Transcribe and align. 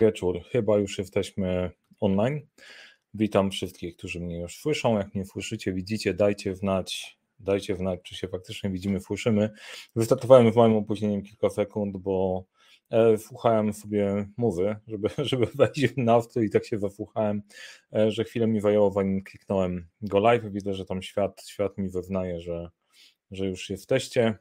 wieczór. 0.00 0.40
Chyba 0.50 0.78
już 0.78 0.98
jesteśmy 0.98 1.70
online. 2.00 2.40
Witam 3.14 3.50
wszystkich, 3.50 3.96
którzy 3.96 4.20
mnie 4.20 4.38
już 4.38 4.56
słyszą. 4.56 4.98
Jak 4.98 5.14
mnie 5.14 5.24
słyszycie, 5.24 5.72
widzicie, 5.72 6.14
dajcie 6.14 6.56
znać, 6.56 7.18
dajcie 7.38 7.76
znać, 7.76 8.00
czy 8.02 8.14
się 8.14 8.28
faktycznie 8.28 8.70
widzimy, 8.70 9.00
słyszymy. 9.00 9.50
Wystartowałem 9.96 10.52
z 10.52 10.56
małym 10.56 10.76
opóźnieniem 10.76 11.22
kilka 11.22 11.50
sekund, 11.50 11.96
bo 11.96 12.44
e, 12.90 13.18
słuchałem 13.18 13.72
sobie 13.72 14.28
mowy, 14.36 14.76
żeby, 14.86 15.08
żeby 15.30 15.46
wejść 15.46 15.86
w 15.86 15.96
nastrój 15.96 16.46
i 16.46 16.50
tak 16.50 16.66
się 16.66 16.78
zasłuchałem, 16.78 17.42
e, 17.94 18.10
że 18.10 18.24
chwilę 18.24 18.46
mi 18.46 18.60
zajęło, 18.60 18.90
zanim 18.90 19.22
kliknąłem 19.22 19.88
go 20.02 20.18
live. 20.18 20.52
Widzę, 20.52 20.74
że 20.74 20.84
tam 20.84 21.02
świat, 21.02 21.42
świat 21.46 21.78
mi 21.78 21.90
weznaje, 21.90 22.40
że, 22.40 22.70
że 23.30 23.46
już 23.46 23.70
jesteście, 23.70 24.34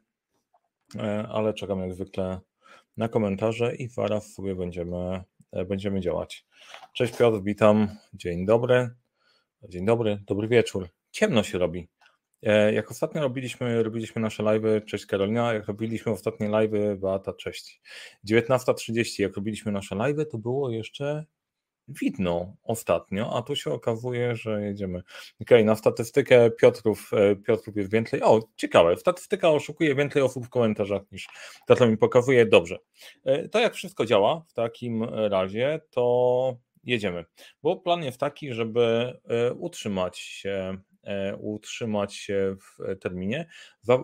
e, 0.95 1.27
ale 1.27 1.53
czekam 1.53 1.79
jak 1.79 1.93
zwykle 1.93 2.39
na 2.99 3.07
komentarze 3.07 3.75
i 3.75 3.87
zaraz 3.87 4.33
sobie 4.33 4.55
będziemy, 4.55 5.23
będziemy 5.67 6.01
działać. 6.01 6.45
Cześć 6.93 7.17
Piotr, 7.17 7.43
witam. 7.43 7.87
Dzień 8.13 8.45
dobry. 8.45 8.89
Dzień 9.69 9.85
dobry, 9.85 10.23
dobry 10.27 10.47
wieczór. 10.47 10.87
Ciemno 11.11 11.43
się 11.43 11.57
robi. 11.57 11.89
E, 12.43 12.73
jak 12.73 12.91
ostatnio 12.91 13.21
robiliśmy, 13.21 13.83
robiliśmy 13.83 14.21
nasze 14.21 14.43
live'y, 14.43 14.85
cześć 14.85 15.05
Karolina, 15.05 15.53
jak 15.53 15.67
robiliśmy 15.67 16.11
ostatnie 16.11 16.49
live'y, 16.49 16.95
Beata, 16.97 17.33
cześć. 17.33 17.81
19.30, 18.29 19.21
jak 19.21 19.35
robiliśmy 19.35 19.71
nasze 19.71 19.95
live'y, 19.95 20.25
to 20.31 20.37
było 20.37 20.71
jeszcze 20.71 21.25
widno 22.01 22.55
ostatnio, 22.63 23.37
a 23.37 23.41
tu 23.41 23.55
się 23.55 23.71
okazuje, 23.71 24.35
że 24.35 24.61
jedziemy. 24.61 24.99
Okej, 24.99 25.57
okay, 25.57 25.63
na 25.63 25.75
statystykę 25.75 26.51
Piotrów, 26.51 27.11
e, 27.13 27.35
Piotrów 27.35 27.75
jest 27.75 27.91
więcej. 27.91 28.21
O, 28.21 28.39
ciekawe, 28.55 28.97
statystyka 28.97 29.49
oszukuje 29.49 29.95
więcej 29.95 30.21
osób 30.21 30.45
w 30.45 30.49
komentarzach 30.49 31.01
niż 31.11 31.27
to, 31.67 31.75
to 31.75 31.87
mi 31.87 31.97
pokazuje. 31.97 32.45
Dobrze. 32.45 32.77
E, 33.25 33.49
to 33.49 33.59
jak 33.59 33.73
wszystko 33.73 34.05
działa 34.05 34.43
w 34.47 34.53
takim 34.53 35.03
razie, 35.03 35.81
to 35.89 36.57
jedziemy. 36.83 37.25
Bo 37.63 37.77
plan 37.77 38.03
jest 38.03 38.19
taki, 38.19 38.53
żeby 38.53 39.19
e, 39.29 39.53
utrzymać 39.53 40.19
się 40.19 40.77
utrzymać 41.39 42.15
się 42.15 42.55
w 42.61 42.99
terminie. 42.99 43.47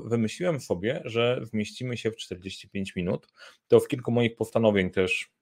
Wymyśliłem 0.06 0.60
sobie, 0.60 1.02
że 1.06 1.42
wmieścimy 1.54 1.98
się 1.98 2.12
w 2.12 2.16
45 2.16 2.96
minut. 2.96 3.28
To 3.68 3.80
w 3.80 3.88
kilku 3.88 4.12
moich 4.12 4.36
postanowień 4.36 4.92
też 4.92 5.35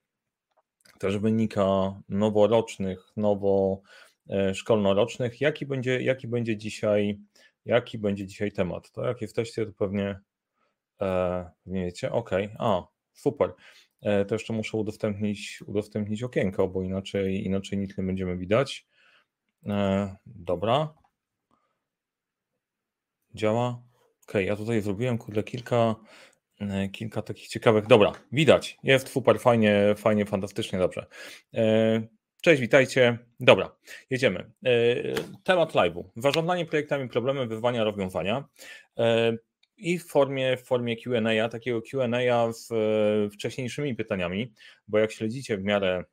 też 1.04 1.18
wynika 1.18 2.02
noworocznych, 2.10 3.14
nowo 3.18 3.82
e, 4.30 4.56
szkolnorocznych, 4.56 5.42
jaki 5.42 5.66
będzie, 5.66 6.02
jaki 6.02 6.28
będzie 6.28 6.58
dzisiaj, 6.58 7.20
jaki 7.66 7.98
będzie 7.98 8.26
dzisiaj 8.26 8.52
temat. 8.52 8.92
To 8.92 9.06
jak 9.06 9.22
jesteście, 9.22 9.66
to 9.66 9.72
pewnie, 9.74 10.20
e, 11.02 11.52
wiecie, 11.66 12.12
ok, 12.12 12.32
a, 12.60 12.88
super. 13.14 13.54
E, 14.02 14.26
to 14.26 14.36
jeszcze 14.36 14.54
muszę 14.54 14.78
udostępnić, 14.78 15.64
udostępnić 15.66 16.24
okienko, 16.24 16.68
bo 16.68 16.82
inaczej, 16.82 17.46
inaczej 17.46 17.80
nic 17.80 17.98
nie 17.98 18.04
będziemy 18.04 18.38
widać. 18.38 18.88
E, 19.66 20.16
dobra. 20.26 20.94
Działa. 23.36 23.84
Ok, 24.28 24.34
ja 24.34 24.56
tutaj 24.56 24.82
zrobiłem 24.82 25.18
kurde 25.18 25.44
kilka 25.44 25.96
kilka 26.92 27.22
takich 27.22 27.48
ciekawych. 27.48 27.88
Dobra, 27.88 28.12
widać. 28.32 28.78
Jest 28.84 29.10
super, 29.10 29.40
fajnie, 29.40 29.96
fajnie, 29.98 30.26
fantastycznie, 30.26 30.80
dobrze. 30.80 31.06
E, 31.54 32.02
cześć, 32.42 32.62
witajcie. 32.62 33.18
Dobra, 33.40 33.76
jedziemy. 34.10 34.52
E, 34.66 34.72
temat 35.44 35.74
live'u. 35.74 36.04
Zarządzanie 36.16 36.66
projektami, 36.66 37.10
problemy, 37.10 37.48
wyzwania, 37.48 37.84
rozwiązania. 37.84 38.48
I 39.78 40.00
w 40.00 40.08
formie, 40.08 40.58
w 40.58 40.64
formie 40.64 40.96
QA, 40.98 41.50
takiego 41.50 41.82
QA 41.82 42.54
z 42.54 42.70
wcześniejszymi 43.34 43.96
pytaniami, 43.96 44.54
bo 44.88 44.98
jak 44.98 45.12
śledzicie 45.12 45.58
w 45.58 45.64
miarę 45.64 46.04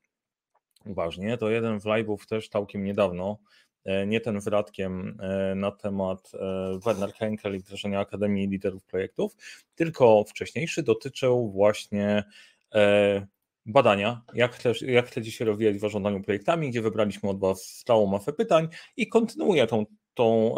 uważnie, 0.86 1.36
to 1.36 1.50
jeden 1.50 1.80
z 1.80 1.84
live'ów 1.84 2.26
też 2.26 2.48
całkiem 2.48 2.84
niedawno 2.84 3.38
E, 3.38 3.69
nie 4.06 4.20
ten 4.20 4.40
z 4.40 4.46
Radkiem 4.46 5.18
e, 5.20 5.54
na 5.54 5.70
temat 5.70 6.32
e, 6.34 6.78
Werner 6.84 7.12
Henkel 7.12 7.56
i 7.56 7.58
wdrażania 7.58 8.00
Akademii 8.00 8.48
Liderów 8.48 8.84
Projektów, 8.84 9.36
tylko 9.74 10.24
wcześniejszy 10.24 10.82
dotyczył 10.82 11.50
właśnie 11.50 12.24
badania, 13.66 14.22
jak, 14.34 14.54
chce, 14.54 14.72
jak 14.86 15.06
chcecie 15.06 15.30
się 15.30 15.44
rozwijać 15.44 15.76
w 15.76 15.80
zarządzaniu 15.80 16.22
projektami, 16.22 16.70
gdzie 16.70 16.82
wybraliśmy 16.82 17.30
od 17.30 17.40
Was 17.40 17.62
stałą 17.64 18.06
masę 18.06 18.32
pytań 18.32 18.68
i 18.96 19.08
kontynuuję 19.08 19.66
tą, 19.66 19.86
tą 20.14 20.54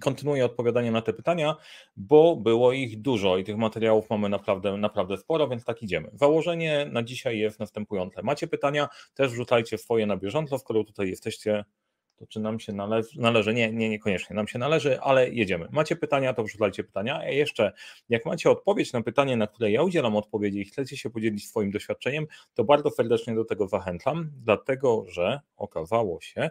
kontynuuję 0.00 0.44
odpowiadanie 0.44 0.90
na 0.90 1.02
te 1.02 1.12
pytania, 1.12 1.56
bo 1.96 2.36
było 2.36 2.72
ich 2.72 3.00
dużo 3.00 3.38
i 3.38 3.44
tych 3.44 3.56
materiałów 3.56 4.10
mamy 4.10 4.28
naprawdę, 4.28 4.76
naprawdę 4.76 5.16
sporo, 5.16 5.48
więc 5.48 5.64
tak 5.64 5.82
idziemy. 5.82 6.10
Założenie 6.12 6.88
na 6.92 7.02
dzisiaj 7.02 7.38
jest 7.38 7.60
następujące. 7.60 8.22
Macie 8.22 8.46
pytania, 8.46 8.88
też 9.14 9.32
wrzucajcie 9.32 9.78
swoje 9.78 10.06
na 10.06 10.16
bieżąco, 10.16 10.58
skoro 10.58 10.84
tutaj 10.84 11.08
jesteście 11.08 11.64
to 12.16 12.26
czy 12.26 12.40
nam 12.40 12.60
się 12.60 12.72
należy? 12.72 13.20
Należy, 13.20 13.54
nie, 13.54 13.72
nie, 13.72 13.88
niekoniecznie 13.88 14.36
nam 14.36 14.48
się 14.48 14.58
należy, 14.58 15.00
ale 15.00 15.30
jedziemy. 15.30 15.68
Macie 15.72 15.96
pytania, 15.96 16.34
to 16.34 16.44
wrzucajcie 16.44 16.84
pytania. 16.84 17.18
A 17.18 17.28
jeszcze, 17.28 17.72
jak 18.08 18.26
macie 18.26 18.50
odpowiedź 18.50 18.92
na 18.92 19.02
pytanie, 19.02 19.36
na 19.36 19.46
które 19.46 19.70
ja 19.70 19.82
udzielam 19.82 20.16
odpowiedzi 20.16 20.60
i 20.60 20.64
chcecie 20.64 20.96
się 20.96 21.10
podzielić 21.10 21.48
swoim 21.48 21.70
doświadczeniem, 21.70 22.26
to 22.54 22.64
bardzo 22.64 22.90
serdecznie 22.90 23.34
do 23.34 23.44
tego 23.44 23.68
zachęcam, 23.68 24.30
dlatego 24.44 25.04
że 25.08 25.40
okazało 25.56 26.20
się, 26.20 26.40
e, 26.40 26.50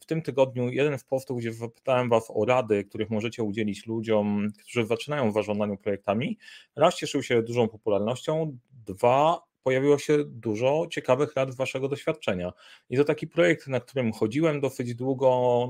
w 0.00 0.06
tym 0.06 0.22
tygodniu 0.22 0.68
jeden 0.68 0.98
z 0.98 1.04
postów, 1.04 1.38
gdzie 1.38 1.52
zapytałem 1.52 2.08
Was 2.08 2.26
o 2.34 2.44
rady, 2.44 2.84
których 2.84 3.10
możecie 3.10 3.42
udzielić 3.42 3.86
ludziom, 3.86 4.48
którzy 4.60 4.86
zaczynają 4.86 5.30
w 5.30 5.34
zarządzaniu 5.34 5.76
projektami, 5.76 6.38
raz 6.76 6.96
cieszył 6.96 7.22
się 7.22 7.42
dużą 7.42 7.68
popularnością, 7.68 8.58
dwa 8.86 9.51
pojawiło 9.62 9.98
się 9.98 10.24
dużo 10.24 10.86
ciekawych 10.90 11.34
rad 11.34 11.54
Waszego 11.54 11.88
doświadczenia. 11.88 12.52
I 12.90 12.96
to 12.96 13.04
taki 13.04 13.26
projekt, 13.26 13.66
na 13.66 13.80
którym 13.80 14.12
chodziłem 14.12 14.60
dosyć 14.60 14.94
długo, 14.94 15.68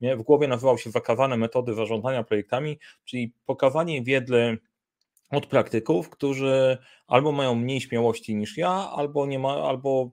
w 0.00 0.22
głowie 0.22 0.48
nazywał 0.48 0.78
się 0.78 0.90
Wakawane 0.90 1.36
metody 1.36 1.74
zarządzania 1.74 2.24
projektami, 2.24 2.78
czyli 3.04 3.32
pokazanie 3.46 4.02
wiedzy 4.02 4.58
od 5.30 5.46
praktyków, 5.46 6.10
którzy 6.10 6.78
albo 7.06 7.32
mają 7.32 7.54
mniej 7.54 7.80
śmiałości 7.80 8.34
niż 8.34 8.56
ja, 8.56 8.70
albo 8.70 9.26
nie 9.26 9.38
ma, 9.38 9.62
albo 9.62 10.10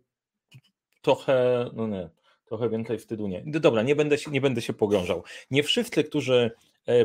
trochę, 1.01 1.65
no 1.73 1.87
nie, 1.87 2.09
trochę 2.45 2.69
więcej 2.69 2.97
wstydu 2.97 3.27
nie. 3.27 3.43
Dobra, 3.45 3.81
nie 3.81 3.95
będę 3.95 4.17
się, 4.17 4.31
nie 4.31 4.41
będę 4.41 4.61
się 4.61 4.73
pogrążał. 4.73 5.23
Nie 5.51 5.63
wszyscy, 5.63 6.03
którzy 6.03 6.51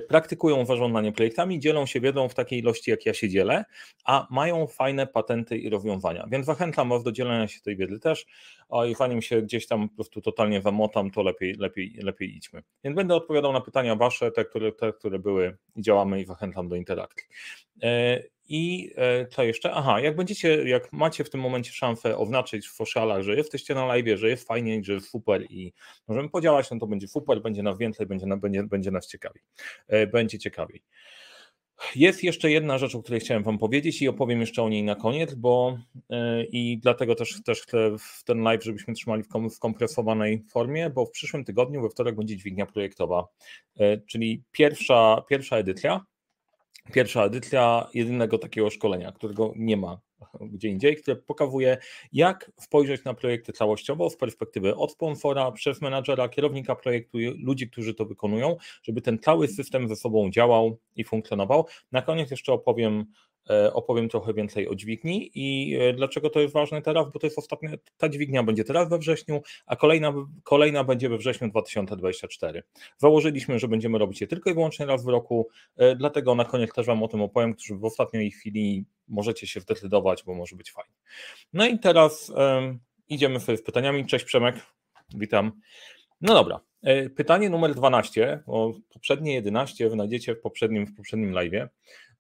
praktykują 0.08 0.66
zarządzanie 0.66 1.12
projektami, 1.12 1.60
dzielą 1.60 1.86
się 1.86 2.00
wiedzą 2.00 2.28
w 2.28 2.34
takiej 2.34 2.58
ilości, 2.58 2.90
jak 2.90 3.06
ja 3.06 3.14
się 3.14 3.28
dzielę, 3.28 3.64
a 4.04 4.26
mają 4.30 4.66
fajne 4.66 5.06
patenty 5.06 5.58
i 5.58 5.70
rozwiązania. 5.70 6.26
Więc 6.30 6.46
zachęcam 6.46 6.88
Was 6.88 7.02
do 7.02 7.12
dzielenia 7.12 7.48
się 7.48 7.60
tej 7.60 7.76
wiedzy 7.76 8.00
też. 8.00 8.26
I 8.88 8.94
zanim 8.94 9.22
się 9.22 9.42
gdzieś 9.42 9.66
tam 9.66 9.88
po 9.88 9.94
prostu 9.94 10.20
totalnie 10.20 10.62
zamotam, 10.62 11.10
to 11.10 11.22
lepiej, 11.22 11.54
lepiej, 11.54 11.94
lepiej 12.02 12.36
idźmy. 12.36 12.62
Więc 12.84 12.96
będę 12.96 13.14
odpowiadał 13.14 13.52
na 13.52 13.60
pytania 13.60 13.96
Wasze, 13.96 14.30
te, 14.30 14.44
które, 14.44 14.72
te, 14.72 14.92
które 14.92 15.18
były 15.18 15.56
i 15.76 15.82
działamy 15.82 16.20
i 16.20 16.26
zachęcam 16.26 16.68
do 16.68 16.76
interakcji. 16.76 17.28
E, 18.44 18.48
I 18.48 18.90
e, 18.96 19.26
co 19.26 19.42
jeszcze? 19.42 19.72
Aha, 19.72 20.00
jak 20.00 20.16
będziecie, 20.16 20.68
jak 20.68 20.92
macie 20.92 21.24
w 21.24 21.30
tym 21.30 21.40
momencie 21.40 21.72
szansę 21.72 22.18
oznaczyć 22.18 22.68
w 22.68 22.72
socialach, 22.72 23.22
że 23.22 23.36
jesteście 23.36 23.74
na 23.74 23.86
live, 23.86 24.18
że 24.18 24.28
jest 24.28 24.48
fajnie, 24.48 24.84
że 24.84 24.92
jest 24.92 25.10
super 25.10 25.42
i 25.50 25.72
możemy 26.08 26.28
podziałać, 26.28 26.70
no 26.70 26.78
to 26.78 26.86
będzie 26.86 27.08
super, 27.08 27.42
będzie 27.42 27.62
nas 27.62 27.78
więcej, 27.78 28.06
będzie, 28.06 28.26
będzie, 28.26 28.62
będzie 28.62 28.90
nas 28.90 29.08
ciekawiej. 29.08 29.42
E, 29.88 30.06
będzie 30.06 30.38
ciekawiej. 30.38 30.82
Jest 31.96 32.24
jeszcze 32.24 32.50
jedna 32.50 32.78
rzecz, 32.78 32.94
o 32.94 33.02
której 33.02 33.20
chciałem 33.20 33.42
Wam 33.42 33.58
powiedzieć 33.58 34.02
i 34.02 34.08
opowiem 34.08 34.40
jeszcze 34.40 34.62
o 34.62 34.68
niej 34.68 34.82
na 34.82 34.94
koniec, 34.94 35.34
bo 35.34 35.78
i 36.52 36.78
dlatego 36.82 37.14
też, 37.14 37.42
też 37.42 37.60
chcę 37.60 37.90
w 37.98 38.24
ten 38.24 38.42
live, 38.42 38.64
żebyśmy 38.64 38.94
trzymali 38.94 39.22
w 39.22 39.54
skompresowanej 39.54 40.44
formie, 40.50 40.90
bo 40.90 41.06
w 41.06 41.10
przyszłym 41.10 41.44
tygodniu, 41.44 41.82
we 41.82 41.88
wtorek, 41.88 42.16
będzie 42.16 42.36
dźwignia 42.36 42.66
projektowa, 42.66 43.26
czyli 44.06 44.42
pierwsza, 44.52 45.22
pierwsza 45.28 45.56
edycja 45.56 46.04
pierwsza 46.92 47.24
edycja 47.24 47.88
jedynego 47.94 48.38
takiego 48.38 48.70
szkolenia, 48.70 49.12
którego 49.12 49.52
nie 49.56 49.76
ma 49.76 50.00
gdzie 50.40 50.68
indziej, 50.68 50.96
które 50.96 51.16
pokazuje, 51.16 51.78
jak 52.12 52.52
spojrzeć 52.60 53.04
na 53.04 53.14
projekty 53.14 53.52
całościowo 53.52 54.10
z 54.10 54.16
perspektywy 54.16 54.76
od 54.76 54.92
sponsora, 54.92 55.52
przez 55.52 55.82
menadżera, 55.82 56.28
kierownika 56.28 56.76
projektu, 56.76 57.18
ludzi, 57.38 57.70
którzy 57.70 57.94
to 57.94 58.04
wykonują, 58.04 58.56
żeby 58.82 59.00
ten 59.00 59.18
cały 59.18 59.48
system 59.48 59.88
ze 59.88 59.96
sobą 59.96 60.30
działał 60.30 60.78
i 60.96 61.04
funkcjonował. 61.04 61.66
Na 61.92 62.02
koniec 62.02 62.30
jeszcze 62.30 62.52
opowiem 62.52 63.04
opowiem 63.72 64.08
trochę 64.08 64.34
więcej 64.34 64.68
o 64.68 64.74
dźwigni 64.74 65.30
i 65.34 65.76
e, 65.80 65.92
dlaczego 65.92 66.30
to 66.30 66.40
jest 66.40 66.54
ważne 66.54 66.82
teraz, 66.82 67.12
bo 67.12 67.18
to 67.18 67.26
jest 67.26 67.38
ostatnia, 67.38 67.70
ta 67.96 68.08
dźwignia 68.08 68.42
będzie 68.42 68.64
teraz 68.64 68.88
we 68.88 68.98
wrześniu, 68.98 69.42
a 69.66 69.76
kolejna, 69.76 70.12
kolejna 70.42 70.84
będzie 70.84 71.08
we 71.08 71.18
wrześniu 71.18 71.48
2024. 71.48 72.62
Założyliśmy, 72.98 73.58
że 73.58 73.68
będziemy 73.68 73.98
robić 73.98 74.20
je 74.20 74.26
tylko 74.26 74.50
i 74.50 74.54
wyłącznie 74.54 74.86
raz 74.86 75.04
w 75.04 75.08
roku, 75.08 75.48
e, 75.76 75.96
dlatego 75.96 76.34
na 76.34 76.44
koniec 76.44 76.72
też 76.72 76.86
Wam 76.86 77.02
o 77.02 77.08
tym 77.08 77.22
opowiem, 77.22 77.54
którzy 77.54 77.76
w 77.76 77.84
ostatniej 77.84 78.30
chwili 78.30 78.84
możecie 79.08 79.46
się 79.46 79.60
zdecydować, 79.60 80.24
bo 80.24 80.34
może 80.34 80.56
być 80.56 80.72
fajnie. 80.72 80.94
No 81.52 81.66
i 81.66 81.78
teraz 81.78 82.30
um, 82.30 82.78
idziemy 83.08 83.40
sobie 83.40 83.58
z 83.58 83.62
pytaniami. 83.62 84.06
Cześć 84.06 84.24
Przemek, 84.24 84.56
witam. 85.14 85.52
No 86.20 86.34
dobra, 86.34 86.60
pytanie 87.16 87.50
numer 87.50 87.74
12, 87.74 88.42
bo 88.46 88.72
poprzednie 88.92 89.34
11 89.34 89.90
znajdziecie 89.90 90.34
w 90.34 90.40
poprzednim, 90.40 90.86
w 90.86 90.94
poprzednim 90.94 91.32
live'ie. 91.32 91.68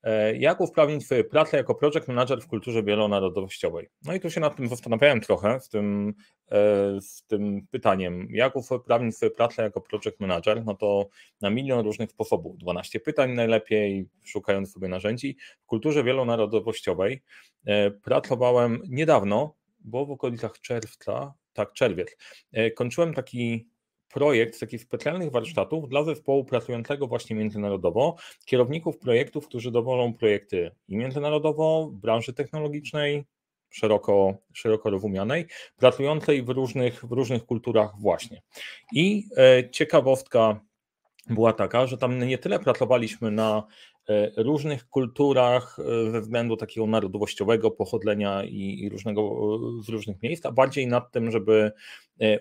E, 0.04 0.36
jak 0.36 0.60
usprawnić 0.60 1.04
Twoje 1.04 1.24
pracę 1.24 1.56
jako 1.56 1.74
project 1.74 2.08
manager 2.08 2.40
w 2.40 2.46
kulturze 2.46 2.82
wielonarodowościowej? 2.82 3.88
No 4.04 4.14
i 4.14 4.20
tu 4.20 4.30
się 4.30 4.40
nad 4.40 4.56
tym 4.56 4.68
zastanawiałem 4.68 5.20
trochę, 5.20 5.60
z 5.60 5.68
tym, 5.68 6.14
e, 6.50 7.00
z 7.00 7.26
tym 7.26 7.66
pytaniem, 7.70 8.28
jak 8.30 8.56
usprawnić 8.56 9.16
Twoje 9.16 9.30
pracę 9.30 9.62
jako 9.62 9.80
project 9.80 10.20
manager? 10.20 10.64
No 10.64 10.74
to 10.74 11.08
na 11.40 11.50
milion 11.50 11.84
różnych 11.84 12.10
sposobów, 12.10 12.58
12 12.58 13.00
pytań 13.00 13.32
najlepiej, 13.32 14.08
szukając 14.24 14.72
sobie 14.72 14.88
narzędzi. 14.88 15.36
W 15.62 15.66
kulturze 15.66 16.04
wielonarodowościowej 16.04 17.22
e, 17.66 17.90
pracowałem 17.90 18.82
niedawno, 18.88 19.54
bo 19.80 20.06
w 20.06 20.10
okolicach 20.10 20.60
czerwca, 20.60 21.34
tak, 21.52 21.72
czerwiec, 21.72 22.16
kończyłem 22.74 23.14
taki 23.14 23.68
projekt 24.14 24.60
takich 24.60 24.82
specjalnych 24.82 25.30
warsztatów 25.30 25.88
dla 25.88 26.04
zespołu 26.04 26.44
pracującego 26.44 27.06
właśnie 27.06 27.36
międzynarodowo, 27.36 28.16
kierowników 28.44 28.98
projektów, 28.98 29.48
którzy 29.48 29.70
dowożą 29.70 30.14
projekty 30.14 30.70
i 30.88 30.96
międzynarodowo, 30.96 31.90
branży 31.92 32.32
technologicznej, 32.32 33.24
szeroko, 33.70 34.34
szeroko 34.52 34.90
rozumianej, 34.90 35.46
pracującej 35.76 36.42
w 36.42 36.48
różnych, 36.48 37.04
w 37.04 37.12
różnych 37.12 37.46
kulturach 37.46 37.90
właśnie. 37.98 38.42
I 38.92 39.24
e, 39.36 39.70
ciekawostka 39.70 40.60
była 41.30 41.52
taka, 41.52 41.86
że 41.86 41.98
tam 41.98 42.18
nie 42.18 42.38
tyle 42.38 42.58
pracowaliśmy 42.58 43.30
na 43.30 43.66
e, 44.08 44.42
różnych 44.42 44.88
kulturach 44.88 45.78
e, 45.78 46.10
ze 46.10 46.20
względu 46.20 46.56
takiego 46.56 46.86
narodowościowego 46.86 47.70
pochodzenia 47.70 48.44
i 48.44 48.88
różnego, 48.92 49.48
z 49.82 49.88
różnych 49.88 50.22
miejsc, 50.22 50.46
a 50.46 50.52
bardziej 50.52 50.86
nad 50.86 51.12
tym, 51.12 51.30
żeby 51.30 51.72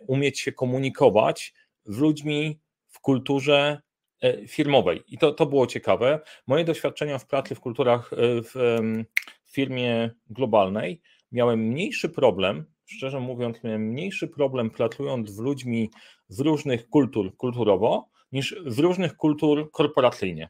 umieć 0.07 0.39
się 0.39 0.51
komunikować 0.51 1.53
z 1.85 1.97
ludźmi 1.97 2.59
w 2.87 2.99
kulturze 2.99 3.81
e, 4.21 4.47
firmowej. 4.47 5.03
I 5.07 5.17
to, 5.17 5.31
to 5.31 5.45
było 5.45 5.67
ciekawe. 5.67 6.19
Moje 6.47 6.63
doświadczenia 6.63 7.17
w 7.17 7.27
pracy 7.27 7.55
w 7.55 7.59
kulturach 7.59 8.13
e, 8.13 8.17
w 8.41 8.79
firmie 9.51 10.11
globalnej 10.29 11.01
miałem 11.31 11.59
mniejszy 11.59 12.09
problem, 12.09 12.65
szczerze 12.85 13.19
mówiąc, 13.19 13.63
miałem 13.63 13.81
mniejszy 13.81 14.27
problem 14.27 14.69
pracując 14.69 15.29
z 15.29 15.39
ludźmi 15.39 15.89
z 16.27 16.39
różnych 16.39 16.89
kultur 16.89 17.37
kulturowo, 17.37 18.09
niż 18.31 18.55
z 18.65 18.79
różnych 18.79 19.15
kultur 19.15 19.71
korporacyjnie. 19.71 20.49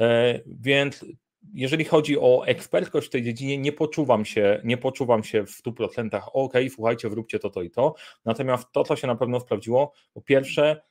E, 0.00 0.40
więc 0.46 1.04
jeżeli 1.52 1.84
chodzi 1.84 2.18
o 2.18 2.46
ekspertkość 2.46 3.06
w 3.06 3.10
tej 3.10 3.22
dziedzinie, 3.22 3.58
nie 3.58 3.72
poczuwam 3.72 4.24
się, 4.24 4.60
nie 4.64 4.76
poczuwam 4.76 5.24
się 5.24 5.46
w 5.46 5.62
100%, 5.62 6.20
ok, 6.32 6.52
słuchajcie, 6.74 7.08
wróbcie 7.08 7.38
to, 7.38 7.50
to 7.50 7.62
i 7.62 7.70
to. 7.70 7.94
Natomiast 8.24 8.72
to, 8.72 8.84
co 8.84 8.96
się 8.96 9.06
na 9.06 9.16
pewno 9.16 9.40
sprawdziło, 9.40 9.92
po 10.14 10.22
pierwsze, 10.22 10.82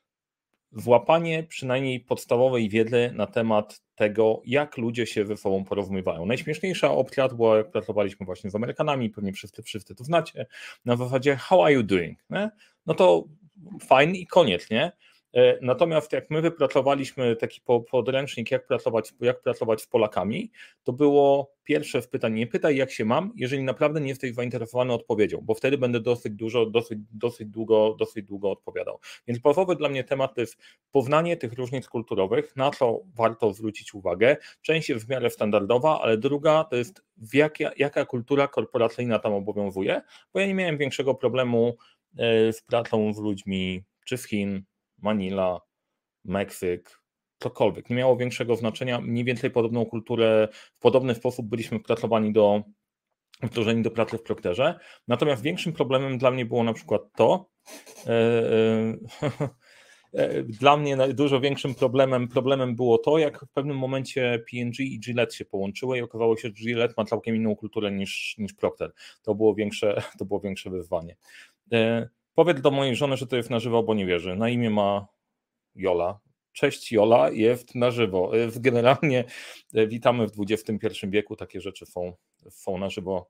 włapanie 0.71 1.43
przynajmniej 1.43 1.99
podstawowej 1.99 2.69
wiedzy 2.69 3.11
na 3.13 3.27
temat 3.27 3.81
tego, 3.95 4.41
jak 4.45 4.77
ludzie 4.77 5.07
się 5.07 5.25
ze 5.25 5.37
sobą 5.37 5.63
porozumiewają. 5.63 6.25
Najśmieszniejsza 6.25 6.91
opcja 6.91 7.29
była, 7.29 7.57
jak 7.57 7.71
pracowaliśmy 7.71 8.25
właśnie 8.25 8.49
z 8.49 8.55
Amerykanami, 8.55 9.09
pewnie 9.09 9.33
wszyscy, 9.33 9.63
wszyscy 9.63 9.95
to 9.95 10.03
znacie, 10.03 10.45
na 10.85 10.95
zasadzie 10.95 11.35
how 11.35 11.63
are 11.63 11.73
you 11.73 11.83
doing? 11.83 12.19
Nie? 12.29 12.49
No 12.85 12.93
to 12.93 13.23
fajnie 13.81 14.19
i 14.19 14.27
koniec, 14.27 14.69
nie? 14.69 14.91
E, 15.33 15.57
natomiast 15.61 16.13
jak 16.13 16.29
my 16.29 16.41
wypracowaliśmy 16.41 17.35
taki 17.35 17.61
podręcznik, 17.91 18.51
jak 18.51 18.67
pracować, 18.67 19.13
jak 19.21 19.41
pracować 19.41 19.81
z 19.81 19.87
Polakami, 19.87 20.51
to 20.83 20.93
było 20.93 21.53
pierwsze 21.63 22.01
w 22.01 22.09
pytanie, 22.09 22.35
nie 22.35 22.47
pytaj 22.47 22.75
jak 22.75 22.91
się 22.91 23.05
mam, 23.05 23.33
jeżeli 23.35 23.63
naprawdę 23.63 24.01
nie 24.01 24.09
jesteś 24.09 24.33
zainteresowany 24.33 24.93
odpowiedzią, 24.93 25.39
bo 25.41 25.53
wtedy 25.53 25.77
będę 25.77 25.99
dosyć 25.99 26.33
dużo, 26.33 26.65
dosyć, 26.65 26.99
dosyć, 27.11 27.47
długo, 27.47 27.95
dosyć 27.99 28.25
długo 28.25 28.51
odpowiadał. 28.51 28.99
Więc 29.27 29.39
podstawowy 29.39 29.75
dla 29.75 29.89
mnie 29.89 30.03
temat 30.03 30.35
to 30.35 30.41
jest 30.41 30.57
poznanie 30.91 31.37
tych 31.37 31.53
różnic 31.53 31.87
kulturowych, 31.87 32.55
na 32.55 32.71
co 32.71 32.99
warto 33.15 33.53
zwrócić 33.53 33.93
uwagę. 33.93 34.37
Część 34.61 34.89
jest 34.89 35.05
w 35.05 35.09
miarę 35.09 35.29
standardowa, 35.29 36.01
ale 36.01 36.17
druga 36.17 36.63
to 36.63 36.75
jest 36.75 37.01
jaka, 37.33 37.71
jaka 37.77 38.05
kultura 38.05 38.47
korporacyjna 38.47 39.19
tam 39.19 39.33
obowiązuje, 39.33 40.01
bo 40.33 40.39
ja 40.39 40.47
nie 40.47 40.55
miałem 40.55 40.77
większego 40.77 41.15
problemu 41.15 41.77
e, 42.17 42.53
z 42.53 42.61
pracą 42.61 43.13
z 43.13 43.19
ludźmi 43.19 43.83
czy 44.05 44.17
z 44.17 44.27
Chin, 44.27 44.63
Manila, 45.03 45.61
Meksyk, 46.25 46.99
cokolwiek. 47.39 47.89
Nie 47.89 47.95
miało 47.95 48.17
większego 48.17 48.55
znaczenia. 48.55 49.01
Mniej 49.01 49.23
więcej 49.23 49.51
podobną 49.51 49.85
kulturę, 49.85 50.47
w 50.51 50.79
podobny 50.79 51.15
sposób 51.15 51.47
byliśmy 51.47 51.79
wpracowani 51.79 52.33
do 52.33 52.63
wdrożeni 53.41 53.81
do 53.81 53.91
pracy 53.91 54.17
w 54.17 54.23
Procterze. 54.23 54.79
Natomiast 55.07 55.43
większym 55.43 55.73
problemem 55.73 56.17
dla 56.17 56.31
mnie 56.31 56.45
było 56.45 56.63
na 56.63 56.73
przykład 56.73 57.01
to, 57.15 57.49
e, 58.07 58.11
e, 58.11 59.49
e, 60.13 60.43
dla 60.43 60.77
mnie 60.77 60.97
dużo 60.97 61.39
większym 61.39 61.75
problemem, 61.75 62.27
problemem 62.27 62.75
było 62.75 62.97
to, 62.97 63.17
jak 63.17 63.45
w 63.45 63.51
pewnym 63.53 63.77
momencie 63.77 64.43
P&G 64.51 64.83
i 64.83 64.99
Gillette 64.99 65.35
się 65.35 65.45
połączyły 65.45 65.97
i 65.97 66.01
okazało 66.01 66.37
się, 66.37 66.47
że 66.47 66.53
Gillette 66.53 66.93
ma 66.97 67.05
całkiem 67.05 67.35
inną 67.35 67.55
kulturę 67.55 67.91
niż, 67.91 68.35
niż 68.37 68.53
Procter. 68.53 68.91
To 69.23 69.35
było 69.35 69.55
większe, 69.55 70.01
to 70.19 70.25
było 70.25 70.39
większe 70.39 70.69
wyzwanie. 70.69 71.15
Powiedz 72.35 72.61
do 72.61 72.71
mojej 72.71 72.95
żony, 72.95 73.17
że 73.17 73.27
to 73.27 73.35
jest 73.35 73.49
na 73.49 73.59
żywo, 73.59 73.83
bo 73.83 73.93
nie 73.93 74.05
wierzy. 74.05 74.35
Na 74.35 74.49
imię 74.49 74.69
ma 74.69 75.07
Jola. 75.75 76.19
Cześć 76.51 76.91
Jola, 76.91 77.29
jest 77.29 77.75
na 77.75 77.91
żywo. 77.91 78.31
Generalnie 78.55 79.23
e, 79.73 79.87
witamy 79.87 80.27
w 80.27 80.31
XXI 80.39 81.07
wieku, 81.09 81.35
takie 81.35 81.61
rzeczy 81.61 81.85
są, 81.85 82.13
są 82.49 82.77
na 82.77 82.89
żywo. 82.89 83.29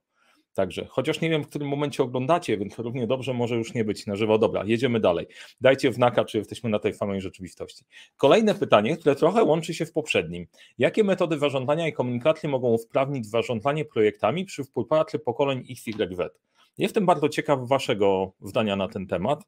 Także, 0.54 0.86
chociaż 0.90 1.20
nie 1.20 1.30
wiem, 1.30 1.44
w 1.44 1.48
którym 1.48 1.68
momencie 1.68 2.02
oglądacie, 2.02 2.58
więc 2.58 2.78
równie 2.78 3.06
dobrze 3.06 3.34
może 3.34 3.56
już 3.56 3.74
nie 3.74 3.84
być 3.84 4.06
na 4.06 4.16
żywo. 4.16 4.38
Dobra, 4.38 4.64
jedziemy 4.64 5.00
dalej. 5.00 5.26
Dajcie 5.60 5.92
znaka, 5.92 6.24
czy 6.24 6.38
jesteśmy 6.38 6.70
na 6.70 6.78
tej 6.78 6.94
samej 6.94 7.20
rzeczywistości. 7.20 7.84
Kolejne 8.16 8.54
pytanie, 8.54 8.96
które 8.96 9.16
trochę 9.16 9.42
łączy 9.44 9.74
się 9.74 9.86
w 9.86 9.92
poprzednim. 9.92 10.46
Jakie 10.78 11.04
metody 11.04 11.38
zarządzania 11.38 11.88
i 11.88 11.92
komunikacji 11.92 12.48
mogą 12.48 12.68
usprawnić 12.68 13.26
zarządzanie 13.26 13.84
projektami 13.84 14.44
przy 14.44 14.64
współpracy 14.64 15.18
pokoleń 15.18 15.64
XYZ? 15.70 16.18
Jestem 16.78 17.06
bardzo 17.06 17.28
ciekaw 17.28 17.68
Waszego 17.68 18.32
zdania 18.40 18.76
na 18.76 18.88
ten 18.88 19.06
temat, 19.06 19.44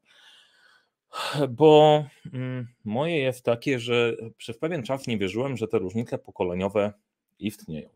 bo 1.48 2.04
mm, 2.32 2.66
moje 2.84 3.18
jest 3.18 3.44
takie, 3.44 3.78
że 3.78 4.16
przez 4.36 4.58
pewien 4.58 4.82
czas 4.82 5.06
nie 5.06 5.18
wierzyłem, 5.18 5.56
że 5.56 5.68
te 5.68 5.78
różnice 5.78 6.18
pokoleniowe 6.18 6.92
istnieją. 7.38 7.88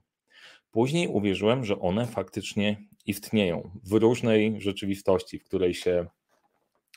Później 0.71 1.09
uwierzyłem, 1.09 1.65
że 1.65 1.81
one 1.81 2.07
faktycznie 2.07 2.77
istnieją 3.07 3.71
w 3.85 3.93
różnej 3.93 4.61
rzeczywistości, 4.61 5.39
w 5.39 5.45
której 5.45 5.75
się, 5.75 6.07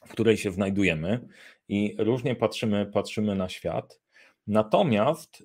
w 0.05 0.09
której 0.09 0.37
się 0.37 0.51
znajdujemy 0.51 1.27
i 1.67 1.95
różnie 1.97 2.35
patrzymy, 2.35 2.85
patrzymy 2.85 3.35
na 3.35 3.49
świat. 3.49 3.99
Natomiast 4.47 5.43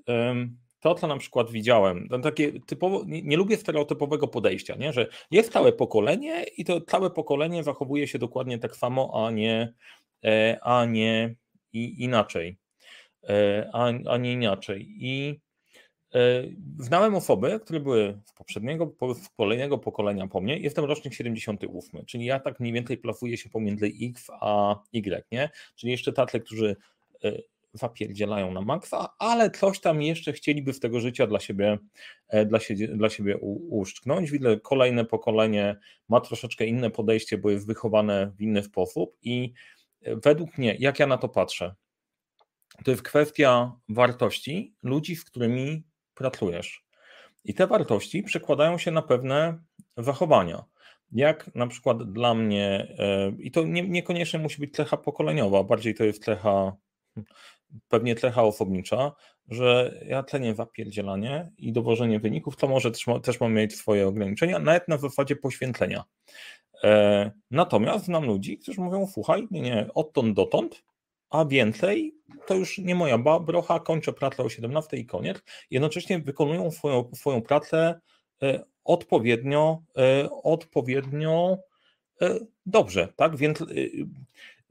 to, 0.80 0.94
co 0.94 1.06
na 1.06 1.16
przykład 1.16 1.50
widziałem, 1.50 2.08
takie 2.22 2.60
typowo, 2.60 3.04
nie, 3.06 3.22
nie, 3.22 3.36
lubię 3.36 3.56
stereotypowego 3.56 4.28
podejścia, 4.28 4.76
nie? 4.76 4.92
że 4.92 5.06
jest 5.30 5.52
całe 5.52 5.72
pokolenie 5.72 6.44
i 6.56 6.64
to 6.64 6.80
całe 6.80 7.10
pokolenie 7.10 7.64
zachowuje 7.64 8.06
się 8.06 8.18
dokładnie 8.18 8.58
tak 8.58 8.76
samo, 8.76 9.26
a 9.26 9.30
nie, 9.30 9.74
e, 10.24 10.58
a 10.62 10.84
nie 10.84 11.34
i 11.72 12.02
inaczej. 12.04 12.58
E, 13.28 13.70
a, 13.72 13.84
a 13.86 14.16
nie 14.16 14.32
inaczej. 14.32 14.86
I 14.88 15.40
e, 16.14 16.44
znałem 16.78 17.14
osoby, 17.14 17.60
które 17.60 17.80
były 17.80 18.20
z 18.26 18.32
poprzedniego, 18.32 18.94
z 19.14 19.28
kolejnego 19.28 19.78
pokolenia 19.78 20.26
po 20.26 20.40
mnie. 20.40 20.58
Jestem 20.58 20.84
rocznik 20.84 21.14
78, 21.14 22.04
czyli 22.06 22.24
ja 22.24 22.40
tak 22.40 22.60
mniej 22.60 22.72
więcej 22.72 22.98
plafuję 22.98 23.36
się 23.36 23.50
pomiędzy 23.50 23.92
X 24.02 24.30
a 24.40 24.76
Y, 24.92 25.26
nie? 25.32 25.50
Czyli 25.76 25.92
jeszcze 25.92 26.12
tacy, 26.12 26.40
którzy 26.40 26.76
zapierdzielają 27.78 28.52
na 28.52 28.60
maksa, 28.60 29.08
ale 29.18 29.50
coś 29.50 29.80
tam 29.80 30.02
jeszcze 30.02 30.32
chcieliby 30.32 30.72
z 30.72 30.80
tego 30.80 31.00
życia 31.00 31.26
dla 31.26 31.40
siebie, 31.40 31.78
e, 32.28 32.46
dla 32.46 32.60
siebie, 32.60 32.88
dla 32.88 33.10
siebie 33.10 33.38
uszczknąć. 33.70 34.30
Widzę, 34.30 34.60
kolejne 34.60 35.04
pokolenie 35.04 35.76
ma 36.08 36.20
troszeczkę 36.20 36.66
inne 36.66 36.90
podejście, 36.90 37.38
bo 37.38 37.50
jest 37.50 37.66
wychowane 37.66 38.32
w 38.36 38.40
inny 38.40 38.62
sposób 38.62 39.16
i 39.22 39.52
e, 40.02 40.16
według 40.16 40.58
mnie, 40.58 40.76
jak 40.78 40.98
ja 40.98 41.06
na 41.06 41.18
to 41.18 41.28
patrzę, 41.28 41.74
to 42.84 42.90
jest 42.90 43.02
kwestia 43.02 43.72
wartości 43.88 44.74
ludzi, 44.82 45.16
z 45.16 45.24
którymi 45.24 45.82
pracujesz. 46.14 46.84
I 47.44 47.54
te 47.54 47.66
wartości 47.66 48.22
przekładają 48.22 48.78
się 48.78 48.90
na 48.90 49.02
pewne 49.02 49.58
zachowania. 49.96 50.64
Jak 51.12 51.54
na 51.54 51.66
przykład 51.66 52.12
dla 52.12 52.34
mnie, 52.34 52.94
e, 52.98 53.32
i 53.38 53.50
to 53.50 53.64
nie, 53.64 53.88
niekoniecznie 53.88 54.38
musi 54.38 54.60
być 54.60 54.74
cecha 54.74 54.96
pokoleniowa, 54.96 55.64
bardziej 55.64 55.94
to 55.94 56.04
jest 56.04 56.24
cecha 56.24 56.76
pewnie 57.88 58.14
cecha 58.14 58.42
osobnicza, 58.42 59.12
że 59.48 60.00
ja 60.06 60.22
tlenię 60.22 60.54
zapierdzielanie 60.54 61.50
i 61.58 61.72
dowożenie 61.72 62.20
wyników, 62.20 62.56
to 62.56 62.68
może 62.68 62.90
też, 62.90 63.04
też 63.22 63.40
ma 63.40 63.48
mieć 63.48 63.76
swoje 63.76 64.08
ograniczenia, 64.08 64.58
nawet 64.58 64.88
na 64.88 64.98
zasadzie 64.98 65.36
poświęcenia. 65.36 66.04
E, 66.84 67.30
natomiast 67.50 68.04
znam 68.04 68.24
ludzi, 68.24 68.58
którzy 68.58 68.80
mówią, 68.80 69.06
słuchaj, 69.06 69.48
nie, 69.50 69.60
nie, 69.60 69.88
odtąd 69.94 70.36
dotąd, 70.36 70.82
a 71.30 71.44
więcej 71.44 72.14
to 72.46 72.54
już 72.54 72.78
nie 72.78 72.94
moja 72.94 73.18
brocha, 73.18 73.80
kończę 73.80 74.12
pracę 74.12 74.42
o 74.42 74.48
17 74.48 74.96
i 74.96 75.06
koniec. 75.06 75.42
Jednocześnie 75.70 76.18
wykonują 76.18 76.70
swoją, 76.70 77.10
swoją 77.14 77.42
pracę 77.42 78.00
e, 78.42 78.64
odpowiednio, 78.84 79.82
e, 79.98 80.30
odpowiednio 80.30 81.58
e, 82.22 82.34
dobrze, 82.66 83.08
tak? 83.16 83.36
Więc 83.36 83.64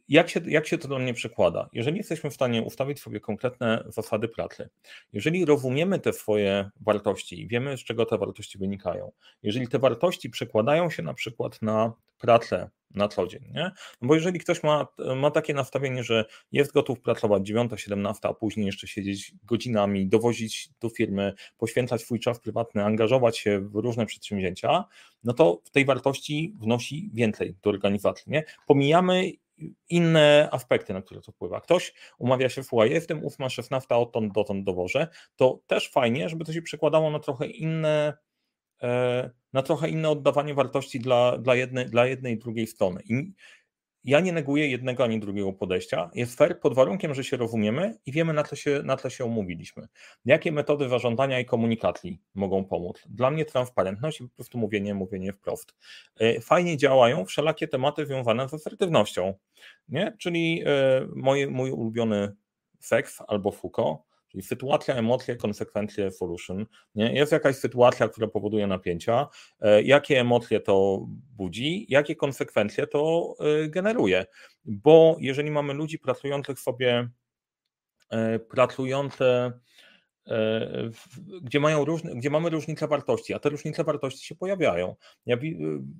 jak 0.09 0.29
się, 0.29 0.39
jak 0.47 0.67
się 0.67 0.77
to 0.77 0.87
do 0.87 0.99
mnie 0.99 1.13
przekłada? 1.13 1.69
Jeżeli 1.73 1.97
jesteśmy 1.97 2.29
w 2.29 2.33
stanie 2.33 2.61
ustawić 2.61 2.99
sobie 2.99 3.19
konkretne 3.19 3.83
zasady 3.87 4.27
pracy, 4.27 4.69
jeżeli 5.13 5.45
rozumiemy 5.45 5.99
te 5.99 6.13
swoje 6.13 6.69
wartości 6.81 7.41
i 7.41 7.47
wiemy, 7.47 7.77
z 7.77 7.83
czego 7.83 8.05
te 8.05 8.17
wartości 8.17 8.57
wynikają, 8.57 9.11
jeżeli 9.43 9.67
te 9.67 9.79
wartości 9.79 10.29
przekładają 10.29 10.89
się 10.89 11.03
na 11.03 11.13
przykład 11.13 11.61
na 11.61 11.93
pracę 12.19 12.69
na 12.91 13.07
co 13.07 13.27
dzień, 13.27 13.41
nie? 13.53 13.71
No 14.01 14.07
bo 14.07 14.15
jeżeli 14.15 14.39
ktoś 14.39 14.63
ma, 14.63 14.87
ma 15.15 15.31
takie 15.31 15.53
nastawienie, 15.53 16.03
że 16.03 16.25
jest 16.51 16.73
gotów 16.73 16.99
pracować 17.01 17.43
9-17, 17.43 18.13
a 18.21 18.33
później 18.33 18.65
jeszcze 18.65 18.87
siedzieć 18.87 19.33
godzinami, 19.43 20.07
dowozić 20.07 20.69
do 20.81 20.89
firmy, 20.89 21.33
poświęcać 21.57 22.01
swój 22.01 22.19
czas 22.19 22.39
prywatny, 22.39 22.83
angażować 22.83 23.37
się 23.37 23.59
w 23.59 23.75
różne 23.75 24.05
przedsięwzięcia, 24.05 24.85
no 25.23 25.33
to 25.33 25.61
w 25.63 25.69
tej 25.69 25.85
wartości 25.85 26.55
wnosi 26.59 27.09
więcej 27.13 27.55
do 27.61 27.69
organizacji, 27.69 28.31
nie? 28.31 28.43
Pomijamy 28.67 29.31
inne 29.89 30.49
aspekty, 30.51 30.93
na 30.93 31.01
które 31.01 31.21
to 31.21 31.31
wpływa. 31.31 31.61
Ktoś 31.61 31.93
umawia 32.17 32.49
się, 32.49 32.63
słuchaj, 32.63 32.91
jestem 32.91 33.25
8, 33.25 33.49
16, 33.49 33.95
odtąd 33.95 34.33
dotąd 34.33 34.63
dowożę, 34.63 35.07
to 35.35 35.59
też 35.67 35.91
fajnie, 35.91 36.29
żeby 36.29 36.45
to 36.45 36.53
się 36.53 36.61
przekładało 36.61 37.11
na 37.11 37.19
trochę 37.19 37.47
inne 37.47 38.13
e, 38.83 39.29
na 39.53 39.61
trochę 39.61 39.89
inne 39.89 40.09
oddawanie 40.09 40.53
wartości 40.53 40.99
dla, 40.99 41.37
dla, 41.37 41.55
jednej, 41.55 41.85
dla 41.85 42.05
jednej 42.05 42.33
i 42.33 42.37
drugiej 42.37 42.67
strony. 42.67 43.01
I 43.09 43.33
ja 44.03 44.19
nie 44.19 44.31
neguję 44.31 44.67
jednego 44.67 45.03
ani 45.03 45.19
drugiego 45.19 45.53
podejścia. 45.53 46.09
Jest 46.13 46.37
fair 46.37 46.59
pod 46.59 46.75
warunkiem, 46.75 47.13
że 47.13 47.23
się 47.23 47.37
rozumiemy 47.37 47.97
i 48.05 48.11
wiemy, 48.11 48.33
na 48.33 48.43
co 48.43 48.55
się, 48.55 48.81
na 48.83 48.97
co 48.97 49.09
się 49.09 49.25
umówiliśmy. 49.25 49.87
Jakie 50.25 50.51
metody 50.51 50.89
zarządzania 50.89 51.39
i 51.39 51.45
komunikacji 51.45 52.21
mogą 52.35 52.65
pomóc? 52.65 53.03
Dla 53.09 53.31
mnie 53.31 53.45
transparentność 53.45 54.21
i 54.21 54.23
po 54.23 54.35
prostu 54.35 54.57
mówienie, 54.57 54.93
mówienie 54.93 55.33
wprost. 55.33 55.75
E, 56.19 56.41
fajnie 56.41 56.77
działają 56.77 57.25
wszelakie 57.25 57.67
tematy 57.67 58.05
związane 58.05 58.49
z 58.49 58.53
asertywnością, 58.53 59.33
nie? 59.89 60.15
czyli 60.19 60.63
e, 60.65 61.07
moje, 61.15 61.47
mój 61.47 61.71
ulubiony 61.71 62.35
seks 62.79 63.21
albo 63.27 63.51
Foucault, 63.51 64.06
Czyli 64.27 64.43
sytuacja, 64.43 64.95
emocje, 64.95 65.35
konsekwencje, 65.35 66.11
solution. 66.11 66.65
Nie? 66.95 67.13
Jest 67.13 67.31
jakaś 67.31 67.55
sytuacja, 67.55 68.07
która 68.07 68.27
powoduje 68.27 68.67
napięcia. 68.67 69.27
E, 69.59 69.81
jakie 69.81 70.19
emocje 70.19 70.59
to 70.59 71.05
budzi, 71.35 71.85
jakie 71.89 72.15
konsekwencje 72.15 72.87
to 72.87 73.33
e, 73.39 73.67
generuje. 73.69 74.25
Bo 74.65 75.17
jeżeli 75.19 75.51
mamy 75.51 75.73
ludzi 75.73 75.99
pracujących 75.99 76.59
sobie, 76.59 77.09
e, 78.09 78.39
pracujące 78.39 79.53
gdzie, 81.41 81.59
mają 81.59 81.85
różne, 81.85 82.15
gdzie 82.15 82.29
mamy 82.29 82.49
różnice 82.49 82.87
wartości, 82.87 83.33
a 83.33 83.39
te 83.39 83.49
różnice 83.49 83.83
wartości 83.83 84.27
się 84.27 84.35
pojawiają. 84.35 84.95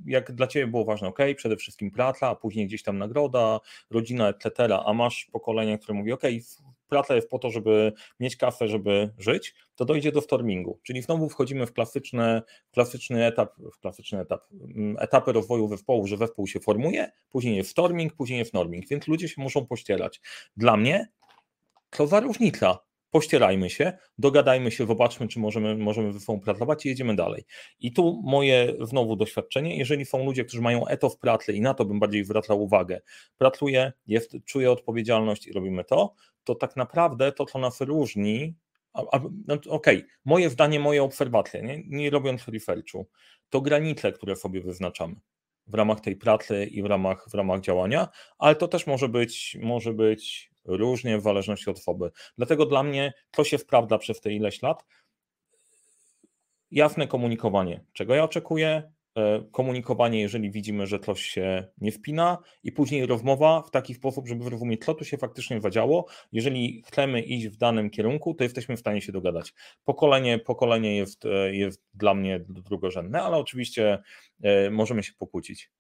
Jak 0.06 0.32
dla 0.32 0.48
Ciebie 0.48 0.68
było 0.68 0.86
ważne, 0.86 1.08
ok, 1.08 1.20
przede 1.36 1.58
wszystkim 1.58 1.92
praca, 1.92 2.30
a 2.30 2.36
później 2.36 2.68
gdzieś 2.68 2.84
tam 2.84 2.98
nagroda, 2.98 3.60
rodzina, 3.90 4.30
etc., 4.30 4.52
a 4.86 4.94
masz 4.94 5.30
pokolenie, 5.32 5.78
które 5.78 5.98
mówi, 5.98 6.12
ok, 6.12 6.24
praca 6.88 7.16
jest 7.16 7.30
po 7.30 7.40
to, 7.40 7.50
żeby 7.50 7.94
mieć 8.20 8.36
kasę, 8.36 8.68
żeby 8.68 9.14
żyć, 9.18 9.56
to 9.76 9.86
dojdzie 9.86 10.12
do 10.12 10.22
stormingu. 10.22 10.80
Czyli 10.84 11.02
znowu 11.02 11.30
wchodzimy 11.30 11.66
w 11.66 11.74
klasyczny, 11.74 12.42
klasyczny 12.72 13.26
etap, 13.26 13.56
w 13.74 13.80
klasyczny 13.80 14.20
etap, 14.20 14.42
mm, 14.52 14.98
etapy 15.00 15.32
rozwoju 15.32 15.68
zespołu, 15.68 16.08
że 16.08 16.18
zespół 16.18 16.48
się 16.48 16.60
formuje, 16.60 17.12
później 17.30 17.56
jest 17.56 17.70
storming, 17.70 18.14
później 18.14 18.40
jest 18.40 18.54
norming, 18.54 18.88
więc 18.88 19.08
ludzie 19.08 19.30
się 19.30 19.42
muszą 19.42 19.66
pościerać. 19.66 20.22
Dla 20.58 20.78
mnie 20.78 21.08
to 21.90 22.08
za 22.08 22.20
różnica 22.20 22.87
pościerajmy 23.12 23.70
się, 23.70 23.98
dogadajmy 24.18 24.72
się, 24.72 24.86
zobaczmy, 24.86 25.28
czy 25.28 25.40
możemy, 25.40 25.78
możemy 25.78 26.14
ze 26.14 26.20
sobą 26.20 26.40
pracować 26.40 26.86
i 26.86 26.90
jedziemy 26.90 27.16
dalej. 27.16 27.44
I 27.80 27.94
tu 27.94 28.22
moje 28.26 28.74
znowu 28.82 29.16
doświadczenie, 29.16 29.78
jeżeli 29.78 30.06
są 30.06 30.26
ludzie, 30.26 30.46
którzy 30.46 30.62
mają 30.62 30.88
etos 30.88 31.18
pracy 31.18 31.54
i 31.54 31.62
na 31.62 31.74
to 31.74 31.86
bym 31.86 32.00
bardziej 32.00 32.26
zwracał 32.26 32.64
uwagę, 32.64 33.02
pracuję, 33.38 33.94
jest, 34.08 34.36
czuję 34.46 34.72
odpowiedzialność 34.72 35.48
i 35.48 35.54
robimy 35.54 35.84
to, 35.84 36.14
to 36.44 36.56
tak 36.56 36.76
naprawdę 36.76 37.32
to, 37.32 37.46
co 37.46 37.60
nas 37.60 37.82
różni, 37.82 38.56
no, 39.48 39.54
okej, 39.54 39.98
okay, 39.98 40.04
moje 40.26 40.50
zdanie, 40.50 40.80
moje 40.80 41.04
obserwacje, 41.04 41.62
nie, 41.62 41.84
nie 41.88 42.10
robiąc 42.10 42.48
researchu, 42.48 43.08
to 43.50 43.62
granice, 43.62 44.12
które 44.12 44.36
sobie 44.36 44.62
wyznaczamy 44.62 45.16
w 45.68 45.74
ramach 45.74 46.00
tej 46.00 46.16
pracy 46.16 46.66
i 46.66 46.82
w 46.82 46.86
ramach, 46.86 47.30
w 47.30 47.34
ramach 47.34 47.62
działania, 47.62 48.08
ale 48.38 48.56
to 48.56 48.68
też 48.68 48.88
może 48.88 49.10
być, 49.10 49.58
może 49.62 49.94
być 49.94 50.52
różnie 50.68 51.18
w 51.18 51.22
zależności 51.22 51.70
od 51.70 51.78
osoby. 51.78 52.12
Dlatego 52.38 52.66
dla 52.66 52.84
mnie 52.84 53.14
to 53.32 53.44
się 53.44 53.58
sprawdza 53.58 53.98
przez 53.98 54.22
te 54.22 54.34
ileś 54.34 54.62
lat. 54.62 54.86
Jasne 56.72 57.08
komunikowanie, 57.08 57.86
czego 57.94 58.16
ja 58.16 58.24
oczekuję, 58.24 58.92
E, 59.18 59.44
komunikowanie, 59.52 60.22
jeżeli 60.22 60.52
widzimy, 60.52 60.88
że 60.88 61.00
coś 61.00 61.22
się 61.22 61.68
nie 61.78 61.92
wpina 61.92 62.38
i 62.64 62.72
później 62.72 63.06
rozmowa 63.06 63.62
w 63.62 63.72
taki 63.72 63.94
sposób, 63.94 64.28
żeby 64.28 64.44
zrozumieć, 64.44 64.86
co 64.86 64.94
tu 64.94 65.06
się 65.06 65.18
faktycznie 65.18 65.62
zadziało. 65.62 66.06
Jeżeli 66.32 66.84
chcemy 66.88 67.22
iść 67.22 67.48
w 67.48 67.58
danym 67.58 67.90
kierunku, 67.90 68.34
to 68.34 68.44
jesteśmy 68.44 68.78
w 68.78 68.80
stanie 68.80 69.02
się 69.02 69.12
dogadać. 69.12 69.54
Pokolenie, 69.84 70.40
pokolenie 70.40 70.98
jest, 70.98 71.26
e, 71.26 71.56
jest 71.56 71.84
dla 71.94 72.14
mnie 72.14 72.46
drugorzędne, 72.50 73.22
ale 73.22 73.38
oczywiście 73.38 74.00
e, 74.44 74.70
możemy 74.70 75.04
się 75.04 75.14
pokłócić. 75.18 75.72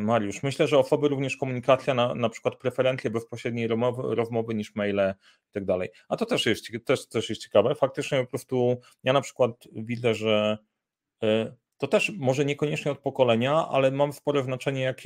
Mariusz, 0.00 0.42
myślę, 0.42 0.68
że 0.68 0.78
osoby 0.78 1.08
również 1.08 1.36
komunikacja, 1.36 1.94
na, 1.94 2.14
na 2.14 2.28
przykład 2.28 2.56
preferencje 2.56 3.10
bezpośredniej 3.10 3.66
rozmowy, 3.66 4.14
rozmowy 4.14 4.54
niż 4.54 4.74
maile 4.74 5.14
i 5.48 5.52
tak 5.52 5.64
dalej. 5.64 5.88
A 6.08 6.16
to 6.16 6.26
też 6.26 6.46
jest, 6.46 6.66
też, 6.84 7.08
też 7.08 7.30
jest 7.30 7.42
ciekawe. 7.42 7.74
Faktycznie 7.74 8.20
po 8.20 8.26
prostu 8.26 8.80
ja 9.04 9.12
na 9.12 9.20
przykład 9.20 9.50
widzę, 9.72 10.14
że 10.14 10.58
to 11.78 11.86
też 11.88 12.12
może 12.18 12.44
niekoniecznie 12.44 12.92
od 12.92 12.98
pokolenia, 12.98 13.68
ale 13.68 13.90
mam 13.90 14.12
spore 14.12 14.42
znaczenie, 14.42 14.80
jak, 14.80 15.00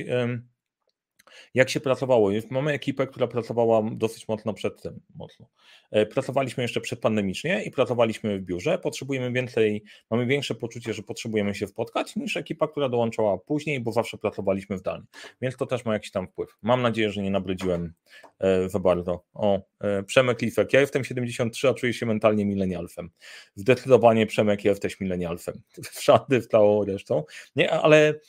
jak 1.53 1.69
się 1.69 1.79
pracowało. 1.79 2.29
Mamy 2.49 2.71
ekipę, 2.71 3.07
która 3.07 3.27
pracowała 3.27 3.81
dosyć 3.91 4.27
mocno 4.27 4.53
przed 4.53 4.81
tym. 4.81 4.99
Mocno. 5.15 5.47
E, 5.91 6.05
pracowaliśmy 6.05 6.63
jeszcze 6.63 6.81
przedpandemicznie 6.81 7.63
i 7.63 7.71
pracowaliśmy 7.71 8.39
w 8.39 8.41
biurze. 8.41 8.77
Potrzebujemy 8.77 9.31
więcej, 9.31 9.83
mamy 10.11 10.25
większe 10.25 10.55
poczucie, 10.55 10.93
że 10.93 11.03
potrzebujemy 11.03 11.55
się 11.55 11.67
spotkać 11.67 12.15
niż 12.15 12.37
ekipa, 12.37 12.67
która 12.67 12.89
dołączała 12.89 13.37
później, 13.37 13.79
bo 13.79 13.91
zawsze 13.91 14.17
pracowaliśmy 14.17 14.75
w 14.75 14.79
zdalnie. 14.79 15.05
Więc 15.41 15.57
to 15.57 15.65
też 15.65 15.85
ma 15.85 15.93
jakiś 15.93 16.11
tam 16.11 16.27
wpływ. 16.27 16.49
Mam 16.61 16.81
nadzieję, 16.81 17.11
że 17.11 17.21
nie 17.21 17.31
nabrudziłem 17.31 17.93
e, 18.39 18.69
za 18.69 18.79
bardzo. 18.79 19.23
O, 19.33 19.61
e, 19.81 20.03
Przemek 20.03 20.41
Lifek. 20.41 20.73
Ja 20.73 20.81
jestem 20.81 21.03
73, 21.03 21.69
a 21.69 21.73
czuję 21.73 21.93
się 21.93 22.05
mentalnie 22.05 22.45
milenialfem. 22.45 23.09
Zdecydowanie 23.55 24.25
Przemek 24.25 24.65
jesteś 24.65 24.99
milenialfem. 24.99 25.61
Wszady 25.91 26.41
z 26.41 26.47
całą 26.47 26.85
resztą. 26.85 27.23
Nie, 27.55 27.71
ale 27.71 28.19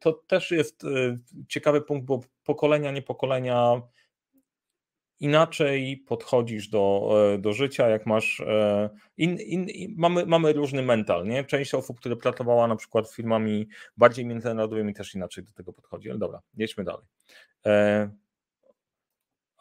to 0.00 0.12
też 0.12 0.50
jest 0.50 0.82
ciekawy 1.48 1.80
punkt, 1.80 2.06
bo 2.06 2.20
pokolenia, 2.44 2.90
nie 2.90 3.02
pokolenia 3.02 3.82
inaczej 5.20 5.96
podchodzisz 5.96 6.68
do, 6.68 7.10
e, 7.34 7.38
do 7.38 7.52
życia, 7.52 7.88
jak 7.88 8.06
masz. 8.06 8.40
E, 8.40 8.90
in, 9.16 9.38
in, 9.38 9.94
mamy, 9.96 10.26
mamy 10.26 10.52
różny 10.52 10.82
mental, 10.82 11.26
nie? 11.26 11.44
Część 11.44 11.74
osób, 11.74 12.00
które 12.00 12.16
pracowała 12.16 12.66
na 12.66 12.76
przykład 12.76 13.10
firmami 13.10 13.68
bardziej 13.96 14.26
międzynarodowymi, 14.26 14.94
też 14.94 15.14
inaczej 15.14 15.44
do 15.44 15.52
tego 15.52 15.72
podchodzi. 15.72 16.10
Ale 16.10 16.18
dobra, 16.18 16.40
jedźmy 16.56 16.84
dalej. 16.84 17.06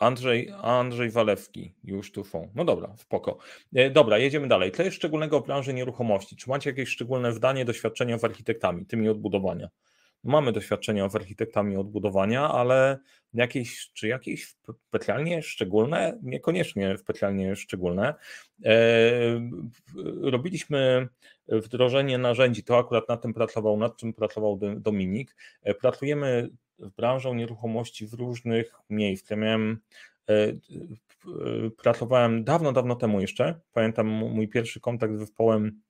E, 0.01 0.05
Andrzej, 0.05 0.51
Andrzej 0.61 1.09
Walewski, 1.09 1.75
już 1.83 2.11
tu 2.11 2.23
są. 2.23 2.51
No 2.55 2.65
dobra, 2.65 2.97
spoko. 2.97 3.37
Dobra, 3.91 4.17
jedziemy 4.17 4.47
dalej. 4.47 4.71
Co 4.71 4.83
jest 4.83 4.97
szczególnego 4.97 5.39
w 5.39 5.45
branży 5.45 5.73
nieruchomości? 5.73 6.35
Czy 6.35 6.49
macie 6.49 6.69
jakieś 6.69 6.89
szczególne 6.89 7.33
zdanie, 7.33 7.65
doświadczenia 7.65 8.17
z 8.17 8.23
architektami, 8.23 8.85
tymi 8.85 9.09
odbudowania? 9.09 9.69
mamy 10.23 10.51
doświadczenia 10.51 11.09
z 11.09 11.15
architektami 11.15 11.77
odbudowania, 11.77 12.51
ale 12.51 12.97
jakieś, 13.33 13.91
czy 13.93 14.07
jakieś 14.07 14.55
specjalnie 14.87 15.41
szczególne? 15.43 16.19
Niekoniecznie 16.23 16.97
specjalnie 16.97 17.55
szczególne. 17.55 18.13
E, 18.65 18.71
robiliśmy 20.21 21.07
wdrożenie 21.47 22.17
narzędzi, 22.17 22.63
to 22.63 22.77
akurat 22.77 23.09
nad 23.09 23.21
tym 23.21 23.33
pracował, 23.33 23.77
nad 23.77 23.97
czym 23.97 24.13
pracował 24.13 24.59
Dominik. 24.77 25.35
E, 25.63 25.73
pracujemy 25.73 26.49
branżą 26.97 27.33
nieruchomości 27.33 28.07
w 28.07 28.13
różnych 28.13 28.73
miejscach. 28.89 29.29
Ja 29.29 29.37
miałem 29.37 29.79
e, 30.29 30.53
pracowałem 31.77 32.43
dawno, 32.43 32.71
dawno 32.71 32.95
temu 32.95 33.21
jeszcze. 33.21 33.59
Pamiętam 33.73 34.07
mój 34.07 34.47
pierwszy 34.47 34.79
kontakt 34.79 35.15
z 35.15 35.19
zespołem 35.19 35.81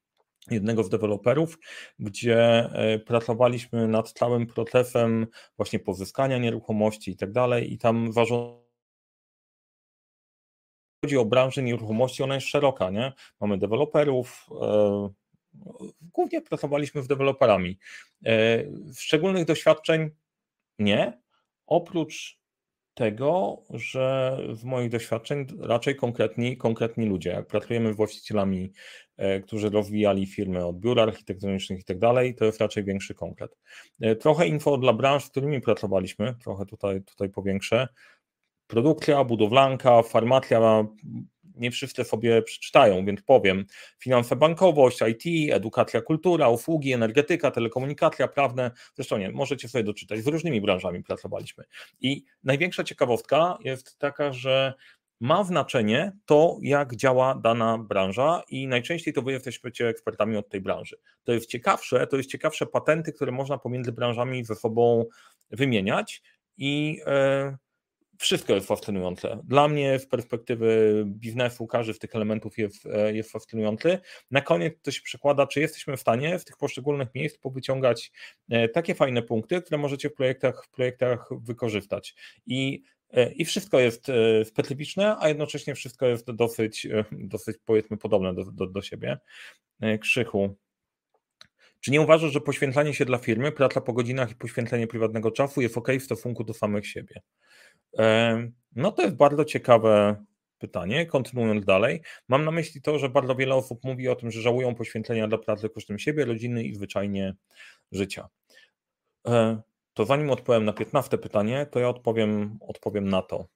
jednego 0.51 0.83
z 0.83 0.89
deweloperów, 0.89 1.59
gdzie 1.99 2.39
e, 2.39 2.99
pracowaliśmy 2.99 3.87
nad 3.87 4.11
całym 4.11 4.47
procesem 4.47 5.27
właśnie 5.57 5.79
pozyskania 5.79 6.37
nieruchomości 6.37 7.11
i 7.11 7.15
tak 7.15 7.31
dalej 7.31 7.73
i 7.73 7.77
tam 7.77 8.11
ważą 8.11 8.69
chodzi 11.05 11.17
o 11.17 11.25
branżę 11.25 11.63
nieruchomości, 11.63 12.23
ona 12.23 12.35
jest 12.35 12.47
szeroka, 12.47 12.89
nie? 12.89 13.13
Mamy 13.39 13.57
deweloperów, 13.57 14.45
e, 14.61 15.09
głównie 16.13 16.41
pracowaliśmy 16.41 17.03
z 17.03 17.07
deweloperami. 17.07 17.77
E, 18.25 18.63
szczególnych 18.95 19.45
doświadczeń 19.45 20.09
nie, 20.79 21.21
oprócz 21.67 22.39
tego, 22.93 23.63
że 23.69 24.37
w 24.49 24.63
moich 24.63 24.89
doświadczeń 24.89 25.47
raczej 25.59 25.95
konkretni, 25.95 26.57
konkretni 26.57 27.05
ludzie. 27.05 27.29
Jak 27.29 27.47
pracujemy 27.47 27.93
z 27.93 27.95
właścicielami 27.95 28.71
którzy 29.43 29.69
rozwijali 29.69 30.25
firmy 30.25 30.65
od 30.65 30.79
biur 30.79 30.99
architektonicznych 30.99 31.79
i 31.79 31.83
tak 31.83 31.99
dalej, 31.99 32.35
to 32.35 32.45
jest 32.45 32.61
raczej 32.61 32.83
większy 32.83 33.15
konkret. 33.15 33.57
Trochę 34.19 34.47
info 34.47 34.77
dla 34.77 34.93
branż, 34.93 35.23
z 35.23 35.29
którymi 35.29 35.61
pracowaliśmy, 35.61 36.35
trochę 36.43 36.65
tutaj, 36.65 37.03
tutaj 37.03 37.29
powiększę. 37.29 37.87
Produkcja, 38.67 39.23
budowlanka, 39.23 40.03
farmacja, 40.03 40.87
nie 41.59 41.71
wszyscy 41.71 42.03
sobie 42.03 42.41
przeczytają, 42.41 43.05
więc 43.05 43.21
powiem. 43.21 43.65
Finanse, 43.99 44.35
bankowość, 44.35 44.99
IT, 45.01 45.53
edukacja, 45.53 46.01
kultura, 46.01 46.49
usługi, 46.49 46.93
energetyka, 46.93 47.51
telekomunikacja, 47.51 48.27
prawne. 48.27 48.71
Zresztą 48.95 49.17
nie, 49.17 49.31
możecie 49.31 49.69
sobie 49.69 49.83
doczytać. 49.83 50.19
Z 50.19 50.27
różnymi 50.27 50.61
branżami 50.61 51.03
pracowaliśmy. 51.03 51.63
I 52.01 52.23
największa 52.43 52.83
ciekawostka 52.83 53.57
jest 53.63 53.99
taka, 53.99 54.33
że 54.33 54.73
ma 55.19 55.43
znaczenie 55.43 56.11
to, 56.25 56.57
jak 56.61 56.95
działa 56.95 57.35
dana 57.35 57.77
branża 57.77 58.43
i 58.49 58.67
najczęściej 58.67 59.13
to 59.13 59.21
wy 59.21 59.31
jesteście 59.31 59.87
ekspertami 59.87 60.37
od 60.37 60.49
tej 60.49 60.61
branży. 60.61 60.97
To 61.23 61.31
jest 61.31 61.45
ciekawsze, 61.45 62.07
to 62.07 62.17
jest 62.17 62.29
ciekawsze 62.29 62.65
patenty, 62.65 63.13
które 63.13 63.31
można 63.31 63.57
pomiędzy 63.57 63.91
branżami 63.91 64.45
ze 64.45 64.55
sobą 64.55 65.05
wymieniać 65.51 66.21
i 66.57 67.01
yy, 67.05 67.57
wszystko 68.19 68.55
jest 68.55 68.67
fascynujące. 68.67 69.39
Dla 69.43 69.67
mnie 69.67 69.99
z 69.99 70.07
perspektywy 70.07 71.03
biznesu 71.07 71.67
każdy 71.67 71.93
z 71.93 71.99
tych 71.99 72.15
elementów 72.15 72.57
jest, 72.57 72.85
e, 72.85 73.13
jest 73.13 73.31
fascynujący. 73.31 73.99
Na 74.31 74.41
koniec 74.41 74.73
to 74.81 74.91
się 74.91 75.01
przekłada, 75.01 75.47
czy 75.47 75.59
jesteśmy 75.59 75.97
w 75.97 75.99
stanie 75.99 76.39
w 76.39 76.45
tych 76.45 76.57
poszczególnych 76.57 77.07
miejsc 77.15 77.37
powyciągać 77.37 78.11
e, 78.49 78.69
takie 78.69 78.95
fajne 78.95 79.21
punkty, 79.21 79.61
które 79.61 79.77
możecie 79.77 80.09
w 80.09 80.13
projektach, 80.13 80.65
w 80.65 80.69
projektach 80.69 81.29
wykorzystać. 81.41 82.15
I 82.47 82.83
e, 83.13 83.31
i 83.31 83.45
wszystko 83.45 83.79
jest 83.79 84.07
specyficzne, 84.43 85.15
a 85.19 85.27
jednocześnie 85.27 85.75
wszystko 85.75 86.05
jest 86.05 86.31
dosyć, 86.31 86.87
dosyć 87.11 87.57
powiedzmy 87.65 87.97
podobne 87.97 88.33
do, 88.33 88.45
do, 88.45 88.67
do 88.67 88.81
siebie. 88.81 89.17
Krzychu. 90.01 90.55
Czy 91.79 91.91
nie 91.91 92.01
uważasz, 92.01 92.31
że 92.31 92.41
poświęcanie 92.41 92.93
się 92.93 93.05
dla 93.05 93.17
firmy, 93.17 93.51
praca 93.51 93.81
po 93.81 93.93
godzinach 93.93 94.31
i 94.31 94.35
poświęcenie 94.35 94.87
prywatnego 94.87 95.31
czasu 95.31 95.61
jest 95.61 95.77
ok 95.77 95.87
w 95.99 96.03
stosunku 96.03 96.43
do 96.43 96.53
samych 96.53 96.87
siebie? 96.87 97.21
No 98.75 98.91
to 98.91 99.01
jest 99.01 99.15
bardzo 99.15 99.45
ciekawe 99.45 100.25
pytanie. 100.59 101.05
Kontynuując 101.05 101.65
dalej, 101.65 102.01
mam 102.27 102.45
na 102.45 102.51
myśli 102.51 102.81
to, 102.81 102.99
że 102.99 103.09
bardzo 103.09 103.35
wiele 103.35 103.55
osób 103.55 103.83
mówi 103.83 104.07
o 104.07 104.15
tym, 104.15 104.31
że 104.31 104.41
żałują 104.41 104.75
poświęcenia 104.75 105.27
dla 105.27 105.37
pracy 105.37 105.69
kosztem 105.69 105.99
siebie, 105.99 106.25
rodziny 106.25 106.63
i 106.63 106.75
zwyczajnie 106.75 107.35
życia. 107.91 108.29
E, 109.27 109.61
to 109.93 110.05
zanim 110.05 110.29
odpowiem 110.29 110.65
na 110.65 110.73
15 110.73 111.17
pytanie, 111.17 111.67
to 111.71 111.79
ja 111.79 111.89
odpowiem, 111.89 112.57
odpowiem 112.61 113.09
na 113.09 113.21
to. 113.21 113.47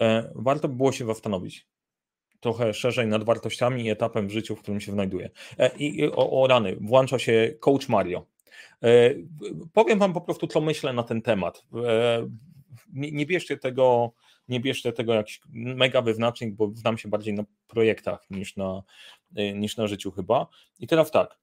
E, 0.00 0.32
warto 0.34 0.68
by 0.68 0.76
było 0.76 0.92
się 0.92 1.06
zastanowić 1.06 1.66
trochę 2.40 2.74
szerzej 2.74 3.06
nad 3.06 3.24
wartościami 3.24 3.84
i 3.84 3.90
etapem 3.90 4.28
w 4.28 4.30
życiu, 4.30 4.56
w 4.56 4.62
którym 4.62 4.80
się 4.80 4.92
znajduje. 4.92 5.30
E, 5.58 5.76
I 5.76 6.10
o, 6.10 6.42
o 6.42 6.46
rany, 6.46 6.76
włącza 6.80 7.18
się 7.18 7.54
coach 7.60 7.88
Mario. 7.88 8.26
Powiem 9.72 9.98
Wam 9.98 10.12
po 10.12 10.20
prostu, 10.20 10.46
co 10.46 10.60
myślę 10.60 10.92
na 10.92 11.02
ten 11.02 11.22
temat 11.22 11.64
nie, 12.92 13.12
nie 13.12 13.26
bierzcie 13.26 13.56
tego, 13.56 14.12
nie 14.48 14.60
bierzcie 14.60 14.92
tego 14.92 15.14
jakiś 15.14 15.40
mega 15.52 16.02
wyznacznik, 16.02 16.54
bo 16.54 16.70
znam 16.74 16.98
się 16.98 17.08
bardziej 17.08 17.34
na 17.34 17.44
projektach 17.66 18.26
niż 18.30 18.56
na, 18.56 18.82
y, 19.38 19.54
niż 19.54 19.76
na 19.76 19.86
życiu 19.86 20.10
chyba. 20.10 20.46
I 20.78 20.86
teraz 20.86 21.10
tak, 21.10 21.38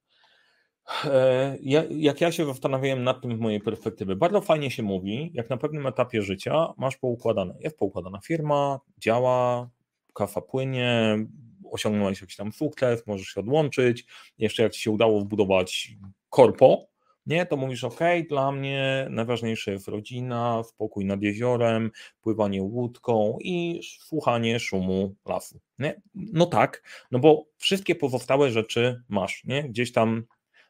e, 1.06 1.58
ja, 1.62 1.84
jak 1.90 2.22
ja 2.22 2.32
się 2.32 2.46
zastanawiałem 2.46 3.04
nad 3.04 3.22
tym 3.22 3.38
z 3.38 3.40
mojej 3.40 3.60
perspektywy, 3.62 4.16
bardzo 4.16 4.42
fajnie 4.42 4.72
się 4.72 4.84
mówi, 4.84 5.32
jak 5.34 5.50
na 5.50 5.58
pewnym 5.58 5.88
etapie 5.88 6.22
życia 6.22 6.74
masz 6.78 6.98
poukładane, 6.98 7.56
jest 7.60 7.78
poukładana 7.78 8.20
firma, 8.20 8.80
działa, 8.98 9.70
kafa 10.14 10.42
płynie, 10.42 11.18
osiągnąłeś 11.72 12.22
jakiś 12.22 12.36
tam 12.36 12.52
sukces, 12.52 13.08
możesz 13.08 13.28
się 13.28 13.40
odłączyć, 13.40 14.06
jeszcze 14.38 14.64
jak 14.64 14.72
ci 14.74 14.82
się 14.82 14.92
udało 14.92 15.22
wbudować 15.22 15.90
korpo, 16.30 16.88
nie, 17.26 17.46
to 17.46 17.58
mówisz, 17.58 17.84
ok, 17.84 18.00
dla 18.30 18.52
mnie 18.52 19.08
najważniejsze 19.10 19.72
jest 19.72 19.88
rodzina, 19.88 20.64
spokój 20.64 21.06
nad 21.06 21.22
jeziorem, 21.22 21.92
pływanie 22.22 22.64
łódką 22.64 23.38
i 23.42 23.82
słuchanie 24.00 24.60
szumu 24.60 25.16
lasu. 25.26 25.60
Nie? 25.80 26.02
No 26.16 26.46
tak, 26.46 26.84
no 27.12 27.20
bo 27.20 27.46
wszystkie 27.58 27.96
pozostałe 27.96 28.52
rzeczy 28.52 29.02
masz, 29.10 29.44
nie? 29.46 29.64
Gdzieś 29.64 29.92
tam, 29.92 30.24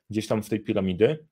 gdzieś 0.10 0.28
tam 0.28 0.44
w 0.44 0.50
tej 0.50 0.60
piramidy. 0.60 1.26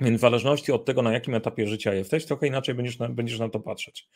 Więc 0.00 0.18
w 0.18 0.20
zależności 0.20 0.72
od 0.72 0.84
tego, 0.84 1.02
na 1.02 1.12
jakim 1.12 1.34
etapie 1.34 1.66
życia 1.66 1.94
jesteś, 1.94 2.24
trochę 2.24 2.46
inaczej 2.46 2.74
będziesz 2.74 2.98
na, 2.98 3.08
będziesz 3.08 3.38
na 3.38 3.48
to 3.48 3.60
patrzeć. 3.60 4.08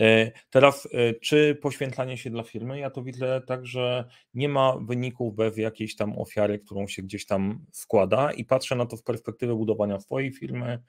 E, 0.00 0.32
teraz, 0.50 0.88
e, 0.92 1.14
czy 1.14 1.54
poświęcanie 1.62 2.18
się 2.18 2.30
dla 2.30 2.42
firmy? 2.42 2.78
Ja 2.78 2.90
to 2.90 3.02
widzę 3.02 3.42
tak, 3.46 3.66
że 3.66 4.04
nie 4.34 4.48
ma 4.48 4.76
wyników 4.76 5.34
bez 5.34 5.56
jakiejś 5.56 5.96
tam 5.96 6.18
ofiary, 6.18 6.58
którą 6.58 6.88
się 6.88 7.02
gdzieś 7.02 7.26
tam 7.26 7.66
składa 7.72 8.32
i 8.32 8.44
patrzę 8.44 8.76
na 8.76 8.86
to 8.86 8.96
w 8.96 9.02
perspektywie 9.02 9.54
budowania 9.54 10.00
swojej 10.00 10.32
firmy, 10.32 10.82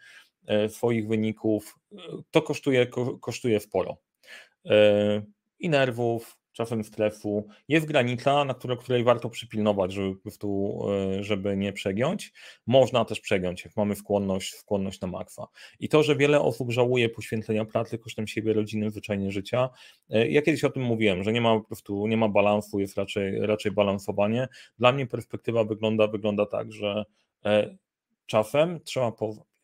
e, 0.47 0.69
swoich 0.69 1.07
wyników. 1.07 1.75
To 2.31 2.41
kosztuje, 2.41 2.87
kosztuje 3.21 3.59
sporo. 3.59 3.97
I 5.59 5.69
nerwów, 5.69 6.37
czasem 6.55 6.83
stresu. 6.83 7.47
Jest 7.67 7.85
granica, 7.85 8.45
na 8.45 8.53
której, 8.53 8.77
której 8.77 9.03
warto 9.03 9.29
przypilnować, 9.29 9.93
żeby, 9.93 10.15
tu, 10.39 10.79
e, 10.89 11.23
żeby 11.23 11.57
nie 11.57 11.73
przegiąć. 11.73 12.33
Można 12.67 13.05
też 13.05 13.19
przegiąć, 13.19 13.65
jak 13.65 13.77
mamy 13.77 13.95
skłonność, 13.95 14.53
skłonność 14.53 15.01
na 15.01 15.07
makwa. 15.07 15.47
I 15.79 15.89
to, 15.89 16.03
że 16.03 16.15
wiele 16.15 16.41
osób 16.41 16.71
żałuje 16.71 17.09
poświęcenia 17.09 17.65
pracy 17.65 17.97
kosztem 17.97 18.27
siebie, 18.27 18.53
rodziny, 18.53 18.91
zwyczajnie 18.91 19.31
życia. 19.31 19.69
E, 20.09 20.29
ja 20.29 20.41
kiedyś 20.41 20.63
o 20.63 20.69
tym 20.69 20.83
mówiłem, 20.83 21.23
że 21.23 21.33
nie 21.33 21.41
ma 21.41 21.59
po 21.59 21.65
prostu, 21.65 22.07
nie 22.07 22.17
ma 22.17 22.29
balansu, 22.29 22.79
jest 22.79 22.97
raczej, 22.97 23.39
raczej 23.39 23.71
balansowanie. 23.71 24.47
Dla 24.79 24.91
mnie 24.91 25.07
perspektywa 25.07 25.63
wygląda, 25.63 26.07
wygląda 26.07 26.45
tak, 26.45 26.71
że 26.71 27.05
e, 27.45 27.77
czasem 28.25 28.79
trzeba 28.83 29.11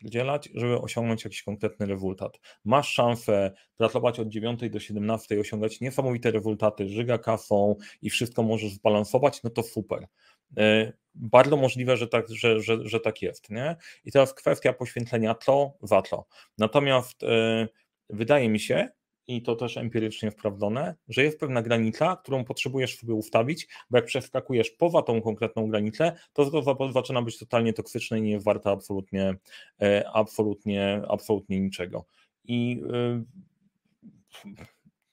wdzielać, 0.04 0.50
żeby 0.56 0.82
osiągnąć 0.82 1.24
jakiś 1.24 1.44
konkretny 1.44 1.86
rezultat. 1.86 2.40
Masz 2.66 2.90
szansę 2.94 3.52
pracować 3.78 4.20
od 4.20 4.28
9 4.28 4.70
do 4.70 4.80
17, 4.80 5.40
osiągać 5.40 5.82
niesamowite 5.82 6.32
rezultaty, 6.32 6.88
żyga 6.88 7.18
kasą 7.18 7.76
i 8.02 8.10
wszystko 8.10 8.44
możesz 8.44 8.72
zbalansować, 8.72 9.44
no 9.44 9.50
to 9.50 9.64
super. 9.64 10.08
E, 10.58 10.94
bardzo 11.16 11.58
możliwe, 11.58 11.98
że 11.98 12.08
tak, 12.08 12.26
że, 12.30 12.62
że, 12.62 12.78
że 12.88 13.00
tak 13.00 13.22
jest. 13.22 13.50
Nie? 13.50 13.76
I 14.06 14.12
teraz 14.12 14.34
kwestia 14.34 14.74
poświęcenia 14.74 15.36
co 15.36 15.74
za 15.84 16.02
co. 16.02 16.26
Natomiast 16.58 17.22
yy, 17.22 17.68
wydaje 18.10 18.50
mi 18.50 18.60
się, 18.60 18.90
i 19.36 19.42
to 19.42 19.56
też 19.56 19.78
empirycznie 19.78 20.32
sprawdzone, 20.32 20.96
że 21.10 21.24
jest 21.24 21.40
pewna 21.40 21.62
granica, 21.62 22.16
którą 22.16 22.46
potrzebujesz 22.46 22.98
sobie 22.98 23.14
ustawić, 23.14 23.68
bo 23.90 23.98
jak 23.98 24.06
przeskakujesz 24.06 24.72
poza 24.72 25.02
tą 25.02 25.22
konkretną 25.22 25.68
granicę, 25.68 26.14
to 26.34 26.64
zaczyna 26.94 27.22
być 27.22 27.40
totalnie 27.40 27.74
toksyczne 27.74 28.20
i 28.20 28.22
nie 28.22 28.32
jest 28.32 28.46
warte 28.46 28.70
absolutnie, 28.70 29.36
e, 29.82 30.10
absolutnie, 30.14 31.02
absolutnie 31.08 31.60
niczego. 31.60 32.06
I 32.44 32.82
yy, 32.92 33.26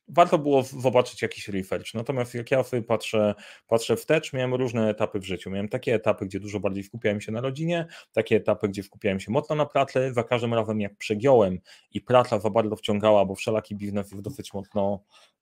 warto 0.08 0.38
było 0.38 0.62
zobaczyć 0.62 1.22
jakiś 1.22 1.48
research. 1.48 1.94
Natomiast 1.94 2.34
jak 2.34 2.50
ja 2.50 2.62
sobie 2.62 2.82
patrzę, 2.82 3.34
patrzę 3.66 3.96
wstecz, 3.96 4.32
miałem 4.32 4.54
różne 4.54 4.90
etapy 4.90 5.20
w 5.20 5.24
życiu. 5.24 5.50
Miałem 5.50 5.68
takie 5.68 5.94
etapy, 5.94 6.26
gdzie 6.26 6.40
dużo 6.40 6.60
bardziej 6.60 6.84
skupiałem 6.84 7.20
się 7.20 7.32
na 7.32 7.40
rodzinie, 7.40 7.86
takie 8.12 8.36
etapy, 8.36 8.68
gdzie 8.68 8.82
skupiałem 8.82 9.20
się 9.20 9.32
mocno 9.32 9.56
na 9.56 9.66
pracy. 9.66 10.12
Za 10.12 10.24
każdym 10.24 10.54
razem 10.54 10.80
jak 10.80 10.96
przegiąłem 10.96 11.58
i 11.90 12.00
praca 12.00 12.40
za 12.40 12.50
bardzo 12.50 12.76
wciągała, 12.76 13.24
bo 13.24 13.34
wszelaki 13.34 13.76
biznes 13.76 14.10
jest 14.10 14.22
dosyć 14.22 14.54
mocno 14.54 15.00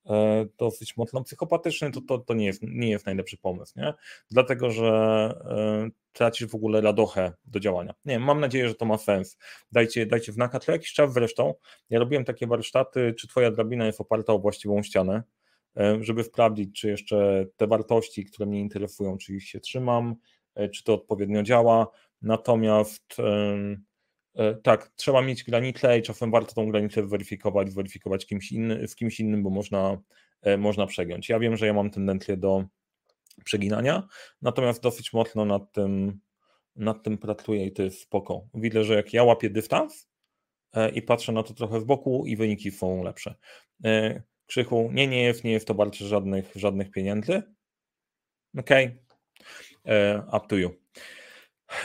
E, 0.09 0.45
dosyć 0.57 0.97
mocno 0.97 1.23
psychopatyczny, 1.23 1.91
to, 1.91 2.01
to, 2.01 2.17
to 2.17 2.33
nie, 2.33 2.45
jest, 2.45 2.61
nie 2.63 2.89
jest 2.89 3.05
najlepszy 3.05 3.37
pomysł, 3.37 3.73
nie? 3.75 3.93
Dlatego, 4.31 4.71
że 4.71 4.85
e, 5.45 5.89
tracisz 6.17 6.47
w 6.47 6.55
ogóle 6.55 6.81
radochę 6.81 7.33
do 7.45 7.59
działania. 7.59 7.93
Nie 8.05 8.19
mam 8.19 8.39
nadzieję, 8.39 8.67
że 8.67 8.75
to 8.75 8.85
ma 8.85 8.97
sens. 8.97 9.37
Dajcie, 9.71 10.05
dajcie 10.05 10.31
znaka, 10.31 10.59
co 10.59 10.71
jakiś 10.71 10.93
czas 10.93 11.13
zresztą, 11.13 11.53
ja 11.89 11.99
robiłem 11.99 12.25
takie 12.25 12.47
warsztaty, 12.47 13.13
czy 13.19 13.27
twoja 13.27 13.51
drabina 13.51 13.85
jest 13.85 14.01
oparta 14.01 14.33
o 14.33 14.39
właściwą 14.39 14.83
ścianę, 14.83 15.23
e, 15.77 15.97
żeby 16.01 16.23
sprawdzić, 16.23 16.81
czy 16.81 16.89
jeszcze 16.89 17.45
te 17.55 17.67
wartości, 17.67 18.25
które 18.25 18.45
mnie 18.45 18.59
interesują, 18.59 19.17
czy 19.17 19.33
ich 19.33 19.43
się 19.43 19.59
trzymam, 19.59 20.15
czy 20.73 20.83
to 20.83 20.93
odpowiednio 20.93 21.43
działa, 21.43 21.87
natomiast 22.21 23.17
E, 24.37 24.55
tak, 24.55 24.91
trzeba 24.95 25.21
mieć 25.21 25.43
granicę 25.43 25.99
i 25.99 26.01
czasem 26.01 26.31
warto 26.31 26.53
tą 26.53 26.71
granicę 26.71 27.07
weryfikować, 27.07 27.71
weryfikować 27.71 28.25
kimś 28.25 28.51
inny, 28.51 28.87
z 28.87 28.95
kimś 28.95 29.19
innym, 29.19 29.43
bo 29.43 29.49
można, 29.49 29.97
e, 30.41 30.57
można 30.57 30.87
przegiąć. 30.87 31.29
Ja 31.29 31.39
wiem, 31.39 31.57
że 31.57 31.67
ja 31.67 31.73
mam 31.73 31.89
tendencję 31.89 32.37
do 32.37 32.65
przeginania, 33.43 34.07
natomiast 34.41 34.83
dosyć 34.83 35.13
mocno 35.13 35.45
nad 35.45 35.71
tym, 35.71 36.19
nad 36.75 37.03
tym 37.03 37.17
pracuję 37.17 37.65
i 37.65 37.71
to 37.71 37.83
jest 37.83 38.01
spoko. 38.01 38.47
Widzę, 38.53 38.83
że 38.83 38.95
jak 38.95 39.13
ja 39.13 39.23
łapię 39.23 39.49
dystans 39.49 40.09
e, 40.73 40.89
i 40.89 41.01
patrzę 41.01 41.31
na 41.31 41.43
to 41.43 41.53
trochę 41.53 41.81
z 41.81 41.83
boku 41.83 42.25
i 42.25 42.35
wyniki 42.35 42.71
są 42.71 43.03
lepsze. 43.03 43.35
Krzychu, 44.45 44.89
nie, 44.93 45.07
nie 45.07 45.23
jest, 45.23 45.43
nie 45.43 45.51
jest 45.51 45.67
to 45.67 45.73
bardzo 45.73 46.07
żadnych, 46.07 46.51
żadnych 46.55 46.91
pieniędzy. 46.91 47.43
Okej, 48.57 49.03
okay. 49.83 50.37
up 50.37 50.47
to 50.47 50.55
you. 50.55 50.86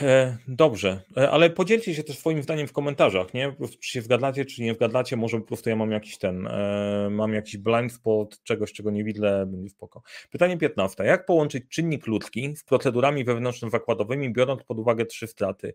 E, 0.01 0.37
dobrze, 0.47 1.01
e, 1.17 1.31
ale 1.31 1.49
podzielcie 1.49 1.95
się 1.95 2.03
też 2.03 2.17
swoim 2.17 2.43
zdaniem 2.43 2.67
w 2.67 2.73
komentarzach, 2.73 3.33
nie? 3.33 3.55
Czy 3.79 3.89
się 3.89 4.01
wgadlacie, 4.01 4.45
czy 4.45 4.61
nie 4.61 4.73
wgadlacie, 4.73 5.15
może 5.15 5.39
po 5.39 5.47
prostu 5.47 5.69
ja 5.69 5.75
mam 5.75 5.91
jakiś 5.91 6.17
ten, 6.17 6.47
e, 6.47 7.07
mam 7.11 7.33
jakiś 7.33 7.57
blind 7.57 7.93
spot, 7.93 8.43
czegoś, 8.43 8.73
czego 8.73 8.91
nie 8.91 9.03
widzę, 9.03 9.45
będzie 9.45 9.69
spoko. 9.69 10.01
Pytanie 10.31 10.57
15. 10.57 11.03
Jak 11.03 11.25
połączyć 11.25 11.63
czynnik 11.69 12.07
ludzki 12.07 12.55
z 12.55 12.63
procedurami 12.63 13.25
wewnętrzno-zakładowymi, 13.25 14.33
biorąc 14.33 14.63
pod 14.63 14.79
uwagę 14.79 15.05
trzy 15.05 15.27
straty, 15.27 15.73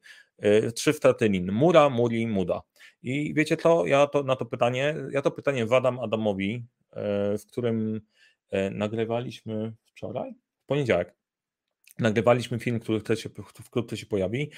trzy 0.75 0.93
straty 0.93 1.29
lin, 1.29 1.53
mura, 1.53 1.91
muri, 1.91 2.27
muda. 2.27 2.63
I 3.03 3.35
wiecie 3.35 3.57
co, 3.57 3.87
ja 3.87 4.07
to 4.07 4.23
na 4.23 4.37
to 4.37 4.47
pytanie, 4.47 4.95
ja 5.11 5.23
to 5.23 5.31
pytanie 5.31 5.67
wadam 5.67 6.01
Adamowi, 6.01 6.65
w 7.39 7.47
którym 7.49 8.01
nagrywaliśmy 8.71 9.73
wczoraj, 9.85 10.33
w 10.63 10.67
poniedziałek, 10.67 11.18
Nagrywaliśmy 11.99 12.59
film, 12.59 12.81
który 12.81 13.17
się, 13.17 13.29
wkrótce 13.65 13.97
się 13.97 14.07
pojawi. 14.07 14.51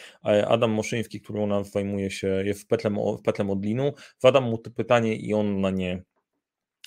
Adam 0.48 0.70
Moszyński, 0.70 1.20
który 1.20 1.40
u 1.40 1.46
nas 1.46 1.70
zajmuje 1.70 2.10
się, 2.10 2.26
jest 2.26 2.68
petlem, 2.68 2.96
petlem 3.24 3.50
od 3.50 3.64
linu. 3.64 3.92
Zadam 4.18 4.44
mu 4.44 4.58
to 4.58 4.70
pytanie 4.70 5.16
i 5.16 5.34
on 5.34 5.60
na 5.60 5.70
nie, 5.70 6.02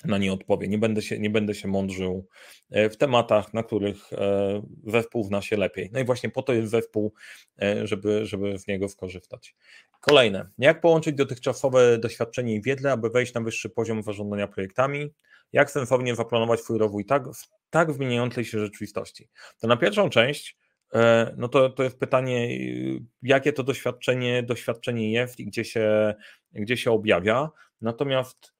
na 0.04 0.18
nie 0.18 0.32
odpowie. 0.32 0.68
Nie 0.68 0.78
będę, 0.78 1.02
się, 1.02 1.18
nie 1.18 1.30
będę 1.30 1.54
się 1.54 1.68
mądrzył 1.68 2.28
e, 2.70 2.90
w 2.90 2.96
tematach, 2.96 3.54
na 3.54 3.62
których 3.62 4.12
e, 4.12 4.62
zespół 4.86 5.24
zna 5.24 5.42
się 5.42 5.56
lepiej. 5.56 5.90
No 5.92 6.00
i 6.00 6.04
właśnie 6.04 6.30
po 6.30 6.42
to 6.42 6.52
jest 6.52 6.70
zespół, 6.70 7.12
e, 7.62 7.86
żeby, 7.86 8.26
żeby 8.26 8.58
z 8.58 8.66
niego 8.66 8.88
skorzystać. 8.88 9.54
Kolejne. 10.00 10.48
Jak 10.58 10.80
połączyć 10.80 11.14
dotychczasowe 11.16 11.98
doświadczenie 11.98 12.54
i 12.54 12.62
wiedzę, 12.62 12.92
aby 12.92 13.10
wejść 13.10 13.34
na 13.34 13.40
wyższy 13.40 13.70
poziom 13.70 14.02
zarządzania 14.02 14.48
projektami? 14.48 15.10
Jak 15.54 15.70
sensownie 15.70 16.14
zaplanować 16.14 16.60
swój 16.60 16.78
rozwój 16.78 17.04
tak, 17.04 17.24
tak 17.70 17.92
w 17.92 17.94
zmieniającej 17.94 18.44
się 18.44 18.58
rzeczywistości? 18.58 19.28
To 19.60 19.66
na 19.66 19.76
pierwszą 19.76 20.10
część, 20.10 20.56
e, 20.94 21.34
no 21.36 21.48
to, 21.48 21.70
to 21.70 21.82
jest 21.82 21.98
pytanie, 21.98 22.58
jakie 23.22 23.52
to 23.52 23.62
doświadczenie, 23.62 24.42
doświadczenie 24.42 25.12
jest 25.12 25.40
i 25.40 25.46
gdzie 25.46 25.64
się, 25.64 26.14
gdzie 26.52 26.76
się 26.76 26.90
objawia. 26.90 27.50
Natomiast 27.80 28.52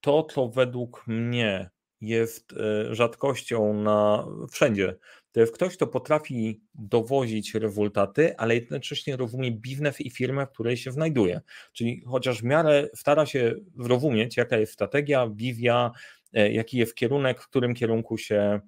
to, 0.00 0.22
co 0.22 0.48
według 0.48 1.04
mnie 1.06 1.70
jest 2.00 2.52
e, 2.52 2.94
rzadkością 2.94 3.74
na 3.74 4.26
wszędzie, 4.50 4.96
to 5.32 5.40
jest 5.40 5.54
ktoś, 5.54 5.76
kto 5.76 5.86
potrafi 5.86 6.60
dowozić 6.74 7.54
rezultaty, 7.54 8.36
ale 8.36 8.54
jednocześnie 8.54 9.16
rozumie 9.16 9.52
biznes 9.52 10.00
i 10.00 10.10
firmę, 10.10 10.46
w 10.46 10.50
której 10.50 10.76
się 10.76 10.92
znajduje. 10.92 11.40
Czyli 11.72 12.02
chociaż 12.06 12.40
w 12.40 12.44
miarę 12.44 12.88
stara 12.94 13.26
się 13.26 13.54
zrozumieć, 13.78 14.36
jaka 14.36 14.56
jest 14.56 14.72
strategia, 14.72 15.28
wizja, 15.34 15.90
jaki 16.32 16.78
jest 16.78 16.94
kierunek, 16.94 17.40
w 17.40 17.48
którym 17.48 17.74
kierunku 17.74 18.18
się, 18.18 18.60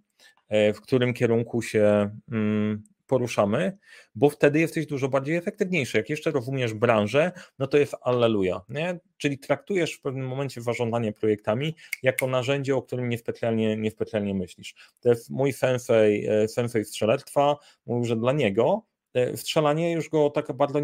e, 0.49 0.73
w 0.73 0.81
którym 0.81 1.15
kierunku 1.15 1.63
się 1.63 2.11
mm, 2.33 2.83
poruszamy, 3.07 3.79
bo 4.15 4.31
wtedy 4.31 4.61
jesteś 4.61 4.87
dużo 4.87 5.09
bardziej 5.09 5.37
efektywniejszy. 5.37 5.99
Jak 5.99 6.11
jeszcze 6.11 6.31
rozumiesz 6.31 6.75
branżę, 6.75 7.33
no 7.59 7.67
to 7.67 7.79
jest 7.79 7.95
alleluja, 8.03 8.61
nie? 8.69 9.01
Czyli 9.17 9.39
traktujesz 9.39 9.95
w 9.95 10.01
pewnym 10.01 10.27
momencie 10.27 10.63
zarządzanie 10.63 11.13
projektami 11.13 11.77
jako 12.03 12.27
narzędzie, 12.27 12.77
o 12.77 12.83
którym 12.83 13.09
niespecjalnie, 13.09 13.77
niespecjalnie 13.77 14.35
myślisz. 14.35 14.75
To 15.01 15.09
jest 15.09 15.31
mój 15.31 15.53
sensei, 15.53 16.27
e, 16.27 16.49
sensei 16.49 16.85
strzelectwa, 16.85 17.57
mówił, 17.87 18.05
że 18.05 18.17
dla 18.17 18.33
niego 18.33 18.87
strzelanie 19.35 19.93
już 19.93 20.09
go 20.09 20.31
tak 20.31 20.53
bardzo 20.53 20.81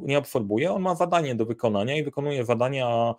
nie 0.00 0.16
absorbuje, 0.16 0.72
on 0.72 0.82
ma 0.82 0.94
zadanie 0.94 1.34
do 1.34 1.46
wykonania 1.46 1.96
i 1.96 2.04
wykonuje 2.04 2.44
zadania 2.44 3.14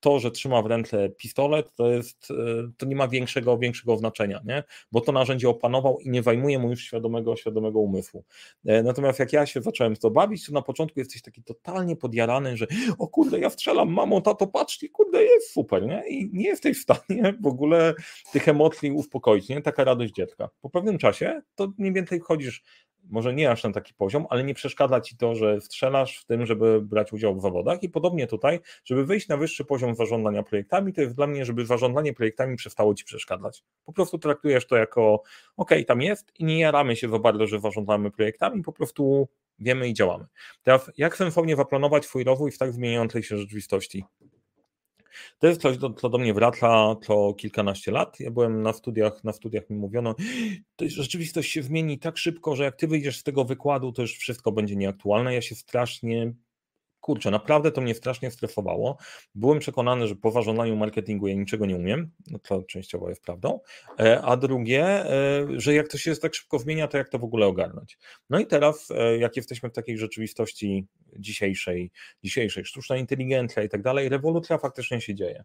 to, 0.00 0.18
że 0.18 0.30
trzyma 0.30 0.62
w 0.62 0.66
ręce 0.66 1.08
pistolet, 1.08 1.74
to 1.74 1.90
jest, 1.90 2.30
e, 2.30 2.34
to 2.76 2.86
nie 2.86 2.96
ma 2.96 3.08
większego, 3.08 3.58
większego 3.58 3.96
znaczenia, 3.96 4.40
nie? 4.44 4.64
bo 4.92 5.00
to 5.00 5.12
narzędzie 5.12 5.48
opanował 5.48 5.98
i 6.00 6.10
nie 6.10 6.22
zajmuje 6.22 6.58
mu 6.58 6.70
już 6.70 6.82
świadomego, 6.82 7.36
świadomego 7.36 7.78
umysłu. 7.78 8.24
E, 8.66 8.82
natomiast 8.82 9.18
jak 9.18 9.32
ja 9.32 9.46
się 9.46 9.62
zacząłem 9.62 9.96
to 9.96 10.10
bawić, 10.10 10.46
to 10.46 10.52
na 10.52 10.62
początku 10.62 11.00
jesteś 11.00 11.22
taki 11.22 11.42
totalnie 11.42 11.96
podjarany, 11.96 12.56
że 12.56 12.66
o 12.98 13.08
kurde, 13.08 13.38
ja 13.38 13.50
strzelam, 13.50 13.92
mamo, 13.92 14.20
tato, 14.20 14.46
patrzcie, 14.46 14.88
kurde, 14.88 15.24
jest 15.24 15.52
super, 15.52 15.86
nie? 15.86 16.08
I 16.08 16.30
nie 16.32 16.48
jesteś 16.48 16.78
w 16.78 16.82
stanie 16.82 17.34
w 17.40 17.46
ogóle 17.46 17.94
tych 18.32 18.48
emocji 18.48 18.92
uspokoić, 18.92 19.48
nie? 19.48 19.62
Taka 19.62 19.84
radość 19.84 20.12
dziecka. 20.12 20.48
Po 20.60 20.70
pewnym 20.70 20.98
czasie 20.98 21.42
to 21.54 21.72
mniej 21.78 21.92
więcej 21.92 22.20
wchodzisz 22.20 22.62
może 23.10 23.34
nie 23.34 23.50
aż 23.50 23.64
na 23.64 23.72
taki 23.72 23.94
poziom, 23.94 24.26
ale 24.30 24.44
nie 24.44 24.54
przeszkadza 24.54 25.00
ci 25.00 25.16
to, 25.16 25.34
że 25.34 25.60
strzelasz 25.60 26.18
w 26.18 26.24
tym, 26.24 26.46
żeby 26.46 26.80
brać 26.82 27.12
udział 27.12 27.36
w 27.36 27.42
zawodach 27.42 27.82
i 27.82 27.88
podobnie 27.88 28.26
tutaj, 28.26 28.60
żeby 28.84 29.04
wyjść 29.04 29.28
na 29.28 29.36
wyższy 29.36 29.64
poziom 29.64 29.94
zarządzania 29.94 30.42
projektami, 30.42 30.92
to 30.92 31.00
jest 31.00 31.14
dla 31.14 31.26
mnie, 31.26 31.44
żeby 31.44 31.66
zarządzanie 31.66 32.12
projektami 32.12 32.56
przestało 32.56 32.94
ci 32.94 33.04
przeszkadzać. 33.04 33.62
Po 33.84 33.92
prostu 33.92 34.18
traktujesz 34.18 34.66
to 34.66 34.76
jako 34.76 35.22
ok, 35.56 35.70
tam 35.86 36.02
jest 36.02 36.32
i 36.38 36.44
nie 36.44 36.60
jaramy 36.60 36.96
się 36.96 37.08
za 37.08 37.18
bardzo, 37.18 37.46
że 37.46 37.60
zarządzamy 37.60 38.10
projektami, 38.10 38.62
po 38.62 38.72
prostu 38.72 39.28
wiemy 39.58 39.88
i 39.88 39.94
działamy. 39.94 40.26
Teraz 40.62 40.90
jak 40.96 41.16
sensownie 41.16 41.56
zaplanować 41.56 42.06
swój 42.06 42.24
rozwój 42.24 42.50
w 42.50 42.58
tak 42.58 42.72
zmieniającej 42.72 43.22
się 43.22 43.36
rzeczywistości? 43.36 44.04
To 45.38 45.46
jest 45.46 45.60
coś, 45.60 45.76
co 46.00 46.08
do 46.08 46.18
mnie 46.18 46.34
wraca 46.34 46.96
co 47.02 47.34
kilkanaście 47.34 47.90
lat. 47.90 48.20
Ja 48.20 48.30
byłem 48.30 48.62
na 48.62 48.72
studiach, 48.72 49.24
na 49.24 49.32
studiach 49.32 49.70
mi 49.70 49.76
mówiono, 49.76 50.14
to 50.76 50.84
rzeczywistość 50.88 51.52
się 51.52 51.62
zmieni 51.62 51.98
tak 51.98 52.18
szybko, 52.18 52.56
że 52.56 52.64
jak 52.64 52.76
ty 52.76 52.88
wyjdziesz 52.88 53.18
z 53.18 53.22
tego 53.22 53.44
wykładu, 53.44 53.92
to 53.92 54.02
już 54.02 54.16
wszystko 54.16 54.52
będzie 54.52 54.76
nieaktualne. 54.76 55.34
Ja 55.34 55.42
się 55.42 55.54
strasznie 55.54 56.32
kurczę, 57.08 57.30
naprawdę 57.30 57.72
to 57.72 57.80
mnie 57.80 57.94
strasznie 57.94 58.30
stresowało. 58.30 58.96
Byłem 59.34 59.58
przekonany, 59.58 60.06
że 60.06 60.16
po 60.16 60.30
ważonaniu 60.30 60.76
marketingu 60.76 61.28
ja 61.28 61.34
niczego 61.34 61.66
nie 61.66 61.76
umiem, 61.76 62.10
no 62.26 62.38
to 62.38 62.62
częściowo 62.62 63.08
jest 63.08 63.22
prawdą, 63.22 63.60
e, 64.00 64.22
a 64.22 64.36
drugie, 64.36 64.84
e, 64.84 65.46
że 65.56 65.74
jak 65.74 65.88
to 65.88 65.98
się 65.98 66.16
tak 66.16 66.34
szybko 66.34 66.58
zmienia, 66.58 66.88
to 66.88 66.98
jak 66.98 67.08
to 67.08 67.18
w 67.18 67.24
ogóle 67.24 67.46
ogarnąć. 67.46 67.98
No 68.30 68.38
i 68.38 68.46
teraz, 68.46 68.90
e, 68.90 69.18
jak 69.18 69.36
jesteśmy 69.36 69.68
w 69.68 69.72
takiej 69.72 69.98
rzeczywistości 69.98 70.86
dzisiejszej, 71.18 71.90
dzisiejszej 72.24 72.64
sztuczna 72.64 72.96
inteligencja 72.96 73.62
i 73.62 73.68
tak 73.68 73.82
dalej, 73.82 74.08
rewolucja 74.08 74.58
faktycznie 74.58 75.00
się 75.00 75.14
dzieje. 75.14 75.44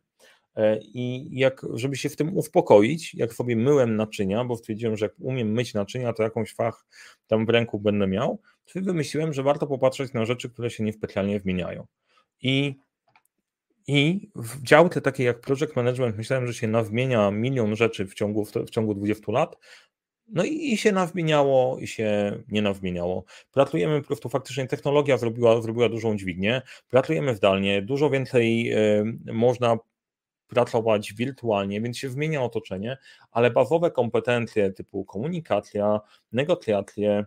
I 0.81 1.27
jak, 1.31 1.61
żeby 1.73 1.95
się 1.95 2.09
w 2.09 2.15
tym 2.15 2.37
uspokoić, 2.37 3.15
jak 3.15 3.33
sobie 3.33 3.55
myłem 3.55 3.95
naczynia, 3.95 4.45
bo 4.45 4.55
stwierdziłem, 4.57 4.97
że 4.97 5.05
jak 5.05 5.13
umiem 5.19 5.51
myć 5.51 5.73
naczynia, 5.73 6.13
to 6.13 6.23
jakąś 6.23 6.53
fach 6.53 6.85
tam 7.27 7.45
w 7.45 7.49
ręku 7.49 7.79
będę 7.79 8.07
miał, 8.07 8.39
to 8.73 8.81
wymyśliłem, 8.81 9.33
że 9.33 9.43
warto 9.43 9.67
popatrzeć 9.67 10.13
na 10.13 10.25
rzeczy, 10.25 10.49
które 10.49 10.69
się 10.69 10.83
niespecjalnie 10.83 11.39
zmieniają. 11.39 11.87
I, 12.41 12.75
i 13.87 14.29
w 14.35 14.63
działce 14.63 15.01
takie 15.01 15.23
jak 15.23 15.41
project 15.41 15.75
management 15.75 16.17
myślałem, 16.17 16.47
że 16.47 16.53
się 16.53 16.67
nawmienia 16.67 17.31
milion 17.31 17.75
rzeczy 17.75 18.07
w 18.07 18.13
ciągu, 18.13 18.45
w 18.45 18.69
ciągu 18.69 18.93
20 18.93 19.31
lat, 19.31 19.57
no 20.27 20.43
i, 20.43 20.73
i 20.73 20.77
się 20.77 20.91
nawmieniało, 20.91 21.79
i 21.79 21.87
się 21.87 22.39
nie 22.47 22.61
nawmieniało. 22.61 23.23
Pracujemy 23.51 24.01
po 24.01 24.07
prostu 24.07 24.29
faktycznie, 24.29 24.67
technologia 24.67 25.17
zrobiła, 25.17 25.61
zrobiła 25.61 25.89
dużą 25.89 26.17
dźwignię, 26.17 26.61
pracujemy 26.89 27.35
zdalnie, 27.35 27.81
dużo 27.81 28.09
więcej 28.09 28.73
y, 28.73 29.33
można 29.33 29.77
pracować 30.53 31.13
wirtualnie, 31.13 31.81
więc 31.81 31.97
się 31.97 32.09
zmienia 32.09 32.43
otoczenie, 32.43 32.97
ale 33.31 33.51
bazowe 33.51 33.91
kompetencje 33.91 34.71
typu 34.71 35.05
komunikacja, 35.05 35.99
negocjacje, 36.31 37.25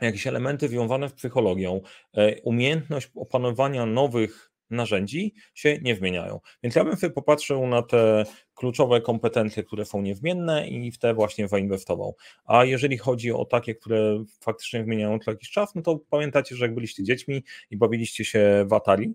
jakieś 0.00 0.26
elementy 0.26 0.68
związane 0.68 1.08
z 1.08 1.12
psychologią, 1.12 1.80
e, 2.14 2.40
umiejętność 2.40 3.10
opanowania 3.14 3.86
nowych 3.86 4.52
narzędzi 4.70 5.34
się 5.54 5.78
nie 5.82 5.96
zmieniają. 5.96 6.40
Więc 6.62 6.74
ja 6.74 6.84
bym 6.84 6.96
sobie 6.96 7.12
popatrzył 7.12 7.66
na 7.66 7.82
te 7.82 8.24
kluczowe 8.54 9.00
kompetencje, 9.00 9.64
które 9.64 9.84
są 9.84 10.02
niezmienne 10.02 10.68
i 10.68 10.92
w 10.92 10.98
te 10.98 11.14
właśnie 11.14 11.48
zainwestował. 11.48 12.16
A 12.44 12.64
jeżeli 12.64 12.98
chodzi 12.98 13.32
o 13.32 13.44
takie, 13.44 13.74
które 13.74 14.24
faktycznie 14.40 14.84
zmieniają 14.84 15.18
co 15.18 15.30
jakiś 15.30 15.50
czas, 15.50 15.74
no 15.74 15.82
to 15.82 15.98
pamiętacie, 16.10 16.56
że 16.56 16.64
jak 16.64 16.74
byliście 16.74 17.04
dziećmi 17.04 17.44
i 17.70 17.76
bawiliście 17.76 18.24
się 18.24 18.64
w 18.68 18.72
Atari 18.72 19.14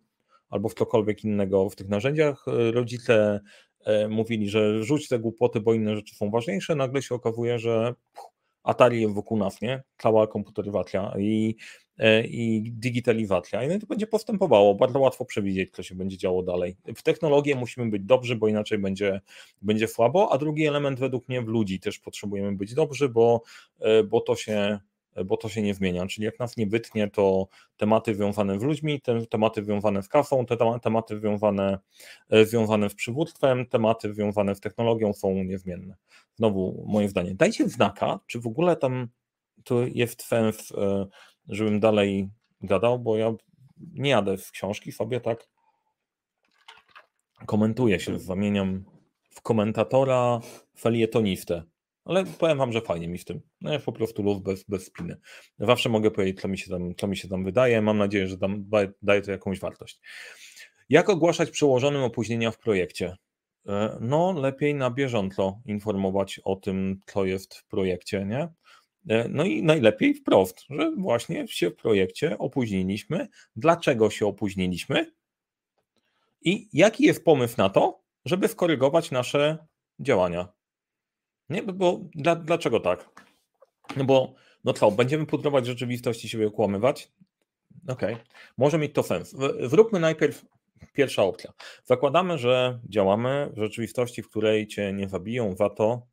albo 0.54 0.70
w 0.70 0.74
cokolwiek 0.74 1.24
innego 1.24 1.70
w 1.70 1.76
tych 1.76 1.90
narzędziach, 1.90 2.46
e, 2.48 2.72
rodzice 2.72 3.40
e, 3.86 4.08
mówili, 4.08 4.50
że 4.50 4.84
rzuć 4.84 5.08
te 5.08 5.20
głupoty, 5.20 5.62
bo 5.62 5.74
inne 5.74 5.96
rzeczy 5.96 6.16
są 6.16 6.30
ważniejsze, 6.30 6.76
nagle 6.76 7.02
się 7.02 7.16
okazuje, 7.16 7.60
że 7.60 7.94
Atari 8.64 9.08
wokół 9.08 9.38
nas, 9.38 9.62
nie? 9.62 9.84
Cała 9.98 10.28
komputeryzacja 10.28 11.14
i, 11.20 11.56
e, 11.98 12.24
i 12.24 12.72
digitalizacja. 12.72 13.64
I 13.64 13.80
to 13.80 13.88
będzie 13.88 14.08
postępowało. 14.08 14.76
Bardzo 14.76 15.00
łatwo 15.00 15.26
przewidzieć, 15.26 15.72
co 15.72 15.84
się 15.84 15.96
będzie 15.96 16.18
działo 16.18 16.44
dalej. 16.44 16.78
W 16.96 17.04
technologię 17.04 17.56
musimy 17.56 17.90
być 17.90 18.04
dobrzy, 18.04 18.36
bo 18.36 18.48
inaczej 18.48 18.78
będzie, 18.78 19.22
będzie 19.62 19.88
słabo. 19.88 20.32
A 20.32 20.38
drugi 20.38 20.66
element 20.66 21.00
według 21.00 21.30
mnie 21.30 21.42
w 21.42 21.48
ludzi 21.48 21.80
też 21.80 22.00
potrzebujemy 22.00 22.56
być 22.56 22.74
dobrzy, 22.74 23.10
bo, 23.10 23.42
bo 24.06 24.22
to 24.22 24.36
się 24.36 24.80
bo 25.26 25.38
to 25.38 25.50
się 25.50 25.62
nie 25.62 25.74
zmienia. 25.74 26.08
Czyli 26.08 26.26
jak 26.26 26.40
nas 26.40 26.58
nie 26.58 26.68
wytnie, 26.68 27.10
to 27.10 27.48
tematy 27.78 28.16
związane 28.16 28.60
z 28.60 28.64
ludźmi, 28.64 29.02
te 29.02 29.26
tematy 29.26 29.64
związane 29.64 30.04
z 30.04 30.08
kasą, 30.08 30.46
te 30.46 30.58
tematy 30.82 31.20
związane, 31.20 31.80
e, 32.30 32.46
związane 32.46 32.90
z 32.90 32.96
przywództwem, 32.96 33.66
tematy 33.66 34.14
związane 34.14 34.56
z 34.56 34.60
technologią 34.60 35.14
są 35.14 35.44
niezmienne. 35.44 35.96
Znowu 36.36 36.86
moje 36.88 37.10
zdanie. 37.10 37.36
Dajcie 37.36 37.70
znaka, 37.70 38.20
czy 38.28 38.40
w 38.40 38.48
ogóle 38.48 38.76
tam 38.76 39.08
to 39.64 39.82
jest 39.82 40.24
sens, 40.24 40.72
e, 40.72 41.08
żebym 41.50 41.80
dalej 41.80 42.30
gadał, 42.62 43.00
bo 43.00 43.18
ja 43.18 43.34
nie 43.94 44.10
jadę 44.10 44.38
z 44.38 44.52
książki 44.52 44.92
sobie 44.92 45.22
tak 45.22 45.48
komentuję 47.46 48.00
się, 48.00 48.20
zamieniam 48.20 48.86
w 49.30 49.42
komentatora 49.42 50.40
felietonistę. 50.78 51.64
Ale 52.06 52.26
powiem 52.26 52.58
wam, 52.58 52.74
że 52.74 52.82
fajnie 52.82 53.08
mi 53.08 53.18
w 53.18 53.26
tym. 53.26 53.42
No 53.62 53.80
po 53.80 53.92
prostu 53.92 54.24
luz 54.24 54.40
bez, 54.40 54.64
bez 54.64 54.86
spiny. 54.86 55.18
Zawsze 55.60 55.90
mogę 55.90 56.12
powiedzieć, 56.12 56.42
co 56.42 56.48
mi 56.48 56.58
się 56.58 56.70
tam, 56.70 56.96
co 56.96 57.08
mi 57.08 57.18
się 57.18 57.28
tam 57.28 57.44
wydaje. 57.44 57.82
Mam 57.82 57.98
nadzieję, 57.98 58.28
że 58.28 58.38
tam 58.38 58.66
daje 59.02 59.22
to 59.22 59.32
jakąś 59.32 59.60
wartość. 59.60 60.00
Jak 60.90 61.10
ogłaszać 61.10 61.52
przełożonym 61.52 62.04
opóźnienia 62.04 62.52
w 62.52 62.58
projekcie? 62.58 63.16
E, 63.68 63.98
no, 64.02 64.34
lepiej 64.34 64.76
na 64.76 64.92
bieżąco 64.92 65.62
informować 65.66 66.40
o 66.44 66.56
tym, 66.56 67.00
co 67.06 67.26
jest 67.26 67.56
w 67.56 67.68
projekcie, 67.68 68.26
nie? 68.26 68.48
E, 69.10 69.30
no 69.30 69.44
i 69.44 69.64
najlepiej 69.64 70.14
wprost, 70.14 70.62
że 70.70 70.92
właśnie 70.98 71.48
się 71.48 71.70
w 71.70 71.76
projekcie 71.76 72.38
opóźniliśmy. 72.38 73.28
Dlaczego 73.56 74.10
się 74.10 74.26
opóźniliśmy? 74.28 75.12
I 76.42 76.70
jaki 76.74 77.04
jest 77.04 77.26
pomysł 77.26 77.56
na 77.58 77.70
to, 77.70 78.04
żeby 78.26 78.48
skorygować 78.48 79.12
nasze 79.12 79.58
działania? 80.00 80.54
Nie, 81.54 81.64
bo 81.64 82.00
dla, 82.16 82.36
dlaczego 82.36 82.80
tak? 82.80 83.10
No 83.98 84.04
bo, 84.04 84.34
no 84.64 84.74
co, 84.74 84.92
będziemy 84.92 85.26
pudrować 85.26 85.66
rzeczywistość 85.66 86.26
i 86.26 86.30
siebie 86.30 86.48
okłamywać? 86.48 87.12
Okej, 87.88 88.14
okay. 88.14 88.26
może 88.58 88.78
mieć 88.78 88.94
to 88.94 89.04
sens. 89.04 89.36
Zróbmy 89.62 90.00
najpierw 90.00 90.46
pierwsza 90.94 91.24
opcja. 91.24 91.54
Zakładamy, 91.86 92.38
że 92.38 92.80
działamy 92.90 93.50
w 93.54 93.60
rzeczywistości, 93.60 94.24
w 94.24 94.30
której 94.30 94.68
cię 94.68 94.94
nie 94.94 95.10
zabiją 95.10 95.56
za 95.56 95.70
to, 95.70 96.08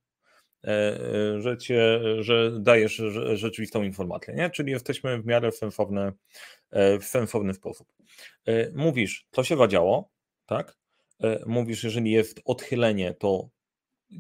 e, 0.64 0.68
e, 0.68 1.40
że, 1.40 1.58
cię, 1.58 2.00
że 2.20 2.60
dajesz 2.60 3.02
rzeczywistą 3.34 3.82
informację, 3.82 4.34
nie? 4.34 4.50
czyli 4.50 4.72
jesteśmy 4.72 5.22
w 5.22 5.26
miarę 5.26 5.52
sensowne, 5.52 6.12
e, 6.70 6.98
w 6.98 7.04
sensowny 7.04 7.54
sposób. 7.54 7.92
Mówisz, 8.74 9.28
co 9.30 9.44
się 9.44 9.56
zadziało, 9.56 10.10
tak? 10.46 10.76
Mówisz, 11.46 11.84
jeżeli 11.84 12.10
jest 12.10 12.40
odchylenie, 12.44 13.14
to 13.14 13.48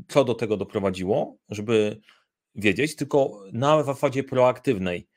co 0.08 0.24
do 0.24 0.34
tego 0.34 0.56
doprowadziło, 0.56 1.36
żeby 1.48 2.00
wiedzieć, 2.54 2.96
tylko 2.96 3.42
na 3.52 3.82
zasadzie 3.82 4.24
proaktywnej. 4.24 5.08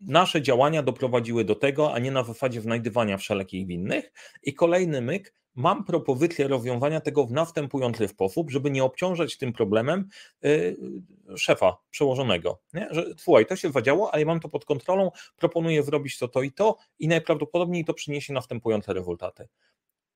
Nasze 0.00 0.42
działania 0.42 0.82
doprowadziły 0.82 1.44
do 1.44 1.54
tego, 1.54 1.94
a 1.94 1.98
nie 1.98 2.10
na 2.10 2.24
zasadzie 2.24 2.60
znajdywania 2.60 3.16
wszelkich 3.16 3.66
winnych. 3.66 4.12
I 4.42 4.54
kolejny 4.54 5.00
myk, 5.00 5.34
mam 5.56 5.84
propozycję 5.84 6.48
rozwiązania 6.48 7.00
tego 7.00 7.26
w 7.26 7.32
następujący 7.32 8.08
sposób, 8.08 8.50
żeby 8.50 8.70
nie 8.70 8.84
obciążać 8.84 9.36
tym 9.36 9.52
problemem 9.52 10.08
yy, 10.42 10.76
szefa 11.36 11.76
przełożonego. 11.90 12.60
Nie? 12.74 12.88
Że 12.90 13.04
słuchaj, 13.16 13.46
to 13.46 13.56
się 13.56 13.72
zadziało, 13.72 14.14
ale 14.14 14.24
mam 14.24 14.40
to 14.40 14.48
pod 14.48 14.64
kontrolą, 14.64 15.10
proponuję 15.36 15.82
zrobić 15.82 16.18
to, 16.18 16.28
to 16.28 16.42
i 16.42 16.52
to 16.52 16.76
i 16.98 17.08
najprawdopodobniej 17.08 17.84
to 17.84 17.94
przyniesie 17.94 18.32
następujące 18.32 18.92
rezultaty. 18.92 19.48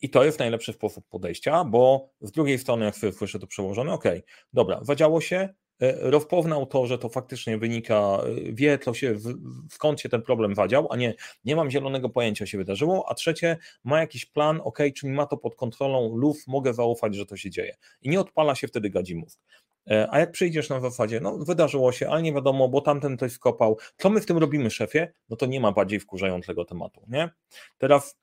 I 0.03 0.11
to 0.11 0.25
jest 0.25 0.39
najlepszy 0.39 0.73
sposób 0.73 1.09
podejścia, 1.09 1.65
bo 1.65 2.11
z 2.21 2.31
drugiej 2.33 2.59
strony, 2.59 2.85
jak 2.85 2.97
sobie 2.97 3.13
słyszę 3.13 3.39
to 3.39 3.47
przełożone, 3.47 3.93
ok, 3.93 4.05
dobra, 4.53 4.79
zadziało 4.83 5.21
się, 5.21 5.37
e, 5.81 6.11
rozpoznał 6.11 6.67
to, 6.67 6.87
że 6.87 6.99
to 6.99 7.09
faktycznie 7.09 7.59
wynika, 7.59 8.19
e, 8.49 8.53
wie, 8.53 8.79
się, 8.93 9.17
skąd 9.71 10.01
się 10.01 10.09
ten 10.09 10.23
problem 10.23 10.55
wadział, 10.55 10.89
a 10.91 10.97
nie, 10.97 11.15
nie 11.45 11.57
mam 11.57 11.71
zielonego 11.71 12.09
pojęcia, 12.09 12.47
się 12.47 12.59
wydarzyło, 12.59 13.05
a 13.09 13.15
trzecie, 13.15 13.57
ma 13.85 14.01
jakiś 14.01 14.27
plan, 14.27 14.61
ok, 14.65 14.79
czyli 14.97 15.13
ma 15.13 15.27
to 15.27 15.37
pod 15.37 15.55
kontrolą, 15.55 16.17
luf, 16.17 16.47
mogę 16.47 16.75
zaufać, 16.75 17.15
że 17.15 17.27
to 17.27 17.37
się 17.37 17.51
dzieje. 17.51 17.77
I 18.03 18.09
nie 18.09 18.21
odpala 18.21 18.55
się 18.55 18.69
wtedy 18.69 18.91
gadzimów. 18.91 19.39
E, 19.91 20.09
a 20.11 20.19
jak 20.19 20.31
przyjdziesz 20.31 20.69
na 20.69 20.81
zasadzie, 20.81 21.21
no 21.21 21.39
wydarzyło 21.39 21.93
się, 21.93 22.09
ale 22.09 22.23
nie 22.23 22.33
wiadomo, 22.33 22.69
bo 22.69 22.81
tamten 22.81 23.17
ktoś 23.17 23.33
skopał, 23.33 23.79
co 23.97 24.11
my 24.11 24.21
w 24.21 24.27
tym 24.27 24.39
robimy, 24.39 24.71
szefie? 24.71 25.13
No 25.29 25.37
to 25.37 25.47
nie 25.47 25.61
ma 25.61 25.73
bardziej 25.73 26.01
wkurzającego 26.01 26.65
tematu, 26.65 27.05
nie? 27.09 27.31
Teraz 27.79 28.17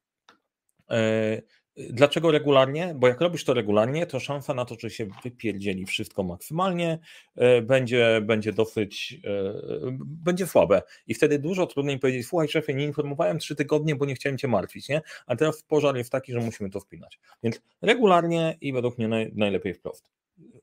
Dlaczego 1.77 2.31
regularnie? 2.31 2.95
Bo 2.95 3.07
jak 3.07 3.21
robisz 3.21 3.43
to 3.43 3.53
regularnie, 3.53 4.05
to 4.05 4.19
szansa 4.19 4.53
na 4.53 4.65
to, 4.65 4.75
że 4.79 4.89
się 4.89 5.07
wypierdzieli 5.23 5.85
wszystko 5.85 6.23
maksymalnie, 6.23 6.99
e, 7.35 7.61
będzie, 7.61 8.21
będzie 8.21 8.53
dosyć, 8.53 9.19
e, 9.25 9.53
będzie 10.01 10.47
słabe. 10.47 10.81
I 11.07 11.13
wtedy 11.13 11.39
dużo 11.39 11.67
trudniej 11.67 11.99
powiedzieć, 11.99 12.27
słuchaj 12.27 12.47
szefie, 12.47 12.73
nie 12.73 12.85
informowałem 12.85 13.39
trzy 13.39 13.55
tygodnie, 13.55 13.95
bo 13.95 14.05
nie 14.05 14.15
chciałem 14.15 14.37
cię 14.37 14.47
martwić, 14.47 14.89
nie? 14.89 15.01
A 15.27 15.35
teraz 15.35 15.63
pożar 15.63 15.97
jest 15.97 16.11
taki, 16.11 16.33
że 16.33 16.39
musimy 16.39 16.69
to 16.69 16.79
wpinać. 16.79 17.19
Więc 17.43 17.61
regularnie 17.81 18.57
i 18.61 18.73
według 18.73 18.97
mnie 18.97 19.07
naj, 19.07 19.31
najlepiej 19.35 19.73
wprost. 19.73 20.11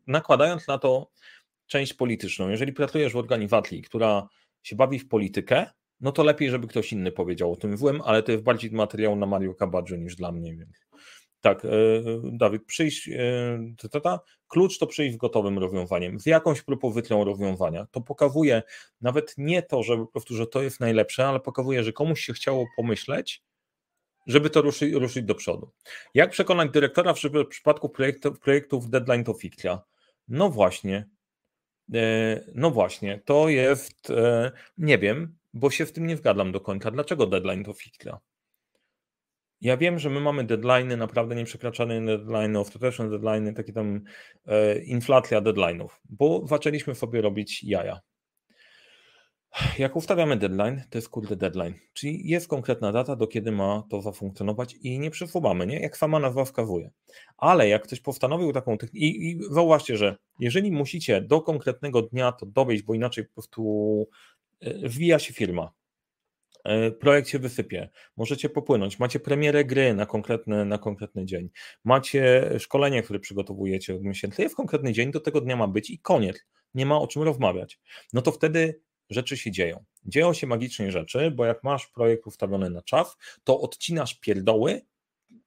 Nakładając 0.07 0.69
na 0.69 0.79
to 0.79 1.11
część 1.67 1.95
polityczną, 1.95 2.49
jeżeli 2.49 2.73
pracujesz 2.73 3.13
w 3.13 3.17
organizacji, 3.17 3.83
która 3.83 4.29
się 4.63 4.77
bawi 4.77 4.99
w 4.99 5.09
politykę, 5.09 5.67
no 6.05 6.13
to 6.13 6.25
lepiej, 6.25 6.51
żeby 6.51 6.67
ktoś 6.67 6.93
inny 6.93 7.13
powiedział 7.13 7.53
o 7.53 7.57
tym 7.57 7.77
złym, 7.77 8.03
ale 8.05 8.23
to 8.23 8.33
jest 8.33 8.45
bardziej 8.45 8.71
materiał 8.71 9.17
na 9.17 9.27
Mario 9.27 9.55
Kabadżu 9.55 9.97
niż 9.97 10.17
dla 10.17 10.33
mnie, 10.33 10.57
więc 10.57 10.87
tak, 11.41 11.65
e, 11.65 11.69
Dawid, 12.23 12.65
przyjść, 12.65 13.09
e, 13.09 13.89
ta, 13.91 14.01
ta, 14.01 14.21
klucz 14.49 14.79
to 14.79 14.87
przyjść 14.87 15.15
z 15.15 15.17
gotowym 15.17 15.59
rozwiązaniem, 15.59 16.21
z 16.21 16.27
jakąś 16.27 16.63
propozycją 16.63 17.25
rozwiązania. 17.25 17.87
To 17.91 18.01
pokazuje 18.01 18.63
nawet 19.01 19.35
nie 19.39 19.63
to, 19.63 19.83
że 19.83 19.97
po 19.97 20.07
prostu, 20.07 20.35
że 20.35 20.47
to 20.47 20.63
jest 20.63 20.81
najlepsze, 20.81 21.27
ale 21.27 21.41
pokazuje, 21.41 21.85
że 21.85 21.93
komuś 21.93 22.21
się 22.21 22.33
chciało 22.33 22.67
pomyśleć, 22.77 23.43
żeby 24.27 24.51
to 24.51 24.63
ruszyć, 24.63 24.93
ruszyć 24.93 25.25
do 25.25 25.35
przodu. 25.35 25.71
Jak 26.15 26.31
przekonać 26.31 26.71
dyrektora 26.71 27.15
w 27.15 27.19
przypadku 27.49 27.89
projektów, 27.89 28.41
projektów 28.41 28.91
deadline 28.91 29.25
to 29.25 29.35
fikcja? 29.35 29.83
No 30.29 30.51
właśnie, 30.51 31.09
e, 31.95 32.45
no 32.55 32.71
właśnie, 32.71 33.21
to 33.25 33.49
jest, 33.49 34.13
nie 34.79 34.99
wiem, 34.99 35.37
bo 35.55 35.71
się 35.71 35.87
w 35.87 35.93
tym 35.93 36.07
nie 36.07 36.17
zgadzam 36.17 36.53
do 36.53 36.61
końca. 36.61 36.91
Dlaczego 36.91 37.27
deadline 37.27 37.65
to 37.65 37.73
fikcja? 37.73 38.19
Ja 39.61 39.77
wiem, 39.77 39.99
że 39.99 40.11
my 40.11 40.21
mamy 40.21 40.45
deadlines, 40.45 40.99
naprawdę 40.99 41.35
nieprzekraczane 41.35 42.07
deadlines, 42.07 42.57
ostateczne 42.57 43.11
deadlines, 43.11 43.57
takie 43.57 43.73
tam 43.73 44.01
e, 44.47 44.79
inflacja 44.79 45.41
deadline'ów, 45.41 45.89
bo 46.05 46.47
zaczęliśmy 46.47 46.95
sobie 46.95 47.21
robić 47.21 47.65
jaja. 47.65 48.01
Jak 49.79 49.97
ustawiamy 49.97 50.37
deadline, 50.37 50.83
to 50.91 50.99
jest 50.99 51.09
kurde 51.09 51.37
deadline, 51.37 51.75
czyli 51.93 52.29
jest 52.29 52.49
konkretna 52.49 52.93
data, 52.93 53.17
do 53.17 53.27
kiedy 53.27 53.53
ma 53.53 53.83
to 53.91 54.03
zafunkcjonować 54.03 54.75
i 54.75 54.99
nie 54.99 55.11
przesuwamy, 55.11 55.67
nie? 55.67 55.81
jak 55.81 55.97
sama 55.97 56.19
nazwa 56.19 56.45
wskazuje. 56.45 56.91
Ale 57.37 57.69
jak 57.69 57.83
ktoś 57.83 58.01
postanowił 58.01 58.53
taką 58.53 58.79
technikę, 58.79 59.07
i, 59.07 59.31
i 59.31 59.39
zauważcie, 59.51 59.97
że 59.97 60.17
jeżeli 60.39 60.73
musicie 60.73 61.21
do 61.21 61.41
konkretnego 61.41 62.03
dnia 62.03 62.33
to 62.33 62.47
dowieść, 62.47 62.83
bo 62.83 62.95
inaczej 62.95 63.25
po 63.25 63.33
prostu 63.35 64.09
wbija 64.63 65.19
się 65.19 65.35
firma, 65.35 65.73
E, 66.65 66.91
projekt 66.91 67.29
się 67.29 67.39
wysypie, 67.39 67.89
możecie 68.17 68.49
popłynąć, 68.49 68.99
macie 68.99 69.21
premierę 69.21 69.65
gry 69.65 69.95
na 69.95 70.07
konkretny, 70.07 70.65
na 70.65 70.79
konkretny 70.79 71.25
dzień, 71.27 71.51
macie 71.85 72.51
szkolenie, 72.59 73.03
które 73.03 73.19
przygotowujecie 73.19 73.95
od 73.95 74.03
miesięcy, 74.03 74.43
jest 74.43 74.57
konkretny 74.57 74.93
dzień, 74.93 75.11
do 75.11 75.21
tego 75.21 75.41
dnia 75.41 75.57
ma 75.57 75.69
być 75.69 75.91
i 75.91 75.99
koniec, 75.99 76.37
nie 76.75 76.87
ma 76.87 77.01
o 77.01 77.07
czym 77.07 77.23
rozmawiać. 77.23 77.81
No 78.13 78.23
to 78.23 78.33
wtedy 78.33 78.81
rzeczy 79.11 79.37
się 79.37 79.51
dzieją. 79.51 79.85
Dzieją 80.05 80.33
się 80.33 80.47
magicznie 80.47 80.93
rzeczy, 80.93 81.31
bo 81.31 81.45
jak 81.45 81.65
masz 81.65 81.87
projekt 81.87 82.27
ustawiony 82.27 82.71
na 82.71 82.83
czas, 82.83 83.17
to 83.45 83.61
odcinasz 83.61 84.21
pierdoły, 84.21 84.81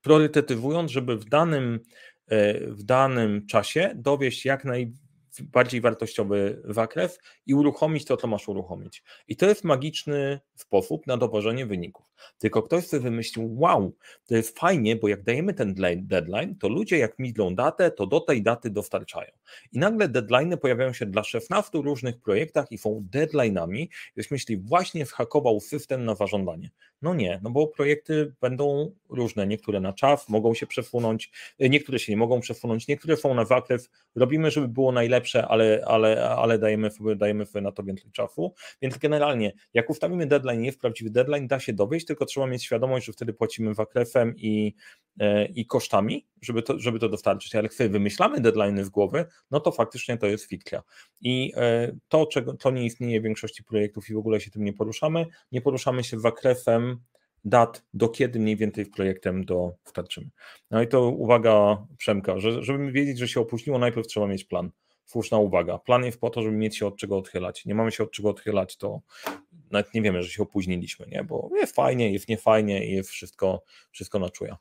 priorytetyzując, 0.01 0.91
żeby 0.91 1.17
w 1.17 1.25
danym, 1.25 1.79
e, 2.27 2.59
w 2.59 2.83
danym 2.83 3.47
czasie 3.47 3.91
dowieść 3.95 4.45
jak 4.45 4.65
najwięcej 4.65 5.06
bardziej 5.41 5.81
wartościowy 5.81 6.61
zakres 6.65 7.19
i 7.45 7.53
uruchomić 7.53 8.05
to, 8.05 8.17
co 8.17 8.27
masz 8.27 8.47
uruchomić. 8.47 9.03
I 9.27 9.35
to 9.35 9.45
jest 9.45 9.63
magiczny 9.63 10.39
sposób 10.55 11.07
na 11.07 11.17
dowożenie 11.17 11.65
wyników. 11.65 12.06
Tylko 12.37 12.63
ktoś 12.63 12.87
sobie 12.87 13.03
wymyślił, 13.03 13.59
wow, 13.59 13.95
to 14.25 14.35
jest 14.35 14.59
fajnie, 14.59 14.95
bo 14.95 15.07
jak 15.07 15.23
dajemy 15.23 15.53
ten 15.53 15.75
deadline, 15.97 16.55
to 16.55 16.69
ludzie 16.69 16.97
jak 16.97 17.19
midzą 17.19 17.55
datę, 17.55 17.91
to 17.91 18.07
do 18.07 18.19
tej 18.19 18.43
daty 18.43 18.69
dostarczają. 18.69 19.31
I 19.71 19.79
nagle 19.79 20.09
deadlines 20.09 20.59
pojawiają 20.59 20.93
się 20.93 21.05
dla 21.05 21.23
16 21.23 21.77
różnych 21.77 22.21
projektach 22.21 22.71
i 22.71 22.77
są 22.77 23.07
deadline'ami. 23.13 23.87
Ktoś 24.13 24.31
myśli, 24.31 24.57
właśnie 24.57 25.05
zhakował 25.05 25.59
system 25.59 26.05
na 26.05 26.15
zażądanie. 26.15 26.69
No 27.01 27.13
nie, 27.15 27.39
no 27.43 27.49
bo 27.49 27.67
projekty 27.67 28.33
będą 28.41 28.91
różne, 29.09 29.47
niektóre 29.47 29.79
na 29.79 29.93
czas 29.93 30.29
mogą 30.29 30.53
się 30.53 30.67
przesunąć, 30.67 31.31
niektóre 31.59 31.99
się 31.99 32.11
nie 32.11 32.17
mogą 32.17 32.39
przesunąć, 32.39 32.87
niektóre 32.87 33.17
są 33.17 33.33
na 33.33 33.45
zakres, 33.45 33.89
robimy, 34.15 34.51
żeby 34.51 34.67
było 34.67 34.91
najlepsze, 34.91 35.47
ale, 35.47 35.83
ale, 35.87 36.29
ale 36.29 36.59
dajemy, 36.59 36.89
dajemy 37.15 37.45
sobie 37.45 37.61
na 37.61 37.71
to 37.71 37.83
więcej 37.83 38.11
czasu, 38.11 38.53
więc 38.81 38.97
generalnie 38.97 39.53
jak 39.73 39.89
ustawimy 39.89 40.27
deadline, 40.27 40.63
jest 40.63 40.79
prawdziwy 40.79 41.09
deadline, 41.09 41.47
da 41.47 41.59
się 41.59 41.73
dowieść, 41.73 42.06
tylko 42.07 42.25
trzeba 42.25 42.47
mieć 42.47 42.63
świadomość, 42.63 43.05
że 43.05 43.13
wtedy 43.13 43.33
płacimy 43.33 43.73
zakresem 43.73 44.33
i, 44.37 44.75
e, 45.19 45.45
i 45.45 45.65
kosztami, 45.65 46.27
żeby 46.41 46.63
to, 46.63 46.79
żeby 46.79 46.99
to 46.99 47.09
dostarczyć, 47.09 47.55
ale 47.55 47.69
sobie 47.69 47.89
wymyślamy 47.89 48.41
deadline 48.41 48.83
z 48.83 48.89
głowy, 48.89 49.25
no 49.51 49.59
to 49.59 49.71
faktycznie 49.71 50.17
to 50.17 50.27
jest 50.27 50.45
fikcja 50.45 50.83
i 51.21 51.53
e, 51.55 51.91
to, 52.07 52.25
czego, 52.25 52.53
to 52.53 52.71
nie 52.71 52.85
istnieje 52.85 53.19
w 53.19 53.23
większości 53.23 53.63
projektów 53.63 54.09
i 54.09 54.13
w 54.13 54.17
ogóle 54.17 54.41
się 54.41 54.51
tym 54.51 54.63
nie 54.63 54.73
poruszamy, 54.73 55.25
nie 55.51 55.61
poruszamy 55.61 56.03
się 56.03 56.19
zakresem 56.19 56.99
dat, 57.45 57.85
do 57.93 58.09
kiedy 58.09 58.39
mniej 58.39 58.55
więcej 58.55 58.85
projektem 58.85 59.45
dostarczymy. 59.45 60.29
No 60.71 60.81
i 60.81 60.87
to 60.87 61.09
uwaga 61.09 61.85
Przemka, 61.97 62.39
że, 62.39 62.63
żeby 62.63 62.91
wiedzieć, 62.91 63.17
że 63.17 63.27
się 63.27 63.41
opóźniło, 63.41 63.79
najpierw 63.79 64.07
trzeba 64.07 64.27
mieć 64.27 64.43
plan. 64.43 64.71
Słuszna 65.05 65.37
uwaga. 65.37 65.77
Plan 65.77 66.05
jest 66.05 66.19
po 66.19 66.29
to, 66.29 66.41
żeby 66.41 66.57
mieć 66.57 66.77
się 66.77 66.87
od 66.87 66.97
czego 66.97 67.17
odchylać. 67.17 67.65
Nie 67.65 67.75
mamy 67.75 67.91
się 67.91 68.03
od 68.03 68.11
czego 68.11 68.29
odchylać, 68.29 68.77
to 68.77 69.01
nawet 69.71 69.93
nie 69.93 70.01
wiemy, 70.01 70.23
że 70.23 70.29
się 70.29 70.43
opóźniliśmy, 70.43 71.05
nie? 71.07 71.23
bo 71.23 71.49
jest 71.55 71.75
fajnie, 71.75 72.11
jest 72.11 72.29
niefajnie 72.29 72.85
i 72.85 73.03
wszystko, 73.03 73.63
wszystko 73.91 74.19
na 74.19 74.29
czuja. 74.29 74.57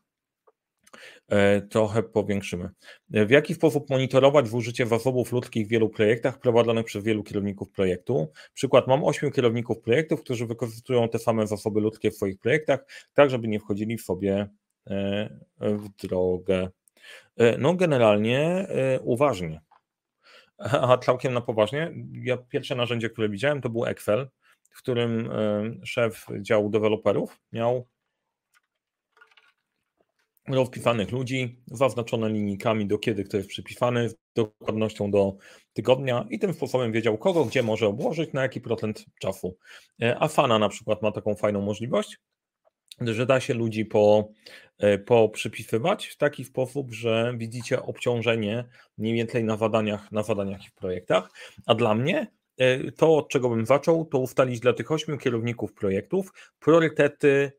E, 1.28 1.60
trochę 1.60 2.02
powiększymy. 2.02 2.70
W 3.10 3.30
jaki 3.30 3.54
sposób 3.54 3.90
monitorować 3.90 4.52
użycie 4.52 4.86
zasobów 4.86 5.32
ludzkich 5.32 5.66
w 5.66 5.70
wielu 5.70 5.88
projektach 5.88 6.38
prowadzonych 6.38 6.86
przez 6.86 7.04
wielu 7.04 7.22
kierowników 7.22 7.70
projektu? 7.70 8.32
Przykład, 8.54 8.86
mam 8.86 9.04
ośmiu 9.04 9.30
kierowników 9.30 9.80
projektów, 9.80 10.22
którzy 10.22 10.46
wykorzystują 10.46 11.08
te 11.08 11.18
same 11.18 11.46
zasoby 11.46 11.80
ludzkie 11.80 12.10
w 12.10 12.16
swoich 12.16 12.38
projektach, 12.38 12.80
tak 13.14 13.30
żeby 13.30 13.48
nie 13.48 13.60
wchodzili 13.60 13.98
w 13.98 14.02
sobie 14.02 14.48
w 15.60 15.88
drogę. 15.88 16.68
No 17.58 17.74
generalnie 17.74 18.68
uważnie. 19.02 19.60
A 20.58 20.98
całkiem 20.98 21.32
na 21.32 21.40
poważnie, 21.40 21.92
ja 22.12 22.36
pierwsze 22.36 22.74
narzędzie, 22.74 23.10
które 23.10 23.28
widziałem, 23.28 23.60
to 23.60 23.70
był 23.70 23.86
Excel, 23.86 24.28
w 24.76 24.78
którym 24.78 25.30
szef 25.84 26.26
działu 26.40 26.70
deweloperów 26.70 27.40
miał 27.52 27.86
rozpisanych 30.48 31.12
ludzi, 31.12 31.62
zaznaczone 31.66 32.28
linijkami 32.28 32.86
do 32.86 32.98
kiedy 32.98 33.24
kto 33.24 33.36
jest 33.36 33.48
przypisany, 33.48 34.08
z 34.08 34.16
dokładnością 34.34 35.10
do 35.10 35.36
tygodnia 35.72 36.26
i 36.30 36.38
tym 36.38 36.54
sposobem 36.54 36.92
wiedział 36.92 37.18
kogo 37.18 37.44
gdzie 37.44 37.62
może 37.62 37.86
obłożyć, 37.86 38.32
na 38.32 38.42
jaki 38.42 38.60
procent 38.60 39.04
czasu. 39.20 39.56
E, 40.02 40.22
Afana 40.22 40.58
na 40.58 40.68
przykład 40.68 41.02
ma 41.02 41.12
taką 41.12 41.34
fajną 41.34 41.60
możliwość, 41.60 42.18
że 43.00 43.26
da 43.26 43.40
się 43.40 43.54
ludzi 43.54 43.84
po, 43.84 44.28
e, 44.78 44.98
po 44.98 45.28
przypisywać 45.28 46.06
w 46.06 46.16
taki 46.16 46.44
sposób, 46.44 46.92
że 46.92 47.34
widzicie 47.36 47.82
obciążenie 47.82 48.64
mniej 48.98 49.14
więcej 49.14 49.44
na 49.44 49.56
zadaniach, 49.56 50.12
na 50.12 50.22
zadaniach 50.22 50.64
i 50.66 50.68
w 50.68 50.74
projektach. 50.74 51.30
A 51.66 51.74
dla 51.74 51.94
mnie 51.94 52.18
e, 52.18 52.26
to, 52.96 53.16
od 53.16 53.28
czego 53.28 53.48
bym 53.48 53.66
zaczął, 53.66 54.04
to 54.04 54.18
ustalić 54.18 54.60
dla 54.60 54.72
tych 54.72 54.92
ośmiu 54.92 55.18
kierowników 55.18 55.72
projektów 55.72 56.32
priorytety 56.58 57.52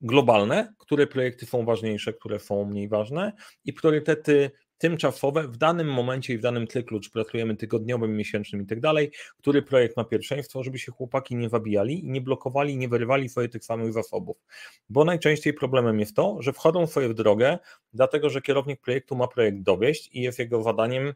globalne, 0.00 0.74
które 0.78 1.06
projekty 1.06 1.46
są 1.46 1.64
ważniejsze, 1.64 2.12
które 2.12 2.38
są 2.38 2.64
mniej 2.64 2.88
ważne 2.88 3.32
i 3.64 3.72
priorytety 3.72 4.50
tymczasowe 4.78 5.48
w 5.48 5.56
danym 5.56 5.92
momencie 5.92 6.34
i 6.34 6.38
w 6.38 6.40
danym 6.40 6.66
cyklu, 6.66 7.00
czy 7.00 7.10
pracujemy 7.10 7.56
tygodniowym, 7.56 8.16
miesięcznym 8.16 8.62
i 8.62 8.66
tak 8.66 8.80
dalej, 8.80 9.10
który 9.38 9.62
projekt 9.62 9.96
ma 9.96 10.04
pierwszeństwo, 10.04 10.62
żeby 10.62 10.78
się 10.78 10.92
chłopaki 10.92 11.36
nie 11.36 11.48
zabijali 11.48 12.04
i 12.04 12.10
nie 12.10 12.20
blokowali, 12.20 12.76
nie 12.76 12.88
wyrywali 12.88 13.28
sobie 13.28 13.48
tych 13.48 13.64
samych 13.64 13.92
zasobów. 13.92 14.36
Bo 14.88 15.04
najczęściej 15.04 15.54
problemem 15.54 16.00
jest 16.00 16.16
to, 16.16 16.36
że 16.40 16.52
wchodzą 16.52 16.86
sobie 16.86 17.08
w 17.08 17.14
drogę, 17.14 17.58
dlatego 17.92 18.30
że 18.30 18.42
kierownik 18.42 18.80
projektu 18.80 19.16
ma 19.16 19.28
projekt 19.28 19.62
dowieść 19.62 20.10
i 20.12 20.20
jest 20.20 20.38
jego 20.38 20.62
zadaniem 20.62 21.14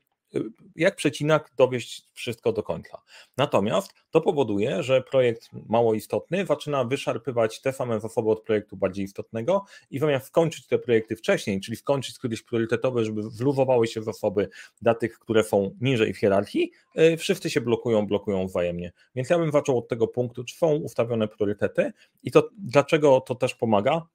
jak 0.77 0.97
przecinak 0.97 1.53
dowieść 1.57 2.05
wszystko 2.13 2.53
do 2.53 2.63
końca. 2.63 3.03
Natomiast 3.37 3.95
to 4.11 4.21
powoduje, 4.21 4.83
że 4.83 5.03
projekt 5.03 5.51
mało 5.69 5.95
istotny 5.95 6.47
zaczyna 6.47 6.85
wyszarpywać 6.85 7.61
te 7.61 7.73
same 7.73 8.01
zasoby 8.01 8.31
od 8.31 8.43
projektu 8.43 8.77
bardziej 8.77 9.05
istotnego 9.05 9.65
i 9.91 9.99
zamiast 9.99 10.27
skończyć 10.27 10.67
te 10.67 10.79
projekty 10.79 11.17
wcześniej, 11.17 11.61
czyli 11.61 11.77
skończyć 11.77 12.19
kiedyś 12.19 12.43
priorytetowe, 12.43 13.05
żeby 13.05 13.23
wluzowały 13.31 13.87
się 13.87 14.03
zasoby 14.03 14.49
dla 14.83 14.95
tych, 14.95 15.19
które 15.19 15.45
są 15.45 15.77
niżej 15.81 16.15
w 16.15 16.19
hierarchii, 16.19 16.73
y, 16.99 17.17
wszyscy 17.17 17.51
się 17.51 17.61
blokują, 17.61 18.07
blokują 18.07 18.47
wzajemnie. 18.47 18.93
Więc 19.15 19.31
ja 19.31 19.39
bym 19.39 19.53
zaczął 19.53 19.79
od 19.79 19.89
tego 19.89 20.09
punktu, 20.09 20.45
czy 20.45 20.57
są 20.57 20.75
ustawione 20.75 21.29
priorytety 21.29 21.93
i 22.23 22.31
to 22.31 22.49
dlaczego 22.59 23.21
to 23.21 23.35
też 23.35 23.55
pomaga, 23.55 24.07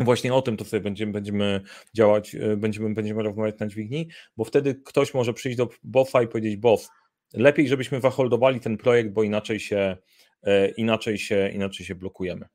Właśnie 0.00 0.34
o 0.34 0.42
tym 0.42 0.56
to 0.56 0.64
sobie 0.64 0.80
będziemy, 0.80 1.12
będziemy 1.12 1.60
działać, 1.94 2.34
e, 2.34 2.56
będziemy, 2.56 2.94
będziemy 2.94 3.22
rozmawiać 3.22 3.58
na 3.58 3.66
dźwigni, 3.66 4.08
bo 4.36 4.44
wtedy 4.44 4.74
ktoś 4.74 5.14
może 5.14 5.34
przyjść 5.34 5.58
do 5.58 5.68
boffa 5.82 6.22
i 6.22 6.28
powiedzieć, 6.28 6.56
boss, 6.56 6.88
lepiej 7.34 7.68
żebyśmy 7.68 8.00
waholdowali 8.00 8.60
ten 8.60 8.76
projekt, 8.76 9.10
bo 9.10 9.22
inaczej 9.22 9.60
się, 9.60 9.96
e, 10.42 10.68
inaczej 10.68 11.18
się, 11.18 11.48
inaczej 11.48 11.86
się 11.86 11.94
blokujemy. 11.94 12.46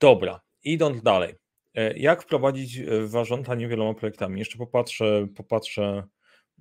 Dobra, 0.00 0.40
idąc 0.64 1.02
dalej. 1.02 1.34
E, 1.74 1.98
jak 1.98 2.22
wprowadzić 2.22 2.80
zarządzanie 3.04 3.68
wieloma 3.68 3.94
projektami? 3.94 4.38
Jeszcze 4.38 4.58
popatrzę, 4.58 5.26
popatrzę 5.36 6.04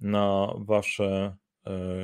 na 0.02 0.54
Wasze 0.58 1.36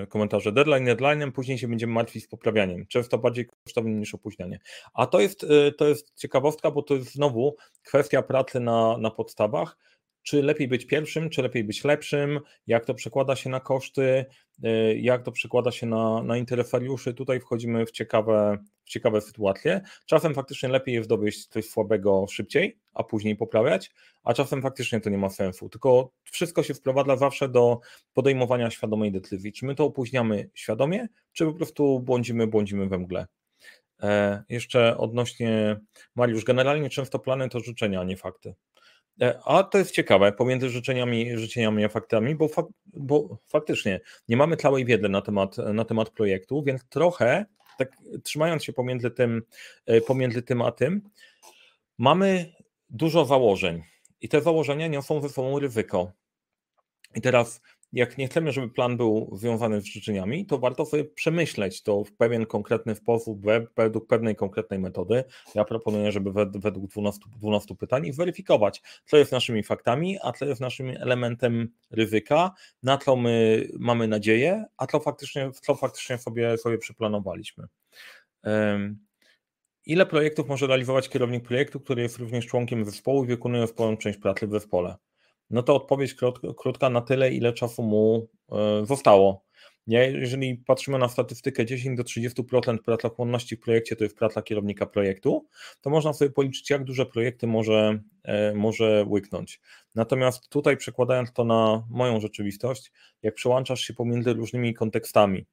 komentarze. 0.09 0.51
Deadline 0.51 0.85
deadline'em, 0.85 1.31
później 1.31 1.57
się 1.57 1.67
będziemy 1.67 1.93
martwić 1.93 2.23
z 2.23 2.27
poprawianiem. 2.27 2.87
Często 2.87 3.17
bardziej 3.17 3.47
kosztowne 3.63 3.91
niż 3.91 4.13
opóźnianie. 4.13 4.59
A 4.93 5.07
to 5.07 5.19
jest, 5.19 5.43
e, 5.43 5.71
to 5.71 5.87
jest 5.87 6.13
ciekawostka, 6.15 6.71
bo 6.71 6.81
to 6.81 6.95
jest 6.95 7.13
znowu 7.13 7.55
kwestia 7.83 8.21
pracy 8.21 8.59
na, 8.59 8.97
na 8.97 9.11
podstawach 9.11 9.77
czy 10.27 10.43
lepiej 10.43 10.67
być 10.67 10.85
pierwszym, 10.85 11.29
czy 11.29 11.41
lepiej 11.41 11.63
być 11.63 11.83
lepszym, 11.83 12.39
jak 12.67 12.85
to 12.85 12.93
przekłada 12.93 13.35
się 13.35 13.49
na 13.49 13.59
koszty, 13.59 14.25
y, 14.65 14.97
jak 14.97 15.23
to 15.23 15.31
przekłada 15.31 15.71
się 15.71 15.85
na, 15.85 16.23
na 16.23 16.37
interesariuszy. 16.37 17.13
Tutaj 17.13 17.39
wchodzimy 17.39 17.85
w 17.85 17.91
ciekawe, 17.91 18.57
w 18.85 18.89
ciekawe 18.89 19.21
sytuacje. 19.21 19.81
Czasem 20.05 20.33
faktycznie 20.33 20.69
lepiej 20.69 20.95
jest 20.95 21.09
dowieść 21.09 21.47
coś 21.47 21.69
słabego 21.69 22.25
szybciej, 22.29 22.77
a 22.93 23.03
później 23.03 23.35
poprawiać, 23.35 23.91
a 24.23 24.33
czasem 24.33 24.61
faktycznie 24.61 25.01
to 25.01 25.09
nie 25.09 25.17
ma 25.17 25.29
sensu. 25.29 25.69
Tylko 25.69 26.11
wszystko 26.23 26.63
się 26.63 26.73
wprowadza 26.73 27.17
zawsze 27.17 27.49
do 27.49 27.79
podejmowania 28.13 28.69
świadomej 28.69 29.11
decyzji. 29.11 29.53
Czy 29.53 29.65
my 29.65 29.75
to 29.75 29.85
opóźniamy 29.85 30.49
świadomie, 30.53 31.07
czy 31.33 31.45
po 31.45 31.53
prostu 31.53 31.99
błądzimy, 31.99 32.47
błądzimy 32.47 32.87
we 32.87 32.97
mgle. 32.97 33.27
E, 34.03 34.43
jeszcze 34.49 34.97
odnośnie 34.97 35.79
Mariusz, 36.15 36.43
generalnie 36.43 36.89
często 36.89 37.19
plany 37.19 37.49
to 37.49 37.59
życzenia, 37.59 38.01
a 38.01 38.03
nie 38.03 38.17
fakty. 38.17 38.55
E, 39.21 39.39
a 39.45 39.63
to 39.63 39.77
jest 39.77 39.91
ciekawe, 39.91 40.31
pomiędzy 40.31 40.69
życzeniami, 40.69 41.37
życzeniami 41.37 41.85
a 41.85 41.89
faktami, 41.89 42.35
bo, 42.35 42.47
fak, 42.47 42.65
bo 42.85 43.37
faktycznie 43.47 43.99
nie 44.27 44.37
mamy 44.37 44.57
całej 44.57 44.85
wiedzy 44.85 45.09
na 45.09 45.21
temat, 45.21 45.57
na 45.57 45.85
temat 45.85 46.09
projektu, 46.09 46.63
więc 46.63 46.85
trochę, 46.89 47.45
tak 47.77 47.91
trzymając 48.23 48.63
się 48.63 48.73
pomiędzy 48.73 49.11
tym, 49.11 49.41
e, 49.85 50.01
pomiędzy 50.01 50.41
tym 50.41 50.61
a 50.61 50.71
tym, 50.71 51.01
mamy 51.97 52.53
dużo 52.89 53.25
założeń 53.25 53.83
i 54.21 54.29
te 54.29 54.41
założenia 54.41 54.87
niosą 54.87 55.21
ze 55.21 55.29
sobą 55.29 55.59
ryzyko. 55.59 56.11
I 57.15 57.21
teraz 57.21 57.61
jak 57.93 58.17
nie 58.17 58.27
chcemy, 58.27 58.51
żeby 58.51 58.69
plan 58.69 58.97
był 58.97 59.29
związany 59.35 59.81
z 59.81 59.85
życzeniami, 59.85 60.45
to 60.45 60.57
warto 60.57 60.85
sobie 60.85 61.05
przemyśleć 61.05 61.83
to 61.83 62.03
w 62.03 62.11
pewien 62.11 62.45
konkretny 62.45 62.95
sposób, 62.95 63.41
według 63.77 64.07
pewnej 64.07 64.35
konkretnej 64.35 64.79
metody. 64.79 65.23
Ja 65.55 65.65
proponuję, 65.65 66.11
żeby 66.11 66.31
według 66.55 66.87
12, 66.87 67.21
12 67.37 67.75
pytań 67.75 68.13
zweryfikować, 68.13 68.81
co 69.05 69.17
jest 69.17 69.31
naszymi 69.31 69.63
faktami, 69.63 70.17
a 70.23 70.31
co 70.31 70.45
jest 70.45 70.61
naszym 70.61 70.89
elementem 70.89 71.69
ryzyka, 71.91 72.51
na 72.83 72.97
co 72.97 73.15
my 73.15 73.67
mamy 73.79 74.07
nadzieję, 74.07 74.65
a 74.77 74.87
co 74.87 74.99
faktycznie, 74.99 75.51
co 75.51 75.75
faktycznie 75.75 76.17
sobie, 76.17 76.57
sobie 76.57 76.77
przeplanowaliśmy. 76.77 77.67
Ile 79.85 80.05
projektów 80.05 80.47
może 80.47 80.67
realizować 80.67 81.09
kierownik 81.09 81.43
projektu, 81.43 81.79
który 81.79 82.01
jest 82.01 82.17
również 82.17 82.45
członkiem 82.45 82.85
zespołu 82.85 83.23
i 83.23 83.27
wykonuje 83.27 83.67
sporą 83.67 83.97
część 83.97 84.19
pracy 84.19 84.47
w 84.47 84.51
zespole? 84.51 84.95
No 85.49 85.63
to 85.63 85.75
odpowiedź 85.75 86.15
krótka 86.57 86.89
na 86.89 87.01
tyle, 87.01 87.33
ile 87.33 87.53
czasu 87.53 87.83
mu 87.83 88.29
e, 88.51 88.85
zostało. 88.85 89.47
Jeżeli 89.87 90.55
patrzymy 90.55 90.97
na 90.97 91.09
statystykę 91.09 91.65
10 91.65 91.97
do 91.97 92.03
30% 92.03 92.77
pracochłonności 92.77 93.55
w 93.55 93.59
projekcie 93.59 93.95
to 93.95 94.03
jest 94.03 94.17
praca 94.17 94.41
kierownika 94.41 94.85
projektu, 94.85 95.47
to 95.81 95.89
można 95.89 96.13
sobie 96.13 96.31
policzyć, 96.31 96.69
jak 96.69 96.83
duże 96.83 97.05
projekty 97.05 97.47
może, 97.47 97.99
e, 98.23 98.53
może 98.53 99.05
łyknąć. 99.07 99.61
Natomiast 99.95 100.49
tutaj 100.49 100.77
przekładając 100.77 101.33
to 101.33 101.43
na 101.43 101.83
moją 101.89 102.19
rzeczywistość, 102.19 102.91
jak 103.21 103.35
przełączasz 103.35 103.81
się 103.81 103.93
pomiędzy 103.93 104.33
różnymi 104.33 104.73
kontekstami, 104.73 105.45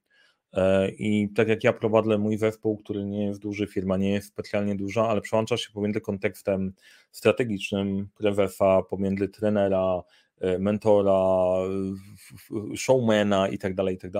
I 0.99 1.29
tak 1.35 1.49
jak 1.49 1.65
ja 1.65 1.73
prowadzę 1.73 2.19
mój 2.19 2.39
zespół, 2.39 2.77
który 2.77 3.05
nie 3.05 3.25
jest 3.25 3.41
duży, 3.41 3.67
firma 3.67 3.97
nie 3.97 4.13
jest 4.13 4.29
specjalnie 4.29 4.77
duża, 4.77 5.09
ale 5.09 5.21
przełączasz 5.21 5.61
się 5.61 5.73
pomiędzy 5.73 6.01
kontekstem 6.01 6.73
strategicznym 7.11 8.09
prezesa, 8.15 8.83
pomiędzy 8.83 9.29
trenera, 9.29 10.03
e, 10.41 10.59
mentora, 10.59 11.45
showmana 12.77 13.49
i 13.49 13.59
tak 13.59 13.75
dalej, 13.75 13.95
i 13.95 13.99
tak 13.99 14.11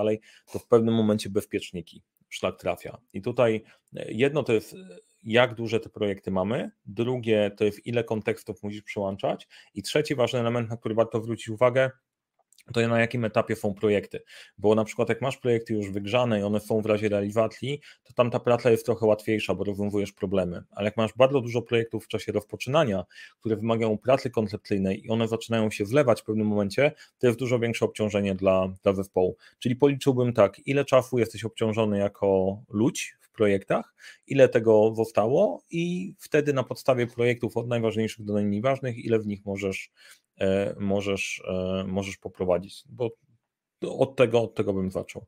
to 0.51 0.59
w 0.59 0.67
pewnym 0.67 0.93
momencie 0.93 1.29
bezpieczniki 1.29 2.03
szlak 2.29 2.59
trafia. 2.59 2.97
I 3.13 3.21
tutaj 3.21 3.63
e, 3.95 4.11
jedno 4.11 4.43
to 4.43 4.53
jest 4.53 4.75
jak 5.23 5.55
duże 5.55 5.79
te 5.79 5.89
projekty 5.89 6.31
mamy, 6.31 6.71
drugie 6.85 7.51
to 7.57 7.65
jest 7.65 7.87
ile 7.87 8.03
kontekstów 8.03 8.63
musisz 8.63 8.81
przełączać 8.81 9.47
i 9.73 9.83
trzeci 9.83 10.15
ważny 10.15 10.39
element, 10.39 10.69
na 10.69 10.77
który 10.77 10.95
warto 10.95 11.21
zwrócić 11.21 11.49
uwagę, 11.49 11.91
to 12.73 12.87
na 12.87 12.99
jakim 12.99 13.25
etapie 13.25 13.55
są 13.55 13.73
projekty. 13.73 14.23
Bo 14.57 14.75
na 14.75 14.83
przykład 14.83 15.09
jak 15.09 15.21
masz 15.21 15.37
projekty 15.37 15.73
już 15.73 15.91
wygrzane 15.91 16.39
i 16.39 16.43
one 16.43 16.59
są 16.59 16.81
w 16.81 16.85
razie 16.85 17.09
realizacji, 17.09 17.79
to 18.03 18.13
tam 18.13 18.31
ta 18.31 18.39
praca 18.39 18.71
jest 18.71 18.85
trochę 18.85 19.05
łatwiejsza, 19.05 19.55
bo 19.55 19.63
rozwiązujesz 19.63 20.11
problemy. 20.11 20.63
Ale 20.71 20.85
jak 20.85 20.97
masz 20.97 21.13
bardzo 21.13 21.41
dużo 21.41 21.61
projektów 21.61 22.05
w 22.05 22.07
czasie 22.07 22.31
rozpoczynania, 22.31 23.05
które 23.39 23.55
wymagają 23.55 23.97
pracy 23.97 24.29
koncepcyjnej 24.29 25.05
i 25.05 25.09
one 25.09 25.27
zaczynają 25.27 25.71
się 25.71 25.85
zlewać 25.85 26.21
w 26.21 26.23
pewnym 26.23 26.47
momencie, 26.47 26.91
to 27.19 27.27
jest 27.27 27.39
dużo 27.39 27.59
większe 27.59 27.85
obciążenie 27.85 28.35
dla, 28.35 28.67
dla 28.83 28.93
zespołu. 28.93 29.37
Czyli 29.59 29.75
policzyłbym 29.75 30.33
tak, 30.33 30.67
ile 30.67 30.85
czasu 30.85 31.19
jesteś 31.19 31.43
obciążony 31.43 31.97
jako 31.97 32.61
ludź 32.69 33.17
w 33.21 33.31
projektach, 33.31 33.95
ile 34.27 34.49
tego 34.49 34.93
zostało 34.95 35.63
i 35.71 36.13
wtedy 36.19 36.53
na 36.53 36.63
podstawie 36.63 37.07
projektów 37.07 37.57
od 37.57 37.67
najważniejszych 37.67 38.25
do 38.25 38.33
najmniej 38.33 38.61
ważnych, 38.61 38.97
ile 38.97 39.19
w 39.19 39.27
nich 39.27 39.45
możesz 39.45 39.91
możesz, 40.79 41.43
e, 41.47 41.83
możesz 41.87 42.17
poprowadzić, 42.17 42.83
bo 42.89 43.11
od 43.81 44.15
tego, 44.15 44.41
od 44.41 44.55
tego 44.55 44.73
bym 44.73 44.91
zaczął. 44.91 45.25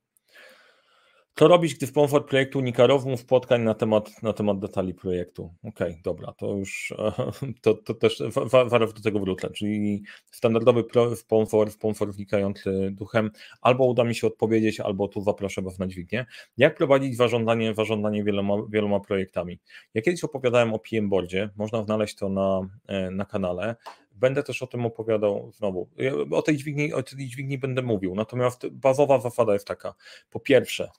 Co 1.38 1.48
robić, 1.48 1.76
gdy 1.76 1.88
w 1.88 1.94
pomfort 1.94 2.28
projektu 2.28 2.60
unika 2.60 2.88
rozmów, 2.88 3.20
spotkań 3.20 3.62
na 3.62 3.74
temat, 3.74 4.24
na 4.24 4.34
temat 4.34 4.60
detali 4.60 4.94
projektu? 4.94 5.54
Okej, 5.64 5.90
okay, 5.92 6.02
dobra, 6.04 6.34
to 6.38 6.54
już 6.54 6.94
to, 7.62 7.74
to 7.74 7.94
też 7.94 8.24
warto 8.44 8.94
do 8.94 9.02
tego 9.02 9.20
wrócę, 9.20 9.50
czyli 9.50 10.04
standardowy 10.32 10.84
w 11.16 11.78
pomfort 11.78 12.16
wnikający 12.16 12.90
duchem, 12.92 13.32
albo 13.62 13.86
uda 13.86 14.04
mi 14.04 14.16
się 14.16 14.28
odpowiedzieć, 14.28 14.80
albo 14.80 15.08
tu 15.08 15.22
zaproszę 15.22 15.62
Was 15.62 15.80
na 15.80 15.88
dźwignię. 15.88 16.26
Jak 16.58 16.78
prowadzić 16.78 17.18
warządanie, 17.18 17.74
warządanie 17.74 18.24
wieloma, 18.24 18.56
wieloma 18.70 19.00
projektami? 19.00 19.60
Ja 19.94 20.02
kiedyś 20.02 20.24
opowiadałem 20.24 20.74
o 20.74 20.80
PM 20.80 21.10
Boardzie, 21.10 21.50
można 21.56 21.84
znaleźć 21.84 22.16
to 22.16 22.30
na, 22.30 22.62
e, 22.88 23.12
na 23.12 23.26
kanale. 23.26 23.76
Będę 24.18 24.44
też 24.44 24.64
o 24.64 24.68
tym 24.68 24.86
opowiadał 24.86 25.52
znowu. 25.52 25.90
O 26.32 26.42
tej 26.42 26.58
dźwigni, 26.58 26.94
o 26.94 27.04
tej 27.04 27.28
dźwigni 27.28 27.58
będę 27.58 27.82
mówił. 27.82 28.16
Natomiast 28.16 28.68
bazowa 28.68 29.20
zasada 29.20 29.54
jest 29.54 29.68
taka. 29.68 29.96
Po 30.30 30.40
pierwsze, 30.40 30.90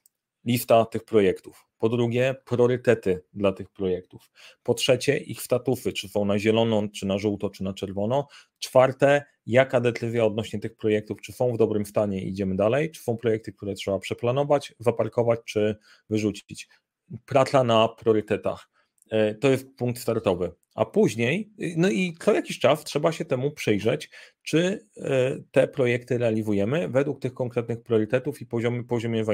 lista 0.44 0.84
tych 0.84 1.04
projektów. 1.04 1.66
Po 1.78 1.88
drugie, 1.88 2.34
priorytety 2.44 3.22
dla 3.34 3.52
tych 3.52 3.70
projektów. 3.70 4.30
Po 4.62 4.74
trzecie, 4.74 5.18
ich 5.18 5.42
statusy, 5.42 5.92
czy 5.92 6.08
są 6.08 6.24
na 6.24 6.38
zielono, 6.38 6.82
czy 6.94 7.06
na 7.06 7.18
żółto, 7.18 7.50
czy 7.50 7.64
na 7.64 7.74
czerwono. 7.74 8.26
Czwarte, 8.58 9.24
jaka 9.46 9.80
decyzja 9.80 10.24
odnośnie 10.24 10.58
tych 10.58 10.76
projektów, 10.76 11.20
czy 11.20 11.32
są 11.32 11.52
w 11.52 11.58
dobrym 11.58 11.86
stanie 11.86 12.22
i 12.22 12.28
idziemy 12.28 12.56
dalej, 12.56 12.90
czy 12.90 13.02
są 13.02 13.16
projekty, 13.16 13.52
które 13.52 13.74
trzeba 13.74 13.98
przeplanować, 13.98 14.74
zaparkować, 14.78 15.40
czy 15.44 15.76
wyrzucić. 16.10 16.68
Praca 17.26 17.64
na 17.64 17.88
priorytetach. 17.88 18.68
E, 19.10 19.34
to 19.34 19.50
jest 19.50 19.76
punkt 19.76 20.00
startowy 20.00 20.52
a 20.78 20.84
później, 20.84 21.50
no 21.76 21.90
i 21.90 22.14
co 22.20 22.32
jakiś 22.32 22.58
czas 22.58 22.84
trzeba 22.84 23.12
się 23.12 23.24
temu 23.24 23.50
przyjrzeć, 23.50 24.10
czy 24.42 24.86
e, 24.96 25.36
te 25.50 25.68
projekty 25.68 26.18
realizujemy 26.18 26.88
według 26.88 27.20
tych 27.20 27.34
konkretnych 27.34 27.82
priorytetów 27.82 28.40
i 28.40 28.46
poziomy, 28.46 28.84
poziomie 28.84 29.24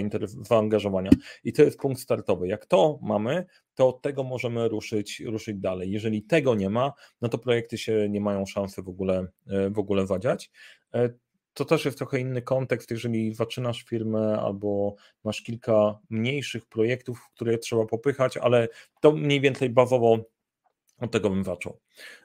zaangażowania. 0.42 1.10
I 1.44 1.52
to 1.52 1.62
jest 1.62 1.78
punkt 1.78 2.00
startowy. 2.00 2.48
Jak 2.48 2.66
to 2.66 2.98
mamy, 3.02 3.46
to 3.74 3.88
od 3.88 4.02
tego 4.02 4.24
możemy 4.24 4.68
ruszyć, 4.68 5.20
ruszyć 5.20 5.56
dalej. 5.56 5.90
Jeżeli 5.90 6.22
tego 6.22 6.54
nie 6.54 6.70
ma, 6.70 6.92
no 7.20 7.28
to 7.28 7.38
projekty 7.38 7.78
się 7.78 8.08
nie 8.10 8.20
mają 8.20 8.46
szansy 8.46 8.82
w 8.82 8.88
ogóle, 8.88 9.26
e, 9.46 9.70
w 9.70 9.78
ogóle 9.78 10.06
wadziać. 10.06 10.50
To 11.54 11.64
też 11.64 11.84
jest 11.84 11.98
trochę 11.98 12.20
inny 12.20 12.42
kontekst, 12.42 12.90
jeżeli 12.90 13.34
zaczynasz 13.34 13.82
firmę 13.82 14.40
albo 14.40 14.94
masz 15.24 15.42
kilka 15.42 15.98
mniejszych 16.10 16.66
projektów, 16.66 17.28
które 17.34 17.58
trzeba 17.58 17.86
popychać, 17.86 18.36
ale 18.36 18.68
to 19.00 19.12
mniej 19.12 19.40
więcej 19.40 19.70
bazowo 19.70 20.18
od 21.00 21.10
tego 21.10 21.30
bym 21.30 21.44
zaczął. 21.44 21.80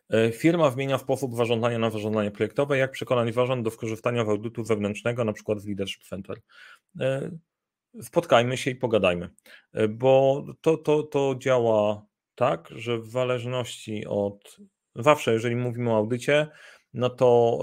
E, 0.09 0.31
firma 0.31 0.71
zmienia 0.71 0.97
sposób 0.97 1.35
zarządzania 1.35 1.79
na 1.79 1.89
zarządzanie 1.89 2.31
projektowe. 2.31 2.77
Jak 2.77 2.91
przekonać 2.91 3.33
zarząd 3.33 3.63
do 3.63 3.71
skorzystania 3.71 4.25
z 4.25 4.29
audytu 4.29 4.63
wewnętrznego, 4.63 5.23
na 5.23 5.33
przykład 5.33 5.59
w 5.59 5.67
Leadership 5.67 6.03
Center? 6.03 6.41
E, 6.99 7.31
spotkajmy 8.01 8.57
się 8.57 8.71
i 8.71 8.75
pogadajmy, 8.75 9.29
e, 9.73 9.87
bo 9.87 10.45
to, 10.61 10.77
to, 10.77 11.03
to 11.03 11.35
działa 11.39 12.05
tak, 12.35 12.69
że 12.75 12.99
w 12.99 13.07
zależności 13.07 14.05
od. 14.05 14.57
Zawsze, 14.95 15.33
jeżeli 15.33 15.55
mówimy 15.55 15.91
o 15.91 15.97
audycie, 15.97 16.47
no 16.93 17.09
to, 17.09 17.59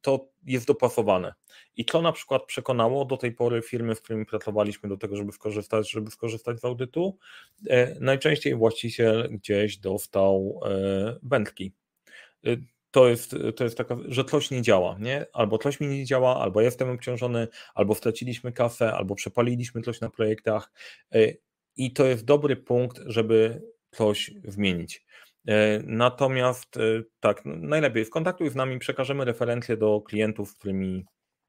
to 0.00 0.28
jest 0.46 0.66
dopasowane. 0.66 1.34
I 1.76 1.84
to 1.84 2.02
na 2.02 2.12
przykład 2.12 2.44
przekonało 2.46 3.04
do 3.04 3.16
tej 3.16 3.32
pory 3.32 3.62
firmy, 3.62 3.94
z 3.94 4.00
którymi 4.00 4.26
pracowaliśmy 4.26 4.88
do 4.88 4.96
tego, 4.96 5.16
żeby 5.16 5.32
skorzystać, 5.32 5.90
żeby 5.90 6.10
skorzystać 6.10 6.60
z 6.60 6.64
audytu. 6.64 7.18
E, 7.68 8.00
najczęściej 8.00 8.54
właściciel 8.54 9.28
gdzieś 9.30 9.76
dostał 9.76 10.60
e, 10.64 11.18
wędki. 11.22 11.72
E, 12.46 12.56
to 12.90 13.08
jest, 13.08 13.36
to 13.56 13.64
jest 13.64 13.78
taka, 13.78 13.96
że 14.08 14.24
coś 14.24 14.50
nie 14.50 14.62
działa, 14.62 14.96
nie? 15.00 15.26
Albo 15.32 15.58
coś 15.58 15.80
mi 15.80 15.86
nie 15.86 16.04
działa, 16.04 16.40
albo 16.40 16.60
jestem 16.60 16.90
obciążony, 16.90 17.48
albo 17.74 17.94
straciliśmy 17.94 18.52
kasę, 18.52 18.92
albo 18.92 19.14
przepaliliśmy 19.14 19.82
coś 19.82 20.00
na 20.00 20.10
projektach. 20.10 20.72
I 21.76 21.92
to 21.92 22.04
jest 22.06 22.24
dobry 22.24 22.56
punkt, 22.56 23.00
żeby 23.06 23.62
coś 23.90 24.30
zmienić. 24.44 25.04
Natomiast 25.84 26.78
tak, 27.20 27.42
najlepiej 27.44 28.04
skontaktuj 28.04 28.50
z 28.50 28.54
nami, 28.54 28.78
przekażemy 28.78 29.24
referencje 29.24 29.76
do 29.76 30.00
klientów, 30.00 30.48
z 30.48 30.54
którymi 30.54 31.04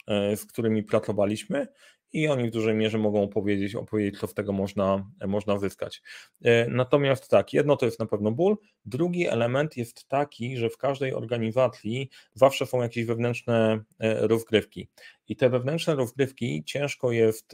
E, 0.08 0.38
z 0.38 0.46
którymi 0.46 0.84
pracowaliśmy 0.84 1.68
i 2.14 2.28
oni 2.28 2.48
w 2.48 2.52
dużej 2.52 2.76
mierze 2.76 2.98
mogą 2.98 3.24
opowiedzieć, 3.24 3.76
opowiedzieć 3.76 4.20
co 4.20 4.28
z 4.28 4.34
tego 4.34 4.54
można, 4.54 5.12
można 5.28 5.60
zyskać. 5.60 6.02
E, 6.44 6.70
natomiast 6.70 7.30
tak, 7.30 7.54
jedno 7.54 7.78
to 7.78 7.86
jest 7.86 8.00
na 8.00 8.06
pewno 8.06 8.32
ból, 8.32 8.58
drugi 8.86 9.28
element 9.28 9.78
jest 9.78 10.08
taki, 10.08 10.58
że 10.58 10.70
w 10.70 10.78
każdej 10.78 11.14
organizacji 11.14 12.10
zawsze 12.34 12.66
są 12.66 12.82
jakieś 12.82 13.06
wewnętrzne 13.06 13.84
e, 14.00 14.28
rozgrywki 14.28 14.90
i 15.28 15.36
te 15.36 15.50
wewnętrzne 15.50 15.96
rozgrywki 15.96 16.64
ciężko 16.66 17.12
jest 17.12 17.54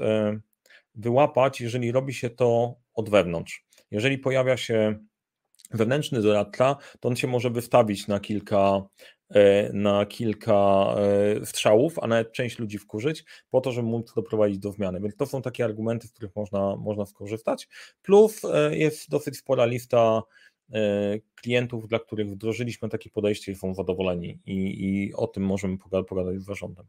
wyłapać, 0.96 1.62
jeżeli 1.62 1.92
robi 1.92 2.14
się 2.14 2.30
to 2.30 2.76
od 2.94 3.10
wewnątrz. 3.10 3.66
Jeżeli 3.92 4.18
pojawia 4.18 4.58
się 4.58 5.00
wewnętrzny 5.74 6.22
doradca, 6.22 6.76
to 7.00 7.10
on 7.10 7.16
się 7.16 7.28
może 7.28 7.50
wystawić 7.50 8.08
na 8.08 8.20
kilka 8.20 8.84
E, 9.34 9.74
na 9.74 10.06
kilka 10.06 10.96
e, 10.98 11.46
strzałów, 11.46 12.00
a 12.00 12.08
nawet 12.08 12.32
część 12.32 12.60
ludzi 12.60 12.78
wkurzyć, 12.78 13.24
po 13.50 13.62
to, 13.62 13.72
żeby 13.72 13.88
móc 13.88 14.14
doprowadzić 14.14 14.60
do 14.60 14.72
zmiany. 14.72 15.02
Więc 15.02 15.16
to 15.16 15.26
są 15.26 15.42
takie 15.42 15.66
argumenty, 15.66 16.08
z 16.08 16.12
których 16.12 16.36
można, 16.36 16.76
można 16.76 17.06
skorzystać. 17.06 17.68
Plus 18.02 18.46
e, 18.46 18.78
jest 18.78 19.10
dosyć 19.10 19.38
spora 19.38 19.66
lista 19.66 20.22
klientów, 21.36 21.88
dla 21.88 22.00
których 22.00 22.30
wdrożyliśmy 22.30 22.90
takie 22.90 23.10
podejście 23.10 23.52
i 23.52 23.56
są 23.56 23.74
zadowoleni 23.74 24.40
i, 24.46 24.86
i 24.86 25.14
o 25.14 25.28
tym 25.28 25.44
możemy 25.44 25.78
pogadać 26.08 26.42
z 26.42 26.46
zarządem. 26.46 26.86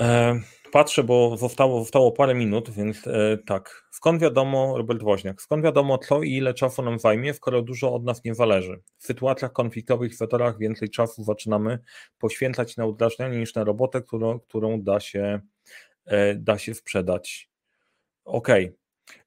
E, 0.00 0.40
patrzę, 0.72 1.04
bo 1.04 1.36
zostało, 1.36 1.80
zostało 1.80 2.12
parę 2.12 2.34
minut, 2.34 2.70
więc 2.70 3.06
e, 3.06 3.38
tak. 3.46 3.84
Skąd 3.90 4.22
wiadomo, 4.22 4.78
Robert 4.78 5.02
Woźniak, 5.02 5.42
skąd 5.42 5.64
wiadomo 5.64 5.98
co 5.98 6.22
i 6.22 6.32
ile 6.32 6.54
czasu 6.54 6.82
nam 6.82 6.98
zajmie, 6.98 7.34
skoro 7.34 7.62
dużo 7.62 7.94
od 7.94 8.04
nas 8.04 8.24
nie 8.24 8.34
zależy? 8.34 8.82
W 8.98 9.06
sytuacjach 9.06 9.52
konfliktowych 9.52 10.12
w 10.12 10.16
setorach 10.16 10.58
więcej 10.58 10.90
czasu 10.90 11.24
zaczynamy 11.24 11.78
poświęcać 12.18 12.76
na 12.76 12.86
udrażnianie 12.86 13.38
niż 13.38 13.54
na 13.54 13.64
robotę, 13.64 14.02
którą, 14.02 14.40
którą 14.40 14.82
da, 14.82 15.00
się, 15.00 15.40
e, 16.06 16.34
da 16.34 16.58
się 16.58 16.74
sprzedać. 16.74 17.50
Okej, 18.24 18.64
okay. 18.64 18.78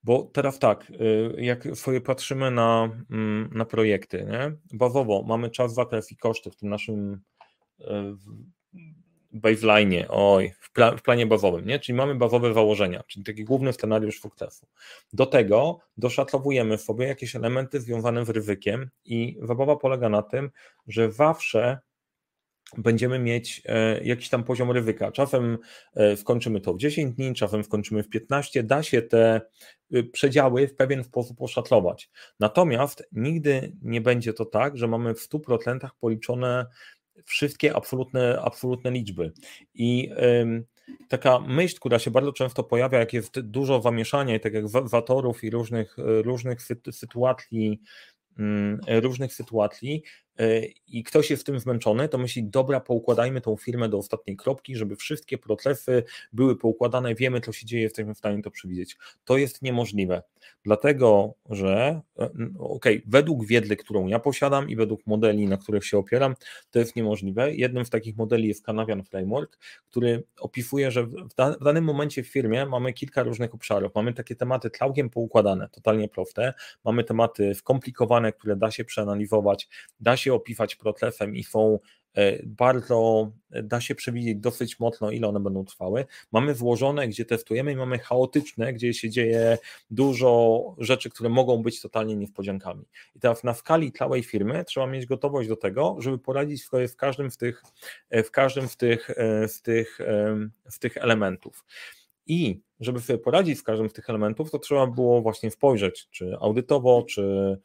Bo 0.03 0.30
teraz 0.34 0.59
tak, 0.59 0.91
jak 1.38 1.68
sobie 1.76 2.01
patrzymy 2.01 2.51
na, 2.51 2.89
mm, 3.11 3.49
na 3.53 3.65
projekty, 3.65 4.26
nie? 4.30 4.51
bazowo 4.74 5.24
mamy 5.28 5.49
czas, 5.49 5.74
zakres 5.74 6.11
i 6.11 6.18
koszty 6.18 6.51
w 6.51 6.55
tym 6.55 6.70
naszym 6.70 7.22
baseline, 9.32 10.05
oj, 10.09 10.51
w, 10.59 10.71
pla 10.71 10.95
w, 10.95 11.01
planie 11.01 11.25
bazowym, 11.25 11.65
nie? 11.65 11.80
czyli 11.80 11.95
mamy 11.95 12.15
bazowe 12.15 12.53
założenia, 12.53 13.03
czyli 13.07 13.25
taki 13.25 13.43
główny 13.43 13.73
scenariusz 13.73 14.21
sukcesu. 14.21 14.67
Do 15.13 15.25
tego 15.25 15.80
doszacowujemy 15.97 16.78
sobie 16.78 17.07
jakieś 17.07 17.36
elementy 17.36 17.82
związane 17.82 18.25
z 18.25 18.30
ryzykiem 18.30 18.89
i 19.05 19.38
zabawa 19.41 19.75
polega 19.75 20.09
na 20.09 20.21
tym, 20.21 20.51
że 20.88 21.11
zawsze 21.11 21.80
będziemy 22.78 23.19
mieć 23.19 23.61
e, 23.65 24.03
jakiś 24.03 24.30
tam 24.30 24.43
poziom 24.43 24.71
ryzyka. 24.71 25.11
Czasem 25.11 25.57
e, 25.95 26.17
skończymy 26.17 26.61
to 26.61 26.73
w 26.73 26.78
10 26.78 27.15
dni, 27.15 27.34
czasem 27.34 27.63
skończymy 27.63 28.03
w 28.03 28.09
15. 28.09 28.63
Da 28.63 28.84
się 28.84 29.01
te 29.01 29.41
y, 29.95 30.03
przedziały 30.03 30.67
w 30.67 30.75
pewien 30.75 31.03
sposób 31.03 31.41
oszacować. 31.41 32.09
Natomiast 32.39 33.07
nigdy 33.11 33.73
nie 33.82 34.01
będzie 34.01 34.34
to 34.34 34.45
tak, 34.45 34.78
że 34.78 34.88
mamy 34.88 35.13
w 35.13 35.30
100% 35.30 35.89
policzone 35.99 36.65
wszystkie 37.26 37.76
absolutne, 37.76 38.41
absolutne 38.41 38.91
liczby. 38.91 39.32
I 39.74 40.09
taka 41.09 41.39
myśl, 41.39 41.76
która 41.76 41.99
się 41.99 42.11
bardzo 42.11 42.34
często 42.34 42.63
pojawia, 42.63 42.99
jak 42.99 43.13
jest 43.13 43.39
dużo 43.39 43.82
zamieszania, 43.82 44.39
tak 44.39 44.53
jak 44.53 44.68
watorów 44.68 45.43
i 45.43 45.49
różnych, 45.49 45.95
różnych 45.97 46.59
sytuacji, 46.91 47.82
mm, 48.39 48.80
różnych 48.88 49.34
sytuacji, 49.34 50.03
i 50.88 51.04
ktoś 51.04 51.30
jest 51.30 51.44
w 51.44 51.46
tym 51.46 51.60
zmęczony, 51.60 52.10
to 52.10 52.18
myśli, 52.18 52.44
dobra, 52.44 52.80
poukładajmy 52.80 53.42
tą 53.42 53.56
firmę 53.56 53.90
do 53.90 53.98
ostatniej 53.98 54.38
kropki, 54.38 54.76
żeby 54.76 54.96
wszystkie 54.96 55.38
procesy 55.38 56.04
były 56.34 56.56
poukładane, 56.56 57.16
wiemy, 57.16 57.42
co 57.42 57.52
się 57.52 57.66
dzieje, 57.66 57.84
jesteśmy 57.84 58.14
w 58.14 58.18
stanie 58.18 58.44
to 58.44 58.52
przewidzieć. 58.52 58.98
To 59.26 59.38
jest 59.38 59.62
niemożliwe, 59.62 60.24
dlatego 60.64 61.34
że, 61.50 62.02
e, 62.20 62.30
ok, 62.60 62.86
według 63.06 63.46
wiedzy, 63.46 63.76
którą 63.76 64.08
ja 64.08 64.20
posiadam 64.20 64.70
i 64.70 64.76
według 64.76 65.08
modeli, 65.08 65.48
na 65.48 65.58
których 65.58 65.86
się 65.86 65.98
opieram, 65.98 66.36
to 66.72 66.80
jest 66.80 66.96
niemożliwe. 66.96 67.56
Jednym 67.56 67.86
z 67.86 67.90
takich 67.90 68.18
modeli 68.18 68.48
jest 68.48 68.66
Canavian 68.66 69.04
Framework, 69.04 69.60
który 69.86 70.24
opisuje, 70.40 70.92
że 70.92 71.04
w, 71.04 71.18
danym 71.62 71.84
momencie 71.84 72.24
w 72.24 72.28
firmie 72.28 72.66
mamy 72.66 72.94
kilka 72.94 73.24
różnych 73.24 73.54
obszarów. 73.54 73.96
Mamy 73.96 74.14
takie 74.14 74.36
tematy 74.36 74.70
całkiem 74.70 75.10
poukładane, 75.10 75.70
totalnie 75.70 76.10
proste, 76.10 76.54
mamy 76.86 77.04
tematy 77.04 77.56
skomplikowane, 77.56 78.34
które 78.34 78.56
da 78.56 78.72
się 78.72 78.86
przeanalizować, 78.86 79.70
da 80.00 80.18
się 80.18 80.26
się 80.28 80.34
opisać 80.34 80.75
procesem 80.75 81.36
i 81.36 81.43
są 81.43 81.80
e, 82.13 82.45
bardzo, 82.45 83.32
e, 83.51 83.63
da 83.63 83.82
się 83.82 83.95
przewidzieć 83.95 84.38
dosyć 84.38 84.80
mocno, 84.80 85.11
ile 85.11 85.28
one 85.28 85.39
będą 85.39 85.65
trwały. 85.65 86.05
Mamy 86.32 86.53
włożone, 86.53 87.07
gdzie 87.07 87.25
testujemy 87.25 87.71
i 87.71 87.75
mamy 87.75 87.99
chaotyczne, 87.99 88.73
gdzie 88.73 88.93
się 88.93 89.09
dzieje 89.09 89.57
dużo 89.89 90.61
rzeczy, 90.78 91.09
które 91.09 91.30
mogą 91.30 91.63
być 91.63 91.82
totalnie 91.82 92.15
niespodziankami. 92.15 92.86
I 93.15 93.19
teraz 93.19 93.43
na 93.43 93.53
skali 93.53 93.91
całej 93.91 94.23
firmy 94.23 94.65
trzeba 94.65 94.88
mieć 94.88 95.05
gotowość 95.05 95.49
do 95.49 95.55
tego, 95.55 95.95
żeby 95.99 96.19
poradzić 96.19 96.63
w 96.91 96.95
każdym 96.95 97.32
z 97.32 97.38
tych, 97.38 97.63
e, 98.09 98.23
w 98.23 98.32
każdym 98.32 98.67
z 98.67 98.78
tych, 98.78 99.09
z 99.47 99.61
tych, 99.61 99.99
z 100.69 100.80
tych 100.80 100.97
elementów. 100.97 101.65
I 102.28 102.61
żeby 102.80 102.99
sobie 102.99 103.19
poradzić 103.19 103.59
z 103.59 103.63
każdym 103.63 103.89
z 103.89 103.93
tych 103.93 104.09
elementów, 104.09 104.51
to 104.51 104.59
trzeba 104.59 104.88
było 104.88 105.21
właśnie 105.21 105.51
spojrzeć, 105.51 106.07
czy 106.11 106.38
audytowo, 106.39 107.03
czy 107.09 107.57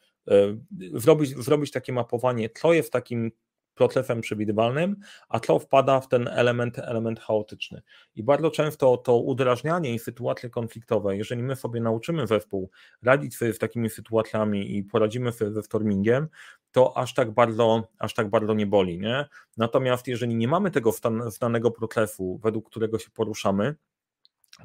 zrobić, 0.93 1.29
zrobić 1.37 1.71
takie 1.71 1.93
mapowanie, 1.93 2.49
co 2.49 2.73
jest 2.73 2.91
takim 2.91 3.31
protlefem 3.75 4.21
przewidywalnym, 4.21 4.95
a 5.29 5.39
tlo 5.39 5.59
wpada 5.59 5.99
w 5.99 6.07
ten 6.07 6.27
element, 6.27 6.79
element 6.79 7.19
chaotyczny. 7.19 7.81
I 8.15 8.23
bardzo 8.23 8.51
często 8.51 8.97
to 8.97 9.17
udrażnianie 9.17 9.93
i 9.93 9.99
sytuacje 9.99 10.49
konfliktowe, 10.49 11.17
jeżeli 11.17 11.43
my 11.43 11.55
sobie 11.55 11.81
nauczymy 11.81 12.27
zespół 12.27 12.69
radzić 13.03 13.35
sobie 13.35 13.53
z 13.53 13.59
takimi 13.59 13.89
sytuacjami 13.89 14.77
i 14.77 14.83
poradzimy 14.83 15.31
sobie 15.31 15.51
ze 15.51 15.63
stormingiem, 15.63 16.27
to 16.71 16.97
aż 16.97 17.13
tak 17.13 17.31
bardzo, 17.31 17.87
aż 17.99 18.13
tak 18.13 18.29
bardzo 18.29 18.53
nie 18.53 18.65
boli. 18.65 18.99
Nie? 18.99 19.25
Natomiast 19.57 20.07
jeżeli 20.07 20.35
nie 20.35 20.47
mamy 20.47 20.71
tego 20.71 20.91
znanego 21.27 21.71
protlefu, 21.71 22.39
według 22.43 22.69
którego 22.69 22.99
się 22.99 23.09
poruszamy, 23.09 23.75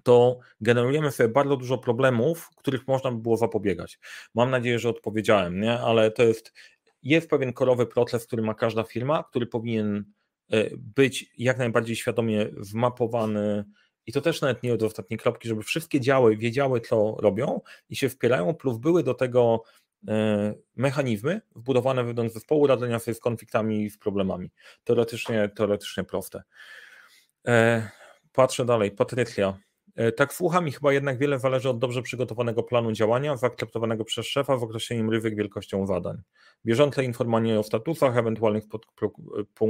to 0.03 0.39
generujemy 0.61 1.11
sobie 1.11 1.29
bardzo 1.29 1.57
dużo 1.57 1.79
problemów, 1.79 2.51
których 2.57 2.89
można 2.89 3.13
by 3.13 3.19
było 3.19 3.37
zapobiegać. 3.37 3.99
Mam 4.35 4.51
nadzieję, 4.51 4.79
że 4.79 4.89
odpowiedziałem, 4.89 5.61
nie? 5.61 5.81
ale 5.81 6.11
to 6.11 6.23
jest 6.23 6.53
jest 7.03 7.31
pewien 7.31 7.53
korowy 7.53 7.87
proces, 7.87 8.27
który 8.27 8.43
ma 8.43 8.55
każda 8.55 8.83
firma, 8.83 9.25
który 9.25 9.47
powinien 9.47 10.05
e, 10.53 10.71
być 10.77 11.33
jak 11.39 11.59
najbardziej 11.59 11.97
świadomie 11.97 12.47
wmapowany 12.57 13.65
i 14.07 14.13
to 14.13 14.21
też 14.21 14.41
nawet 14.41 14.63
nie 14.63 14.75
od 14.75 14.83
ostatniej 14.83 15.19
kropki, 15.19 15.49
żeby 15.49 15.63
wszystkie 15.63 16.01
działy 16.01 16.37
wiedziały, 16.37 16.81
co 16.81 17.17
robią 17.19 17.61
i 17.89 17.97
się 17.97 18.09
wspierają, 18.09 18.55
plus 18.55 18.79
były 18.79 19.03
do 19.03 19.15
tego 19.15 19.63
e, 20.09 20.55
mechanizmy 20.77 21.41
wbudowane 21.57 22.05
wewnątrz 22.05 22.35
zespołu 22.35 22.67
radzenia 22.67 22.99
sobie 22.99 23.15
z 23.15 23.21
konfliktami 23.21 23.85
i 23.85 23.91
z 23.91 23.99
problemami. 23.99 24.51
Teoretycznie, 24.85 25.49
teoretycznie 25.57 26.05
proste. 26.05 26.43
E, 27.47 27.89
patrzę 28.33 28.65
dalej. 28.65 28.91
Patrycja. 28.91 29.59
E, 29.99 30.13
tak 30.13 30.35
słucham 30.35 30.69
i 30.69 30.73
chyba 30.73 30.93
jednak 30.93 31.19
wiele 31.19 31.39
zależy 31.39 31.71
od 31.71 31.79
dobrze 31.79 32.03
przygotowanego 32.03 32.63
planu 32.63 32.93
działania, 32.93 33.37
zaakceptowanego 33.37 34.05
przez 34.05 34.27
szefa 34.27 34.57
w 34.57 34.63
określeniem 34.63 35.11
ryzyk 35.11 35.37
wielkością 35.37 35.87
zadań. 35.87 36.23
Bieżące 36.65 37.05
informowanie 37.05 37.59
o 37.59 37.63
statusach, 37.63 38.17
ewentualnych 38.17 38.65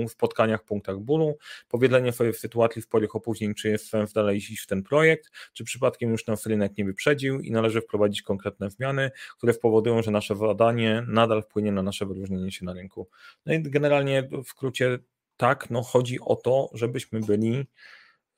spotkaniach, 0.08 0.64
punktach 0.64 0.98
bólu, 0.98 1.38
powiedzenie 1.68 2.12
sobie 2.12 2.32
w 2.32 2.38
sytuacji 2.38 2.82
sporych 2.82 3.16
opóźnień, 3.16 3.54
czy 3.54 3.68
jest 3.68 3.88
sens 3.88 4.12
dalej 4.12 4.36
iść 4.36 4.60
w 4.60 4.66
ten 4.66 4.82
projekt, 4.82 5.30
czy 5.52 5.64
przypadkiem 5.64 6.10
już 6.10 6.26
nas 6.26 6.46
rynek 6.46 6.78
nie 6.78 6.84
wyprzedził 6.84 7.40
i 7.40 7.50
należy 7.50 7.80
wprowadzić 7.80 8.22
konkretne 8.22 8.70
zmiany, 8.70 9.10
które 9.36 9.52
spowodują, 9.52 10.02
że 10.02 10.10
nasze 10.10 10.36
zadanie 10.36 11.04
nadal 11.06 11.42
wpłynie 11.42 11.72
na 11.72 11.82
nasze 11.82 12.06
wyróżnienie 12.06 12.52
się 12.52 12.64
na 12.64 12.72
rynku. 12.72 13.08
No 13.46 13.52
i 13.54 13.62
generalnie 13.62 14.28
w 14.44 14.48
skrócie 14.48 14.98
tak, 15.36 15.70
no 15.70 15.82
chodzi 15.82 16.20
o 16.20 16.36
to, 16.36 16.70
żebyśmy 16.72 17.20
byli, 17.20 17.66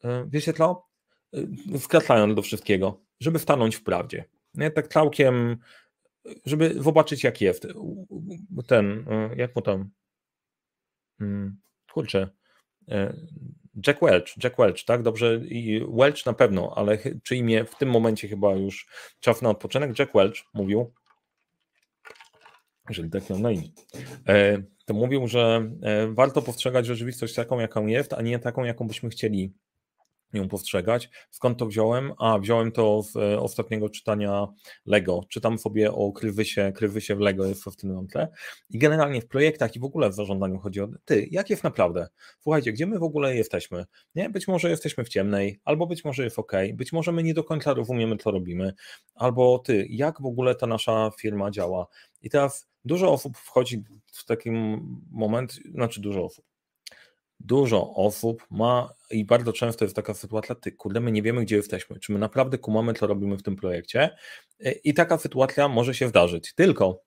e, 0.05 0.26
wiecie 0.28 0.53
co, 0.53 0.89
wkraczając 1.81 2.35
do 2.35 2.43
wszystkiego, 2.43 3.01
żeby 3.20 3.39
stanąć 3.39 3.76
w 3.76 3.83
prawdzie. 3.83 4.24
Nie? 4.55 4.70
Tak 4.70 4.89
całkiem, 4.89 5.57
żeby 6.47 6.83
zobaczyć 6.83 7.24
jak 7.24 7.41
jest. 7.41 7.66
Ten, 8.66 9.05
jak 9.37 9.57
mu 9.57 9.62
tam, 9.62 9.91
hmm, 11.18 11.61
kurczę, 11.93 12.28
e, 12.89 13.14
Jack 13.87 14.01
Welch, 14.01 14.45
Jack 14.45 14.57
Welch, 14.57 14.85
tak? 14.85 15.03
Dobrze, 15.03 15.41
i 15.45 15.87
Welch 15.89 16.26
na 16.26 16.33
pewno, 16.33 16.72
ale 16.76 16.99
czy 17.22 17.37
imię 17.37 17.64
w 17.64 17.74
tym 17.74 17.91
momencie 17.91 18.28
chyba 18.28 18.55
już 18.55 18.89
czas 19.20 19.43
na 19.43 19.51
odpoczynek. 19.51 19.99
Jack 19.99 20.12
Welch 20.14 20.45
mówił, 20.55 20.93
jeżeli 22.89 23.11
tak 23.11 23.31
miał 23.31 23.39
na 23.39 23.51
imię, 23.51 23.68
to 24.85 24.95
mówił, 24.95 25.26
że 25.26 25.70
e, 25.83 26.07
warto 26.14 26.43
postrzegać 26.43 26.87
rzeczywistość 26.87 27.35
taką, 27.35 27.59
jaką 27.59 27.87
jest, 27.87 28.12
a 28.12 28.22
nie 28.22 28.39
taką, 28.39 28.64
jaką 28.64 28.87
byśmy 28.87 29.11
chcieli 29.11 29.53
ją 30.33 30.49
postrzegać. 30.49 31.11
Skąd 31.31 31.59
to 31.59 31.66
wziąłem? 31.66 32.12
A, 32.18 32.39
wziąłem 32.39 32.72
to 32.72 33.03
z 33.03 33.16
e, 33.16 33.41
ostatniego 33.41 33.89
czytania 33.89 34.47
Lego. 34.87 35.20
Czytam 35.28 35.59
sobie 35.59 35.93
o 35.93 36.12
krywysie, 36.12 36.72
krywysie 36.74 37.16
w 37.16 37.20
Lego 37.20 37.47
jest 37.47 37.64
w 37.64 37.76
tym 37.76 38.09
tle. 38.09 38.28
I 38.70 38.78
generalnie 38.78 39.20
w 39.20 39.26
projektach 39.28 39.76
i 39.76 39.81
w 39.81 39.85
ogóle 39.85 40.11
w 40.11 40.14
zarządzaniu 40.14 40.59
chodzi 40.59 40.81
o 40.81 40.89
ty, 41.05 41.28
jak 41.31 41.51
jest 41.51 41.64
naprawdę? 41.64 42.09
Słuchajcie, 42.41 42.72
gdzie 42.72 42.87
my 42.87 42.99
w 42.99 43.03
ogóle 43.03 43.37
jesteśmy? 43.37 43.85
Nie, 44.14 44.31
być 44.31 44.49
może 44.49 44.70
jesteśmy 44.70 45.05
w 45.05 45.09
ciemnej, 45.09 45.61
albo 45.64 45.87
być 45.87 46.05
może 46.05 46.24
jest 46.24 46.39
ok, 46.39 46.53
być 46.74 46.93
może 46.93 47.12
my 47.12 47.22
nie 47.22 47.35
do 47.35 47.45
końca 47.45 47.74
rozumiemy, 47.74 48.16
co 48.16 48.31
robimy, 48.31 48.72
albo 49.14 49.59
ty, 49.59 49.87
jak 49.91 50.22
w 50.22 50.26
ogóle 50.26 50.55
ta 50.55 50.66
nasza 50.66 51.11
firma 51.20 51.51
działa. 51.51 51.87
I 52.22 52.31
teraz 52.31 52.68
dużo 52.85 53.12
osób 53.12 53.39
wchodzi 53.39 53.85
w 54.12 54.24
taki 54.24 54.51
moment, 55.11 55.61
znaczy 55.74 56.01
dużo 56.01 56.24
osób 56.24 56.50
dużo 57.41 57.95
osób 57.95 58.47
ma 58.51 58.95
i 59.11 59.24
bardzo 59.24 59.53
często 59.53 59.84
jest 59.84 59.97
taka 59.97 60.14
sytuacja, 60.14 60.55
ty, 60.55 60.72
kurde, 60.72 61.01
my 61.01 61.12
nie 61.12 61.22
wiemy, 61.22 61.43
gdzie 61.43 61.57
jesteśmy, 61.57 61.99
czy 61.99 62.12
my 62.12 62.18
naprawdę 62.18 62.59
kumamy, 62.59 62.95
co 62.95 63.07
robimy 63.07 63.36
w 63.36 63.43
tym 63.43 63.57
projekcie? 63.57 64.11
I 64.84 64.95
taka 64.95 65.18
sytuacja 65.18 65.68
może 65.68 65.95
się 65.95 66.09
zdarzyć, 66.09 66.55
tylko 66.55 67.03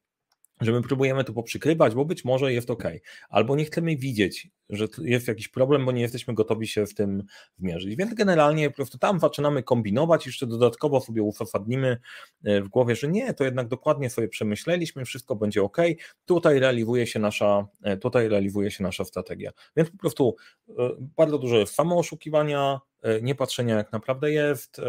że 0.66 0.72
my 0.72 0.82
próbujemy 0.82 1.24
to 1.24 1.34
poprzykrywać, 1.34 1.96
bo 1.96 2.06
być 2.06 2.26
może 2.26 2.54
jest 2.54 2.70
ok, 2.70 2.84
albo 3.30 3.56
nie 3.56 3.66
chcemy 3.66 3.96
widzieć, 3.98 4.48
że 4.70 4.88
jest 5.02 5.28
jakiś 5.28 5.48
problem, 5.48 5.86
bo 5.86 5.92
nie 5.92 6.02
jesteśmy 6.02 6.34
gotowi 6.34 6.68
się 6.68 6.86
w 6.86 6.94
tym 6.94 7.24
wmierzyć. 7.60 7.96
Więc 7.96 8.14
generalnie 8.14 8.70
po 8.70 8.76
prostu 8.76 8.98
tam 8.98 9.20
zaczynamy 9.20 9.64
kombinować, 9.64 10.26
jeszcze 10.26 10.48
dodatkowo 10.48 11.02
sobie 11.02 11.24
uzasadnimy 11.24 11.98
e, 12.44 12.62
w 12.62 12.70
głowie, 12.70 12.96
że 12.96 13.08
nie, 13.08 13.34
to 13.34 13.44
jednak 13.44 13.68
dokładnie 13.68 14.10
sobie 14.10 14.28
przemyśleliśmy, 14.28 15.06
wszystko 15.06 15.36
będzie 15.36 15.64
ok, 15.64 15.78
tutaj 16.26 16.60
realizuje 16.60 17.08
się 17.08 17.20
nasza, 17.20 17.68
e, 17.84 17.98
tutaj 17.98 18.28
realizuje 18.30 18.72
się 18.72 18.84
nasza 18.84 19.06
strategia. 19.06 19.52
Więc 19.76 19.90
po 19.90 19.98
prostu 19.98 20.36
e, 20.70 20.74
bardzo 21.00 21.38
dużo 21.38 21.58
jest 21.58 21.74
samooszukiwania, 21.74 22.80
nie 23.22 23.36
patrzenia 23.36 23.76
jak 23.76 23.92
naprawdę 23.92 24.32
jest, 24.32 24.82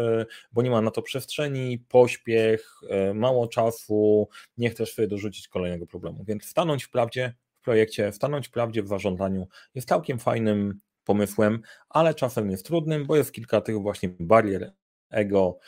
bo 0.51 0.61
nie 0.61 0.69
ma 0.69 0.81
na 0.81 0.91
to 0.91 1.01
przestrzeni, 1.01 1.79
pośpiech, 1.79 2.81
mało 3.13 3.47
czasu, 3.47 4.29
nie 4.57 4.69
chcesz 4.69 4.93
sobie 4.93 5.07
dorzucić 5.07 5.47
kolejnego 5.47 5.87
problemu. 5.87 6.23
Więc 6.27 6.45
stanąć 6.45 6.83
w 6.83 6.89
prawdzie, 6.89 7.33
projekcie 7.61 8.11
stanąć 8.11 8.49
prawdzie 8.49 8.83
w 8.83 8.87
zarządzaniu 8.87 9.47
jest 9.75 9.87
całkiem 9.87 10.19
fajnym 10.19 10.79
pomysłem, 11.03 11.61
ale 11.89 12.13
czasem 12.13 12.51
jest 12.51 12.65
trudnym, 12.65 13.05
bo 13.05 13.15
jest 13.15 13.31
kilka 13.31 13.61
tych 13.61 13.81
właśnie 13.81 14.09
barier 14.19 14.73
ego 15.09 15.59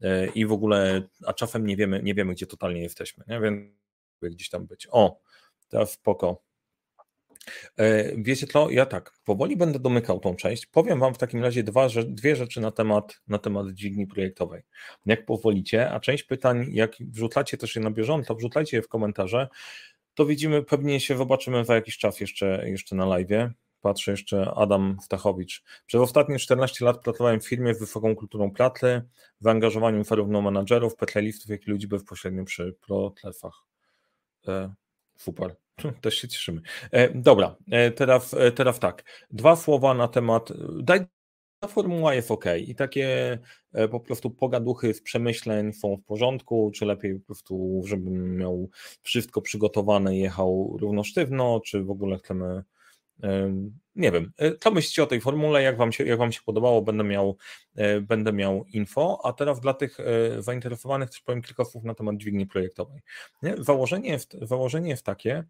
e, 0.00 0.26
i 0.26 0.46
w 0.46 0.52
ogóle, 0.52 1.02
a 1.26 1.32
czasem 1.32 1.66
nie 1.66 1.76
wiemy, 1.76 2.02
nie 2.02 2.14
wiemy 2.14 2.34
gdzie 2.34 2.46
totalnie 2.46 2.82
jesteśmy, 2.82 3.24
nie? 3.28 3.40
więc 3.40 3.70
gdzieś 4.22 4.48
tam 4.48 4.66
być. 4.66 4.88
O, 4.90 5.20
teraz 5.68 5.92
spoko. 5.92 6.42
E, 7.76 8.12
wiecie 8.16 8.46
co, 8.46 8.70
ja 8.70 8.86
tak, 8.86 9.12
powoli 9.24 9.56
będę 9.56 9.78
domykał 9.78 10.20
tą 10.20 10.36
część. 10.36 10.66
Powiem 10.66 11.00
Wam 11.00 11.14
w 11.14 11.18
takim 11.18 11.42
razie 11.42 11.62
dwa, 11.62 11.88
dwie 12.06 12.36
rzeczy 12.36 12.60
na 12.60 12.70
temat, 12.70 13.20
na 13.28 13.38
temat 13.38 13.68
dźwigni 13.68 14.06
projektowej. 14.06 14.62
Jak 15.06 15.26
powolicie, 15.26 15.90
a 15.90 16.00
część 16.00 16.22
pytań, 16.22 16.66
jak 16.72 16.92
wrzucacie 17.00 17.56
też 17.56 17.76
je 17.76 17.82
na 17.82 17.90
bieżąco, 17.90 18.34
wrzucajcie 18.34 18.76
je 18.76 18.82
w 18.82 18.88
komentarze, 18.88 19.48
to 20.14 20.26
widzimy, 20.26 20.62
pewnie 20.62 21.00
się 21.00 21.16
zobaczymy 21.16 21.64
za 21.64 21.74
jakiś 21.74 21.98
czas 21.98 22.20
jeszcze, 22.20 22.68
jeszcze 22.68 22.96
na 22.96 23.06
live. 23.06 23.50
Patrzę 23.80 24.10
jeszcze 24.10 24.52
Adam 24.56 24.96
Stachowicz. 25.02 25.62
Przez 25.86 26.00
ostatnie 26.00 26.38
14 26.38 26.84
lat 26.84 27.02
pracowałem 27.02 27.40
w 27.40 27.48
firmie 27.48 27.74
z 27.74 27.80
wysoką 27.80 28.16
kulturą 28.16 28.50
pracy, 28.50 29.02
zaangażowaniem 29.40 30.04
zarówno 30.04 30.42
menadżerów, 30.42 30.96
petlelistów, 30.96 31.50
jak 31.50 31.66
i 31.66 31.70
ludzi 31.70 31.88
bezpośrednio 31.88 32.44
przy 32.44 32.76
protlefach. 32.86 33.64
E, 34.48 34.74
super. 35.16 35.56
Też 36.00 36.14
się 36.14 36.28
cieszymy. 36.28 36.60
E, 36.90 37.14
dobra, 37.14 37.56
e, 37.70 37.90
teraz, 37.90 38.34
e, 38.34 38.52
teraz 38.52 38.78
tak. 38.78 39.04
Dwa 39.30 39.56
słowa 39.56 39.94
na 39.94 40.08
temat. 40.08 40.52
Daj, 40.82 41.06
ta 41.60 41.68
formuła 41.68 42.14
jest 42.14 42.30
ok 42.30 42.44
i 42.66 42.74
takie 42.74 43.38
e, 43.72 43.88
po 43.88 44.00
prostu 44.00 44.30
pogaduchy 44.30 44.94
z 44.94 45.02
przemyśleń 45.02 45.72
są 45.72 45.96
w 45.96 46.04
porządku, 46.04 46.70
czy 46.74 46.86
lepiej 46.86 47.14
po 47.14 47.26
prostu, 47.26 47.82
żebym 47.86 48.36
miał 48.36 48.70
wszystko 49.02 49.42
przygotowane 49.42 50.16
i 50.16 50.20
jechał 50.20 50.76
równo 50.80 51.04
sztywno, 51.04 51.60
czy 51.60 51.84
w 51.84 51.90
ogóle 51.90 52.18
chcemy 52.18 52.64
nie 53.94 54.12
wiem, 54.12 54.32
e, 54.38 54.56
co 54.56 54.70
myślicie 54.70 55.02
o 55.02 55.06
tej 55.06 55.20
formule, 55.20 55.62
jak 55.62 55.76
wam 55.76 55.92
się, 55.92 56.04
jak 56.04 56.18
wam 56.18 56.32
się 56.32 56.40
podobało, 56.44 56.82
będę 56.82 57.04
miał, 57.04 57.36
e, 57.74 58.00
będę 58.00 58.32
miał 58.32 58.64
info, 58.64 59.20
a 59.24 59.32
teraz 59.32 59.60
dla 59.60 59.74
tych 59.74 59.98
zainteresowanych 60.38 61.10
też 61.10 61.20
powiem 61.20 61.42
kilka 61.42 61.64
słów 61.64 61.84
na 61.84 61.94
temat 61.94 62.16
dźwigni 62.16 62.46
projektowej. 62.46 63.00
Nie? 63.42 63.54
Założenie, 63.58 64.10
jest, 64.10 64.36
założenie 64.42 64.88
jest 64.88 65.04
takie, 65.04 65.44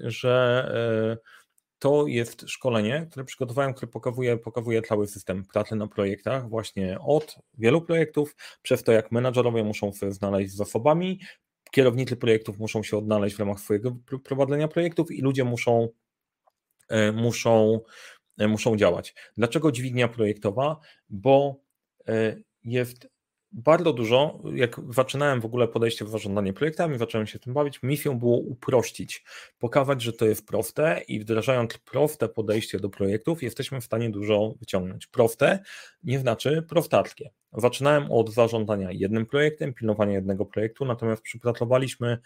że 0.00 0.68
to 1.78 2.06
jest 2.06 2.44
szkolenie, 2.46 3.06
które 3.10 3.24
przygotowałem, 3.24 3.74
które 3.74 3.92
pokazuje, 3.92 4.36
pokazuje 4.36 4.82
cały 4.82 5.06
system 5.06 5.44
pracy 5.44 5.76
na 5.76 5.86
projektach, 5.86 6.48
właśnie 6.48 6.98
od 7.00 7.38
wielu 7.58 7.82
projektów, 7.82 8.36
przez 8.62 8.82
to 8.82 8.92
jak 8.92 9.12
menadżerowie 9.12 9.64
muszą 9.64 9.92
się 9.92 10.12
znaleźć 10.12 10.52
z 10.52 10.56
zasobami, 10.56 11.20
kierownicy 11.74 12.16
projektów 12.16 12.58
muszą 12.58 12.82
się 12.82 12.96
odnaleźć 12.96 13.36
w 13.36 13.38
ramach 13.38 13.60
swojego 13.60 13.96
prowadzenia 14.24 14.68
projektów 14.68 15.10
i 15.10 15.22
ludzie 15.22 15.44
muszą, 15.44 15.88
e, 16.88 17.12
muszą, 17.12 17.80
e, 18.38 18.48
muszą 18.48 18.76
działać. 18.76 19.14
Dlaczego 19.36 19.72
dźwignia 19.72 20.08
projektowa? 20.08 20.80
Bo 21.08 21.60
e, 22.08 22.36
jest 22.64 23.08
bardzo 23.54 23.92
dużo, 23.92 24.42
jak 24.54 24.80
zaczynałem 24.90 25.40
w 25.40 25.44
ogóle 25.44 25.68
podejście 25.68 26.04
w 26.04 26.08
zarządzanie 26.08 26.52
projektami, 26.52 26.98
zacząłem 26.98 27.26
się 27.26 27.38
tym 27.38 27.54
bawić, 27.54 27.82
misją 27.82 28.18
było 28.18 28.36
uprościć, 28.36 29.24
pokazać, 29.58 30.02
że 30.02 30.12
to 30.12 30.26
jest 30.26 30.46
proste 30.46 31.00
i 31.08 31.20
wdrażając 31.20 31.78
proste 31.78 32.28
podejście 32.28 32.80
do 32.80 32.90
projektów, 32.90 33.42
jesteśmy 33.42 33.80
w 33.80 33.84
stanie 33.84 34.10
dużo 34.10 34.54
wyciągnąć. 34.60 35.06
Proste 35.06 35.58
nie 36.02 36.18
znaczy 36.18 36.64
prostarskie. 36.68 37.30
Zaczynałem 37.52 38.12
od 38.12 38.30
zarządzania 38.30 38.88
jednym 38.92 39.26
projektem, 39.26 39.74
pilnowania 39.74 40.12
jednego 40.12 40.46
projektu, 40.46 40.84
natomiast 40.84 41.22
przypracowaliśmy 41.22 42.18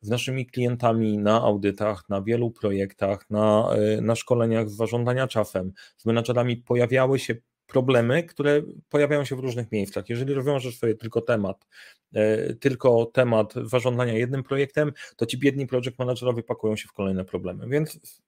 z 0.00 0.08
naszymi 0.08 0.46
klientami 0.46 1.18
na 1.18 1.42
audytach, 1.42 2.08
na 2.08 2.22
wielu 2.22 2.50
projektach, 2.50 3.30
na, 3.30 3.70
e, 3.72 4.00
na 4.00 4.14
szkoleniach 4.14 4.70
z 4.70 4.76
zarządzania 4.76 5.28
czasem, 5.28 5.72
z 5.96 6.06
menadżerami 6.06 6.56
pojawiały 6.56 7.18
się 7.18 7.34
problemy, 7.72 8.22
które 8.22 8.62
pojawiają 8.88 9.24
się 9.24 9.36
w 9.36 9.38
różnych 9.38 9.72
miejscach. 9.72 10.08
Jeżeli 10.08 10.34
rozwiążesz 10.34 10.78
sobie 10.78 10.94
tylko 10.94 11.20
temat, 11.20 11.66
e, 12.14 12.54
tylko 12.54 13.06
temat 13.06 13.54
zarządzania 13.64 14.12
jednym 14.12 14.42
projektem, 14.42 14.92
to 15.16 15.26
ci 15.26 15.38
biedni 15.38 15.66
project 15.66 15.98
managerowie 15.98 16.42
pakują 16.42 16.76
się 16.76 16.88
w 16.88 16.92
kolejne 16.92 17.24
problemy. 17.24 17.68
Więc 17.68 18.18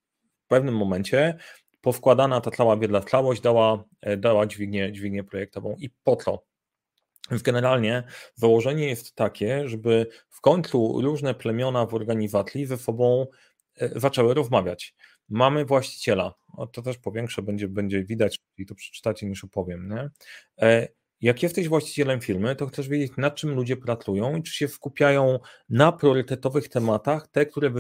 w 0.45 0.49
pewnym 0.49 0.77
momencie 0.77 1.39
powkładana 1.81 2.41
ta 2.41 2.51
cała 2.51 2.77
wiedza 2.77 3.01
w 3.01 3.11
całość 3.11 3.41
dała, 3.41 3.85
e, 4.01 4.17
dała 4.17 4.47
dźwignię, 4.47 4.93
dźwignię 4.93 5.25
projektową. 5.25 5.77
I 5.79 5.91
po 6.05 6.17
co? 6.17 6.45
Więc 7.31 7.43
generalnie 7.43 8.03
założenie 8.35 8.89
jest 8.89 9.15
takie, 9.15 9.69
żeby 9.69 10.07
w 10.29 10.41
końcu 10.41 11.01
różne 11.03 11.35
plemiona 11.35 11.87
w 11.87 11.95
organizacji 11.95 12.67
ze 12.67 12.77
sobą 12.77 13.27
e, 13.81 14.01
zaczęły 14.01 14.35
rozmawiać 14.35 14.95
mamy 15.29 15.65
właściciela. 15.65 16.35
O, 16.57 16.67
to 16.67 16.83
też 16.83 16.99
powiększę, 16.99 17.43
będzie, 17.43 17.69
będzie 17.69 18.05
widać, 18.05 18.41
i 18.59 18.67
to 18.67 18.75
przeczytacie 18.75 19.27
niż 19.27 19.45
opowiem. 19.45 19.89
Nie? 19.89 20.11
E, 20.63 20.89
jak 21.21 21.43
jesteś 21.43 21.69
właścicielem 21.69 22.21
firmy, 22.21 22.57
to 22.57 22.67
chcesz 22.67 22.89
wiedzieć, 22.89 23.13
na 23.17 23.31
czym 23.31 23.55
ludzie 23.55 23.77
pracują 23.77 24.37
i 24.37 24.43
czy 24.43 24.53
się 24.55 24.69
skupiają 24.69 25.39
na 25.69 25.93
priorytetowych 25.93 26.69
tematach, 26.69 27.29
te, 27.29 27.47
które 27.47 27.73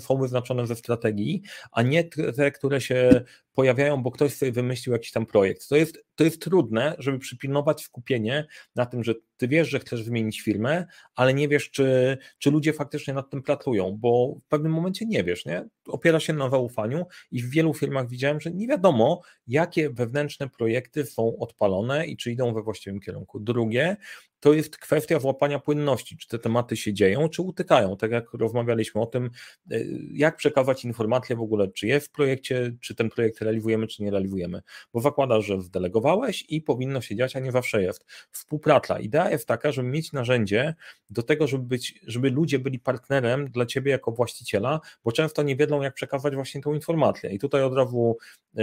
są 0.00 0.18
wyznaczone 0.18 0.66
ze 0.66 0.76
strategii, 0.76 1.42
a 1.72 1.82
nie 1.82 2.04
te, 2.36 2.50
które 2.50 2.80
się 2.80 3.24
pojawiają, 3.52 4.02
bo 4.02 4.10
ktoś 4.10 4.34
sobie 4.34 4.52
wymyślił 4.52 4.92
jakiś 4.92 5.12
tam 5.12 5.26
projekt. 5.26 5.68
To 5.68 5.76
jest, 5.76 6.04
to 6.14 6.24
jest 6.24 6.42
trudne, 6.42 6.96
żeby 6.98 7.18
przypilnować 7.18 7.82
skupienie 7.82 8.46
na 8.74 8.86
tym, 8.86 9.04
że 9.04 9.14
ty 9.42 9.48
wiesz, 9.48 9.68
że 9.68 9.78
chcesz 9.78 10.02
wymienić 10.02 10.40
firmę, 10.40 10.86
ale 11.14 11.34
nie 11.34 11.48
wiesz, 11.48 11.70
czy, 11.70 12.18
czy 12.38 12.50
ludzie 12.50 12.72
faktycznie 12.72 13.14
nad 13.14 13.30
tym 13.30 13.42
pracują, 13.42 13.96
bo 14.00 14.34
w 14.44 14.48
pewnym 14.48 14.72
momencie 14.72 15.06
nie 15.06 15.24
wiesz, 15.24 15.46
nie? 15.46 15.68
Opiera 15.88 16.20
się 16.20 16.32
na 16.32 16.50
zaufaniu 16.50 17.06
i 17.30 17.42
w 17.42 17.50
wielu 17.50 17.74
firmach 17.74 18.08
widziałem, 18.08 18.40
że 18.40 18.50
nie 18.50 18.66
wiadomo, 18.66 19.20
jakie 19.46 19.90
wewnętrzne 19.90 20.48
projekty 20.48 21.06
są 21.06 21.38
odpalone 21.38 22.06
i 22.06 22.16
czy 22.16 22.32
idą 22.32 22.54
we 22.54 22.62
właściwym 22.62 23.00
kierunku. 23.00 23.40
Drugie, 23.40 23.96
to 24.42 24.52
jest 24.52 24.78
kwestia 24.78 25.20
złapania 25.20 25.58
płynności, 25.58 26.16
czy 26.16 26.28
te 26.28 26.38
tematy 26.38 26.76
się 26.76 26.92
dzieją, 26.92 27.28
czy 27.28 27.42
utykają, 27.42 27.96
tak 27.96 28.10
jak 28.10 28.32
rozmawialiśmy 28.32 29.00
o 29.00 29.06
tym, 29.06 29.30
e, 29.70 29.78
jak 30.12 30.36
przekazać 30.36 30.84
informację 30.84 31.36
w 31.36 31.40
ogóle, 31.40 31.68
czy 31.68 31.86
jest 31.86 32.06
w 32.06 32.10
projekcie, 32.10 32.76
czy 32.80 32.94
ten 32.94 33.10
projekt 33.10 33.40
realizujemy, 33.40 33.86
czy 33.86 34.02
nie 34.02 34.10
realizujemy, 34.10 34.62
bo 34.92 35.00
zakłada, 35.00 35.40
że 35.40 35.60
zdelegowałeś 35.60 36.44
i 36.48 36.60
powinno 36.60 37.00
się 37.00 37.16
dziać, 37.16 37.36
a 37.36 37.40
nie 37.40 37.52
zawsze 37.52 37.82
jest. 37.82 38.04
Współpraca. 38.30 38.98
Idea 38.98 39.30
jest 39.30 39.48
taka, 39.48 39.72
żeby 39.72 39.88
mieć 39.88 40.12
narzędzie 40.12 40.74
do 41.10 41.22
tego, 41.22 41.46
żeby, 41.46 41.64
być, 41.64 42.00
żeby 42.06 42.30
ludzie 42.30 42.58
byli 42.58 42.78
partnerem 42.78 43.50
dla 43.50 43.66
ciebie 43.66 43.90
jako 43.90 44.12
właściciela, 44.12 44.80
bo 45.04 45.12
często 45.12 45.42
nie 45.42 45.56
wiedzą, 45.56 45.82
jak 45.82 45.94
przekazać 45.94 46.34
właśnie 46.34 46.60
tą 46.60 46.74
informację. 46.74 47.30
I 47.30 47.38
tutaj 47.38 47.62
od 47.62 47.74
razu, 47.74 48.16
e, 48.56 48.62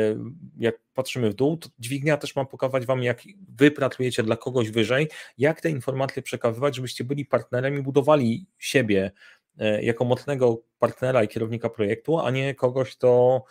jak 0.57 0.75
patrzymy 1.00 1.30
w 1.30 1.34
dół, 1.34 1.58
to 1.58 1.70
dźwignia 1.80 2.18
też 2.18 2.36
ma 2.36 2.45
pokazać 2.45 2.86
wam, 2.86 3.04
jak 3.04 3.22
wy 3.58 3.72
pracujecie 3.72 4.24
dla 4.24 4.38
kogoś 4.38 4.70
wyżej, 4.70 5.08
jak 5.38 5.62
te 5.62 5.70
informacje 5.70 6.22
przekazywać, 6.22 6.76
żebyście 6.76 7.04
byli 7.04 7.26
partnerem 7.26 7.78
i 7.80 7.82
budowali 7.82 8.45
siebie 8.58 9.12
e, 9.58 9.84
jako 9.84 10.06
mocnego 10.06 10.62
partnera 10.80 11.24
i 11.24 11.28
kierownika 11.28 11.70
projektu, 11.70 12.20
a 12.20 12.32
nie 12.32 12.56
kogoś, 12.56 12.95
kto, 12.95 13.43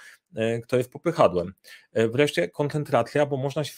kto 0.63 0.77
jest 0.77 0.93
popychadłem. 0.93 1.53
E, 1.93 2.09
wreszcie 2.09 2.49
koncentracja, 2.49 3.27
bo 3.27 3.37
można 3.37 3.65
się 3.65 3.75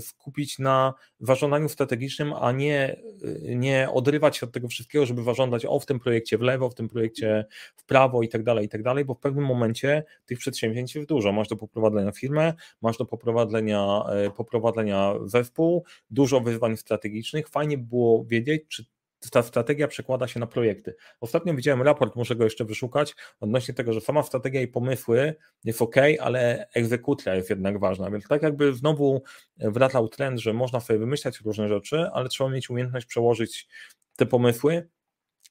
skupić 0.00 0.58
na 0.58 0.94
zarządzaniu 1.20 1.68
strategicznym, 1.68 2.32
a 2.32 2.52
nie, 2.52 2.96
nie 3.42 3.90
odrywać 3.90 4.36
się 4.36 4.46
od 4.46 4.52
tego 4.52 4.68
wszystkiego, 4.68 5.06
żeby 5.06 5.22
zarządzać 5.22 5.66
o 5.66 5.80
w 5.80 5.86
tym 5.86 6.00
projekcie 6.00 6.38
w 6.38 6.40
lewo, 6.40 6.70
w 6.70 6.74
tym 6.74 6.88
projekcie 6.88 7.44
w 7.76 7.84
prawo 7.84 8.22
i 8.22 8.28
tak 8.28 8.42
dalej, 8.42 8.66
i 8.66 8.68
tak 8.68 8.82
dalej, 8.82 9.04
bo 9.04 9.14
w 9.14 9.18
pewnym 9.18 9.44
momencie 9.44 10.04
tych 10.26 10.38
przedsięwzięć 10.38 10.94
jest 10.94 11.08
dużo. 11.08 11.32
Masz 11.32 11.48
do 11.48 11.56
poprowadzenia 11.56 12.12
firmę, 12.12 12.54
masz 12.82 12.96
do 12.96 13.06
poprowadzenia, 13.06 14.02
poprowadzenia 14.36 15.14
zespół, 15.24 15.84
dużo 16.10 16.40
wyzwań 16.40 16.76
strategicznych. 16.76 17.48
Fajnie 17.48 17.78
było 17.78 18.24
wiedzieć, 18.24 18.62
czy 18.68 18.84
ta 19.30 19.42
strategia 19.42 19.88
przekłada 19.88 20.28
się 20.28 20.40
na 20.40 20.46
projekty. 20.46 20.94
Ostatnio 21.20 21.54
widziałem 21.54 21.82
raport, 21.82 22.16
muszę 22.16 22.36
go 22.36 22.44
jeszcze 22.44 22.64
wyszukać, 22.64 23.14
odnośnie 23.40 23.74
tego, 23.74 23.92
że 23.92 24.00
sama 24.00 24.22
strategia 24.22 24.62
i 24.62 24.68
pomysły 24.68 25.34
jest 25.64 25.82
ok, 25.82 25.96
ale 26.20 26.68
egzekucja 26.74 27.34
jest 27.34 27.50
jednak 27.50 27.80
ważna. 27.80 28.10
Więc 28.10 28.28
tak 28.28 28.42
jakby 28.42 28.74
znowu 28.74 29.22
wracał 29.56 30.08
trend, 30.08 30.40
że 30.40 30.52
można 30.52 30.80
sobie 30.80 30.98
wymyślać 30.98 31.40
różne 31.40 31.68
rzeczy, 31.68 32.06
ale 32.12 32.28
trzeba 32.28 32.50
mieć 32.50 32.70
umiejętność 32.70 33.06
przełożyć 33.06 33.68
te 34.16 34.26
pomysły 34.26 34.88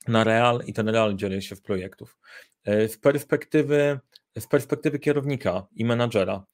na 0.07 0.23
real 0.23 0.61
i 0.65 0.73
ten 0.73 0.89
real 0.89 1.15
dzieje 1.15 1.41
się 1.41 1.55
w 1.55 1.61
projektów. 1.61 2.17
Z 2.65 2.97
perspektywy, 2.97 3.99
z 4.39 4.47
perspektywy 4.47 4.99
kierownika 4.99 5.67
i 5.75 5.85
menadżera 5.85 6.45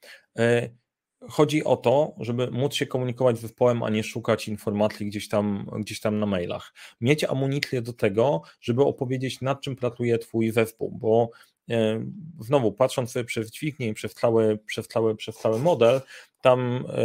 Chodzi 1.30 1.64
o 1.64 1.78
to, 1.78 2.16
żeby 2.20 2.52
móc 2.52 2.74
się 2.74 2.86
komunikować 2.86 3.38
z 3.38 3.42
zespołem, 3.42 3.84
a 3.84 3.90
nie 3.90 4.04
szukać 4.04 4.48
informacji 4.48 5.06
gdzieś 5.06 5.30
tam, 5.30 5.70
gdzieś 5.80 6.00
tam 6.00 6.20
na 6.20 6.26
mailach. 6.26 6.74
Mieć 7.02 7.24
amunicję 7.24 7.82
do 7.82 7.94
tego, 7.94 8.42
żeby 8.62 8.84
opowiedzieć, 8.84 9.42
nad 9.42 9.62
czym 9.62 9.76
pracuje 9.76 10.20
Twój 10.20 10.52
zespół, 10.52 10.92
bo 10.92 11.30
e, 11.70 12.06
znowu 12.40 12.72
patrząc 12.72 13.12
sobie 13.12 13.26
przez 13.26 13.52
dźwignię 13.52 13.88
i 13.88 13.94
przez 13.94 14.14
cały, 14.14 14.58
przez 14.66 14.88
cały, 14.88 15.16
przez 15.16 15.38
cały 15.38 15.60
model, 15.60 16.02
tam 16.42 16.86
e, 16.90 17.04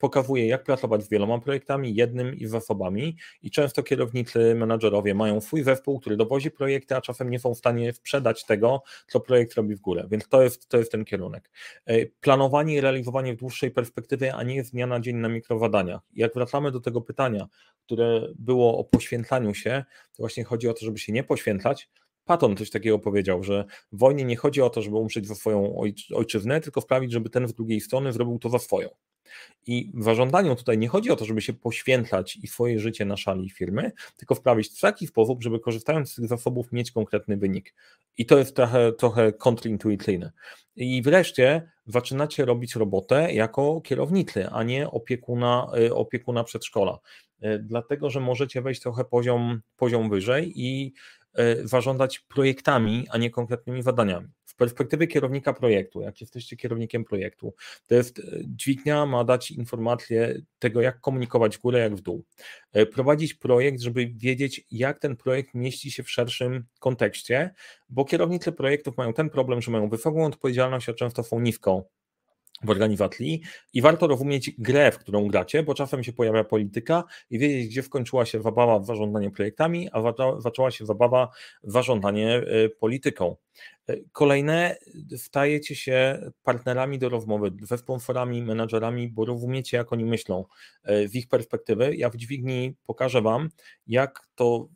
pokazuje, 0.00 0.46
jak 0.46 0.64
pracować 0.64 1.04
z 1.04 1.08
wieloma 1.08 1.38
projektami, 1.38 1.94
jednym 1.94 2.34
i 2.34 2.46
zasobami 2.46 3.16
i 3.42 3.50
często 3.50 3.82
kierownicy, 3.82 4.54
menadżerowie 4.54 5.14
mają 5.14 5.40
swój 5.40 5.62
zespół, 5.62 6.00
który 6.00 6.16
dowozi 6.16 6.50
projekty, 6.50 6.96
a 6.96 7.00
czasem 7.00 7.30
nie 7.30 7.38
są 7.38 7.54
w 7.54 7.58
stanie 7.58 7.92
sprzedać 7.92 8.44
tego, 8.44 8.82
co 9.06 9.20
projekt 9.20 9.54
robi 9.54 9.76
w 9.76 9.80
górę, 9.80 10.06
więc 10.10 10.28
to 10.28 10.42
jest, 10.42 10.68
to 10.68 10.78
jest 10.78 10.92
ten 10.92 11.04
kierunek. 11.04 11.50
E, 11.86 12.06
planowanie 12.06 12.74
i 12.74 12.80
realizowanie 12.80 13.34
w 13.34 13.36
dłuższej 13.36 13.70
perspektywie, 13.70 14.34
a 14.34 14.42
nie 14.42 14.64
z 14.64 14.70
dnia 14.70 14.86
na 14.86 15.00
dzień 15.00 15.16
na 15.16 15.28
mikrowadaniach. 15.28 16.00
Jak 16.12 16.34
wracamy 16.34 16.70
do 16.70 16.80
tego 16.80 17.00
pytania, 17.00 17.46
które 17.86 18.28
było 18.38 18.78
o 18.78 18.84
poświęcaniu 18.84 19.54
się, 19.54 19.84
to 20.16 20.22
właśnie 20.22 20.44
chodzi 20.44 20.68
o 20.68 20.74
to, 20.74 20.84
żeby 20.84 20.98
się 20.98 21.12
nie 21.12 21.24
poświęcać, 21.24 21.88
Patton 22.24 22.56
coś 22.56 22.70
takiego 22.70 22.98
powiedział, 22.98 23.44
że 23.44 23.64
w 23.92 23.98
wojnie 23.98 24.24
nie 24.24 24.36
chodzi 24.36 24.62
o 24.62 24.70
to, 24.70 24.82
żeby 24.82 24.96
umrzeć 24.96 25.26
za 25.26 25.34
swoją 25.34 25.76
ojczyznę, 26.14 26.60
tylko 26.60 26.80
sprawić, 26.80 27.12
żeby 27.12 27.30
ten 27.30 27.48
z 27.48 27.54
drugiej 27.54 27.80
strony 27.80 28.12
zrobił 28.12 28.38
to 28.38 28.48
za 28.48 28.58
swoją. 28.58 28.88
I 29.66 29.92
w 29.94 30.04
zażądaniu 30.04 30.56
tutaj 30.56 30.78
nie 30.78 30.88
chodzi 30.88 31.10
o 31.10 31.16
to, 31.16 31.24
żeby 31.24 31.40
się 31.40 31.52
poświęcać 31.52 32.36
i 32.36 32.46
swoje 32.46 32.78
życie 32.78 33.04
na 33.04 33.16
szali 33.16 33.50
firmy, 33.50 33.92
tylko 34.16 34.34
wprawić 34.34 34.68
w 34.68 34.80
taki 34.80 35.06
sposób, 35.06 35.42
żeby 35.42 35.60
korzystając 35.60 36.12
z 36.12 36.14
tych 36.14 36.28
zasobów 36.28 36.72
mieć 36.72 36.90
konkretny 36.90 37.36
wynik. 37.36 37.74
I 38.18 38.26
to 38.26 38.38
jest 38.38 38.56
trochę, 38.56 38.92
trochę 38.92 39.32
kontrintuicyjne. 39.32 40.32
I 40.76 41.02
wreszcie 41.02 41.70
zaczynacie 41.86 42.44
robić 42.44 42.74
robotę 42.74 43.32
jako 43.32 43.80
kierownicy, 43.80 44.48
a 44.48 44.62
nie 44.62 44.90
opiekuna, 44.90 45.70
y, 45.78 45.94
opiekuna 45.94 46.44
przedszkola. 46.44 46.98
Y, 47.44 47.58
dlatego, 47.58 48.10
że 48.10 48.20
możecie 48.20 48.62
wejść 48.62 48.80
trochę 48.80 49.04
poziom, 49.04 49.60
poziom 49.76 50.10
wyżej 50.10 50.52
i 50.56 50.92
y, 51.38 51.68
zarządzać 51.68 52.18
projektami, 52.18 53.06
a 53.10 53.18
nie 53.18 53.30
konkretnymi 53.30 53.82
zadaniami 53.82 54.28
perspektywy 54.60 55.06
kierownika 55.06 55.52
projektu, 55.52 56.00
jak 56.00 56.20
jesteście 56.20 56.56
kierownikiem 56.56 57.04
projektu, 57.04 57.54
to 57.86 57.94
jest 57.94 58.18
e, 58.18 58.22
dźwignia 58.44 59.06
ma 59.06 59.24
dać 59.24 59.50
informację 59.50 60.42
tego, 60.58 60.80
jak 60.80 61.00
komunikować 61.00 61.56
w 61.56 61.60
górę, 61.60 61.78
jak 61.78 61.96
w 61.96 62.00
dół. 62.00 62.24
E, 62.72 62.86
prowadzić 62.86 63.34
projekt, 63.34 63.80
żeby 63.80 64.06
wiedzieć, 64.16 64.66
jak 64.70 64.98
ten 64.98 65.16
projekt 65.16 65.54
mieści 65.54 65.90
się 65.90 66.02
w 66.02 66.10
szerszym 66.10 66.64
kontekście, 66.80 67.50
bo 67.88 68.04
kierownicy 68.04 68.52
projektów 68.52 68.96
mają 68.96 69.12
ten 69.12 69.30
problem, 69.30 69.62
że 69.62 69.70
mają 69.70 69.88
wysoką 69.88 70.24
odpowiedzialność, 70.24 70.88
a 70.88 70.94
często 70.94 71.22
są 71.22 71.40
niską 71.40 71.84
w 72.62 72.70
organizacji 72.70 73.40
i 73.72 73.82
warto 73.82 74.06
rozumieć 74.06 74.50
grę, 74.58 74.92
w 74.92 74.98
którą 74.98 75.28
gracie, 75.28 75.62
bo 75.62 75.74
czasem 75.74 76.04
się 76.04 76.12
pojawia 76.12 76.44
polityka 76.44 77.04
i 77.30 77.38
wiedzieć, 77.38 77.68
gdzie 77.68 77.82
skończyła 77.82 78.26
się 78.26 78.42
zabawa 78.42 78.78
w 78.78 78.86
zarządzanie 78.86 79.30
projektami, 79.30 79.88
a 79.92 80.02
zaczęła 80.38 80.70
się 80.70 80.86
zabawa 80.86 81.28
w 81.62 81.72
zarządzanie 81.72 82.34
e, 82.36 82.68
polityką. 82.68 83.36
E, 83.88 83.96
kolejne, 84.12 84.76
stajecie 85.16 85.74
się 85.74 86.30
partnerami 86.42 86.98
do 86.98 87.08
rozmowy, 87.08 87.50
ze 87.62 87.78
sponsorami, 87.78 88.42
menadżerami, 88.42 89.08
bo 89.08 89.24
rozumiecie, 89.24 89.76
jak 89.76 89.92
oni 89.92 90.04
myślą 90.04 90.44
z 91.06 91.14
ich 91.14 91.28
perspektywy. 91.28 91.96
Ja 91.96 92.10
w 92.10 92.16
dźwigni 92.16 92.74
pokażę 92.86 93.22
Wam, 93.22 93.48
jak 93.86 94.28
to 94.34 94.68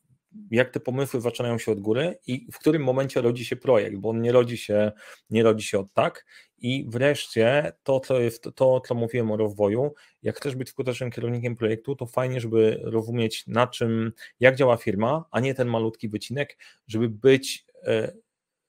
jak 0.51 0.71
te 0.71 0.81
pomysły 0.81 1.21
zaczynają 1.21 1.59
się 1.59 1.73
od 1.73 1.81
góry 1.81 2.19
i 2.27 2.49
w 2.53 2.59
którym 2.59 2.83
momencie 2.83 3.21
rodzi 3.21 3.45
się 3.45 3.57
projekt, 3.57 3.97
bo 3.97 4.09
on 4.09 4.21
nie 4.21 4.33
rodzi 4.33 4.57
się, 4.57 4.93
nie 5.31 5.43
rodzi 5.43 5.67
się 5.67 5.79
od 5.79 5.93
tak. 5.93 6.27
I 6.59 6.87
wreszcie 6.89 7.73
to, 7.83 8.01
co 8.01 8.21
jest, 8.21 8.49
to, 8.55 8.81
co 8.81 8.95
mówiłem 8.95 9.31
o 9.31 9.37
rozwoju, 9.37 9.95
jak 10.23 10.37
chcesz 10.37 10.57
być 10.57 10.69
skutecznym 10.69 11.11
kierownikiem 11.11 11.57
projektu, 11.57 11.97
to 11.97 12.07
fajnie, 12.07 12.41
żeby 12.41 12.81
rozumieć 12.83 13.47
na 13.47 13.67
czym, 13.67 14.13
jak 14.41 14.57
działa 14.57 14.77
firma, 14.77 15.25
a 15.31 15.41
nie 15.41 15.55
ten 15.55 15.69
malutki 15.69 16.09
wycinek, 16.09 16.59
żeby 16.87 17.09
być 17.09 17.67
e, 17.83 18.13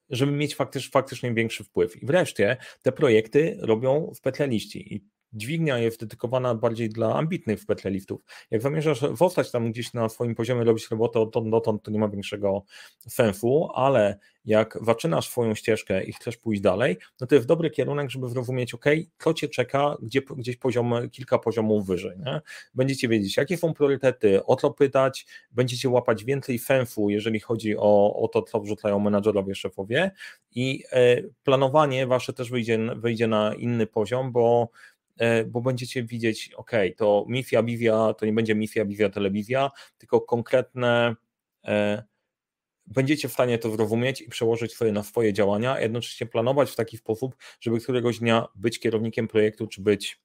żeby 0.09 0.31
mieć 0.31 0.55
faktycznie, 0.55 0.91
faktycznie 0.91 1.33
większy 1.33 1.63
wpływ. 1.63 2.03
I 2.03 2.05
wreszcie 2.05 2.57
te 2.81 2.91
projekty 2.91 3.57
robią 3.61 4.11
w 4.15 4.21
petleliści. 4.21 4.95
I 4.95 5.14
dźwignia 5.33 5.77
jest 5.77 5.99
dedykowana 5.99 6.55
bardziej 6.55 6.89
dla 6.89 7.15
ambitnych 7.15 7.61
wpletlelistów. 7.61 8.21
Jak 8.51 8.61
zamierzasz 8.61 8.99
zostać 9.13 9.51
tam 9.51 9.71
gdzieś 9.71 9.93
na 9.93 10.09
swoim 10.09 10.35
poziomie, 10.35 10.63
robić 10.63 10.89
robotę 10.91 11.19
odtąd 11.19 11.49
dotąd, 11.49 11.83
to 11.83 11.91
nie 11.91 11.99
ma 11.99 12.09
większego 12.09 12.63
sensu, 13.07 13.69
ale 13.73 14.19
jak 14.45 14.77
zaczynasz 14.81 15.29
swoją 15.29 15.55
ścieżkę 15.55 16.03
i 16.03 16.13
chcesz 16.13 16.37
pójść 16.37 16.61
dalej, 16.61 16.97
no 17.21 17.27
to 17.27 17.35
jest 17.35 17.47
dobry 17.47 17.69
kierunek, 17.69 18.09
żeby 18.09 18.29
zrozumieć, 18.29 18.73
ok, 18.73 18.85
co 19.19 19.33
cię 19.33 19.47
czeka 19.47 19.97
gdzie, 20.01 20.21
gdzieś 20.21 20.57
poziom, 20.57 20.93
kilka 21.11 21.39
poziomów 21.39 21.87
wyżej. 21.87 22.17
Nie? 22.19 22.41
Będziecie 22.73 23.07
wiedzieć, 23.07 23.37
jakie 23.37 23.57
są 23.57 23.73
priorytety, 23.73 24.45
o 24.45 24.55
co 24.55 24.71
pytać, 24.71 25.25
będziecie 25.51 25.89
łapać 25.89 26.23
więcej 26.23 26.59
sensu, 26.59 27.09
jeżeli 27.09 27.39
chodzi 27.39 27.77
o, 27.77 28.19
o 28.21 28.27
to, 28.27 28.41
co 28.41 28.59
wrzucają 28.59 28.99
menadżerowie, 28.99 29.55
szefowie 29.55 30.11
i 30.55 30.83
e, 30.91 31.21
planowanie 31.43 32.07
wasze 32.07 32.33
też 32.33 32.49
wyjdzie, 32.49 32.79
wyjdzie 32.95 33.27
na 33.27 33.53
inny 33.53 33.87
poziom, 33.87 34.31
bo 34.31 34.69
bo 35.47 35.61
będziecie 35.61 36.03
widzieć, 36.03 36.51
ok, 36.55 36.71
to 36.97 37.25
Mifia 37.27 37.63
Bivia 37.63 38.13
to 38.13 38.25
nie 38.25 38.33
będzie 38.33 38.55
Mifia 38.55 38.85
Bivia 38.85 39.09
Telewizja, 39.09 39.71
tylko 39.97 40.21
konkretne 40.21 41.15
e, 41.65 42.03
będziecie 42.87 43.29
w 43.29 43.33
stanie 43.33 43.57
to 43.57 43.71
zrozumieć 43.71 44.21
i 44.21 44.29
przełożyć 44.29 44.73
swoje 44.73 44.91
na 44.91 45.03
swoje 45.03 45.33
działania, 45.33 45.73
a 45.73 45.81
jednocześnie 45.81 46.27
planować 46.27 46.71
w 46.71 46.75
taki 46.75 46.97
sposób, 46.97 47.35
żeby 47.59 47.79
któregoś 47.79 48.19
dnia 48.19 48.47
być 48.55 48.79
kierownikiem 48.79 49.27
projektu, 49.27 49.67
czy 49.67 49.81
być 49.81 50.19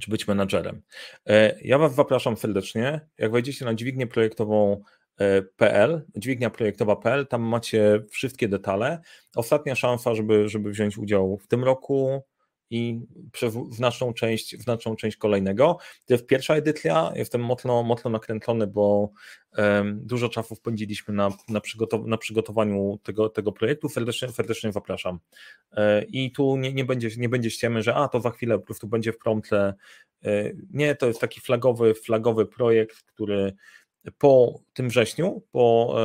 czy 0.00 0.10
być 0.10 0.28
menadżerem. 0.28 0.82
E, 1.26 1.58
ja 1.62 1.78
Was 1.78 1.94
zapraszam 1.94 2.36
serdecznie. 2.36 3.00
Jak 3.18 3.32
wejdziecie 3.32 3.64
na 3.64 3.74
dźwignię 3.74 4.06
projektową 4.06 4.82
PL, 5.56 6.02
dźwignia 6.16 6.50
projektowa.pl, 6.50 7.26
tam 7.26 7.42
macie 7.42 8.02
wszystkie 8.10 8.48
detale. 8.48 9.00
Ostatnia 9.36 9.74
szansa, 9.74 10.14
żeby, 10.14 10.48
żeby 10.48 10.70
wziąć 10.70 10.98
udział 10.98 11.38
w 11.38 11.46
tym 11.48 11.64
roku, 11.64 12.22
i 12.70 13.00
w 13.34 13.74
znaczną 13.74 14.12
część, 14.12 14.56
w 14.56 14.62
znaczną 14.62 14.96
część 14.96 15.16
kolejnego. 15.16 15.78
Pierwsza 16.26 16.54
edycja, 16.54 17.12
jestem 17.14 17.40
mocno, 17.40 17.82
mocno 17.82 18.10
nakręcony, 18.10 18.66
bo 18.66 19.10
um, 19.58 20.00
dużo 20.06 20.28
czasu 20.28 20.54
spędziliśmy 20.54 21.14
na, 21.14 21.30
na, 21.48 21.60
przygotow 21.60 22.06
na 22.06 22.16
przygotowaniu 22.16 22.98
tego, 23.02 23.28
tego 23.28 23.52
projektu. 23.52 23.88
Serdecznie, 23.88 24.28
serdecznie 24.28 24.72
zapraszam. 24.72 25.18
E, 25.72 26.04
I 26.04 26.32
tu 26.32 26.56
nie, 26.56 26.72
nie, 26.72 26.84
będzie, 26.84 27.08
nie 27.16 27.28
będzie 27.28 27.50
ściemy, 27.50 27.82
że 27.82 27.94
a 27.94 28.08
to 28.08 28.20
za 28.20 28.30
chwilę 28.30 28.58
po 28.58 28.64
prostu 28.64 28.88
będzie 28.88 29.12
w 29.12 29.18
prompte. 29.18 29.74
E, 30.24 30.52
nie, 30.70 30.94
to 30.94 31.06
jest 31.06 31.20
taki 31.20 31.40
flagowy, 31.40 31.94
flagowy 31.94 32.46
projekt, 32.46 33.02
który 33.02 33.52
po 34.18 34.60
tym 34.72 34.88
wrześniu, 34.88 35.42
po, 35.52 35.96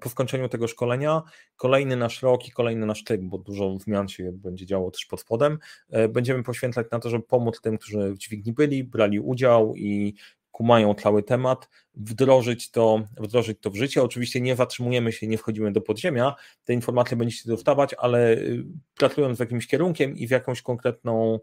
po 0.00 0.08
skończeniu 0.08 0.48
tego 0.48 0.68
szkolenia, 0.68 1.22
kolejny 1.56 1.96
nasz 1.96 2.22
rok 2.22 2.48
i 2.48 2.50
kolejny 2.50 2.86
nasz 2.86 3.04
tyk, 3.04 3.20
bo 3.24 3.38
dużo 3.38 3.78
zmian 3.78 4.08
się 4.08 4.32
będzie 4.32 4.66
działo 4.66 4.90
też 4.90 5.06
pod 5.06 5.20
spodem, 5.20 5.58
e, 5.90 6.08
będziemy 6.08 6.42
poświęcać 6.42 6.86
na 6.92 6.98
to, 6.98 7.10
żeby 7.10 7.24
pomóc 7.24 7.60
tym, 7.60 7.78
którzy 7.78 8.12
w 8.12 8.18
dźwigni 8.18 8.52
byli, 8.52 8.84
brali 8.84 9.20
udział 9.20 9.74
i 9.76 10.14
kumają 10.50 10.94
cały 10.94 11.22
temat, 11.22 11.68
wdrożyć 11.94 12.70
to, 12.70 13.02
wdrożyć 13.20 13.58
to 13.60 13.70
w 13.70 13.76
życie. 13.76 14.02
Oczywiście 14.02 14.40
nie 14.40 14.56
zatrzymujemy 14.56 15.12
się, 15.12 15.26
nie 15.26 15.38
wchodzimy 15.38 15.72
do 15.72 15.80
podziemia, 15.80 16.34
te 16.64 16.72
informacje 16.72 17.16
będziecie 17.16 17.48
dostawać, 17.48 17.94
ale 17.98 18.32
y, 18.32 18.64
pracując 18.94 19.36
w 19.36 19.40
jakimś 19.40 19.66
kierunkiem 19.66 20.16
i 20.16 20.26
w 20.26 20.30
jakąś 20.30 20.62
konkretną 20.62 21.38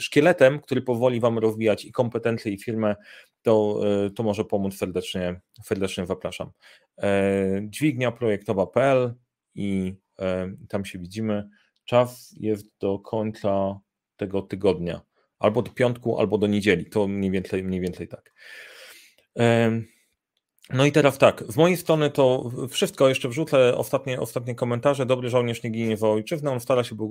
szkieletem, 0.00 0.60
który 0.60 0.82
powoli 0.82 1.20
Wam 1.20 1.38
rozwijać 1.38 1.84
i 1.84 1.92
kompetencje 1.92 2.52
i 2.52 2.58
firmę, 2.58 2.96
to, 3.42 3.80
e, 4.06 4.10
to 4.10 4.22
może 4.22 4.44
pomóc 4.44 4.76
serdecznie, 4.76 5.40
serdecznie 5.62 6.06
zapraszam. 6.06 6.50
E, 7.02 7.60
dźwignia 7.62 8.12
projektowa.pl 8.12 9.14
i 9.54 9.94
e, 10.18 10.52
tam 10.68 10.84
się 10.84 10.98
widzimy. 10.98 11.48
Czas 11.84 12.34
jest 12.40 12.66
do 12.80 12.98
końca 12.98 13.80
tego 14.16 14.42
tygodnia, 14.42 15.00
albo 15.38 15.62
do 15.62 15.70
piątku, 15.70 16.18
albo 16.18 16.38
do 16.38 16.46
niedzieli. 16.46 16.86
To 16.86 17.08
mniej 17.08 17.30
więcej, 17.30 17.64
mniej 17.64 17.80
więcej 17.80 18.08
tak. 18.08 18.32
No 20.70 20.84
i 20.84 20.92
teraz 20.92 21.18
tak, 21.18 21.44
z 21.48 21.56
mojej 21.56 21.76
strony 21.76 22.10
to 22.10 22.50
wszystko, 22.70 23.08
jeszcze 23.08 23.28
wrzucę 23.28 23.76
ostatnie, 23.76 24.20
ostatnie 24.20 24.54
komentarze. 24.54 25.06
Dobry 25.06 25.28
żołnierz 25.28 25.62
nie 25.62 25.70
ginie 25.70 25.96
za 25.96 26.08
ojczyznę, 26.08 26.50
on 26.50 26.60
stara 26.60 26.84
się, 26.84 26.94
by 26.94 27.04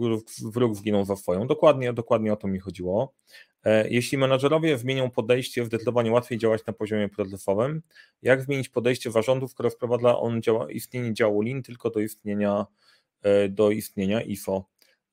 wróg 0.54 0.76
zginął 0.76 1.06
za 1.06 1.16
swoją. 1.16 1.48
Dokładnie, 1.48 1.94
dokładnie 1.94 2.34
o 2.34 2.36
to 2.36 2.48
mi 2.48 2.60
chodziło. 2.60 3.14
E, 3.64 3.90
jeśli 3.90 4.18
menadżerowie 4.18 4.78
zmienią 4.78 5.12
podejście, 5.12 5.66
zdecydowanie 5.66 6.12
łatwiej 6.12 6.38
działać 6.38 6.66
na 6.66 6.74
poziomie 6.74 7.10
procesowym. 7.10 7.82
Jak 8.22 8.42
zmienić 8.42 8.70
podejście 8.70 9.12
zarządu, 9.12 9.48
skoro 9.48 9.70
wprowadza 9.70 10.20
on 10.20 10.42
działa, 10.42 10.72
istnienie 10.72 11.14
działu 11.14 11.42
LIN 11.42 11.64
tylko 11.64 11.90
do 11.90 12.00
istnienia, 12.00 12.66
e, 13.22 13.50
do 13.50 13.72
istnienia 13.72 14.22
IFO? 14.22 14.66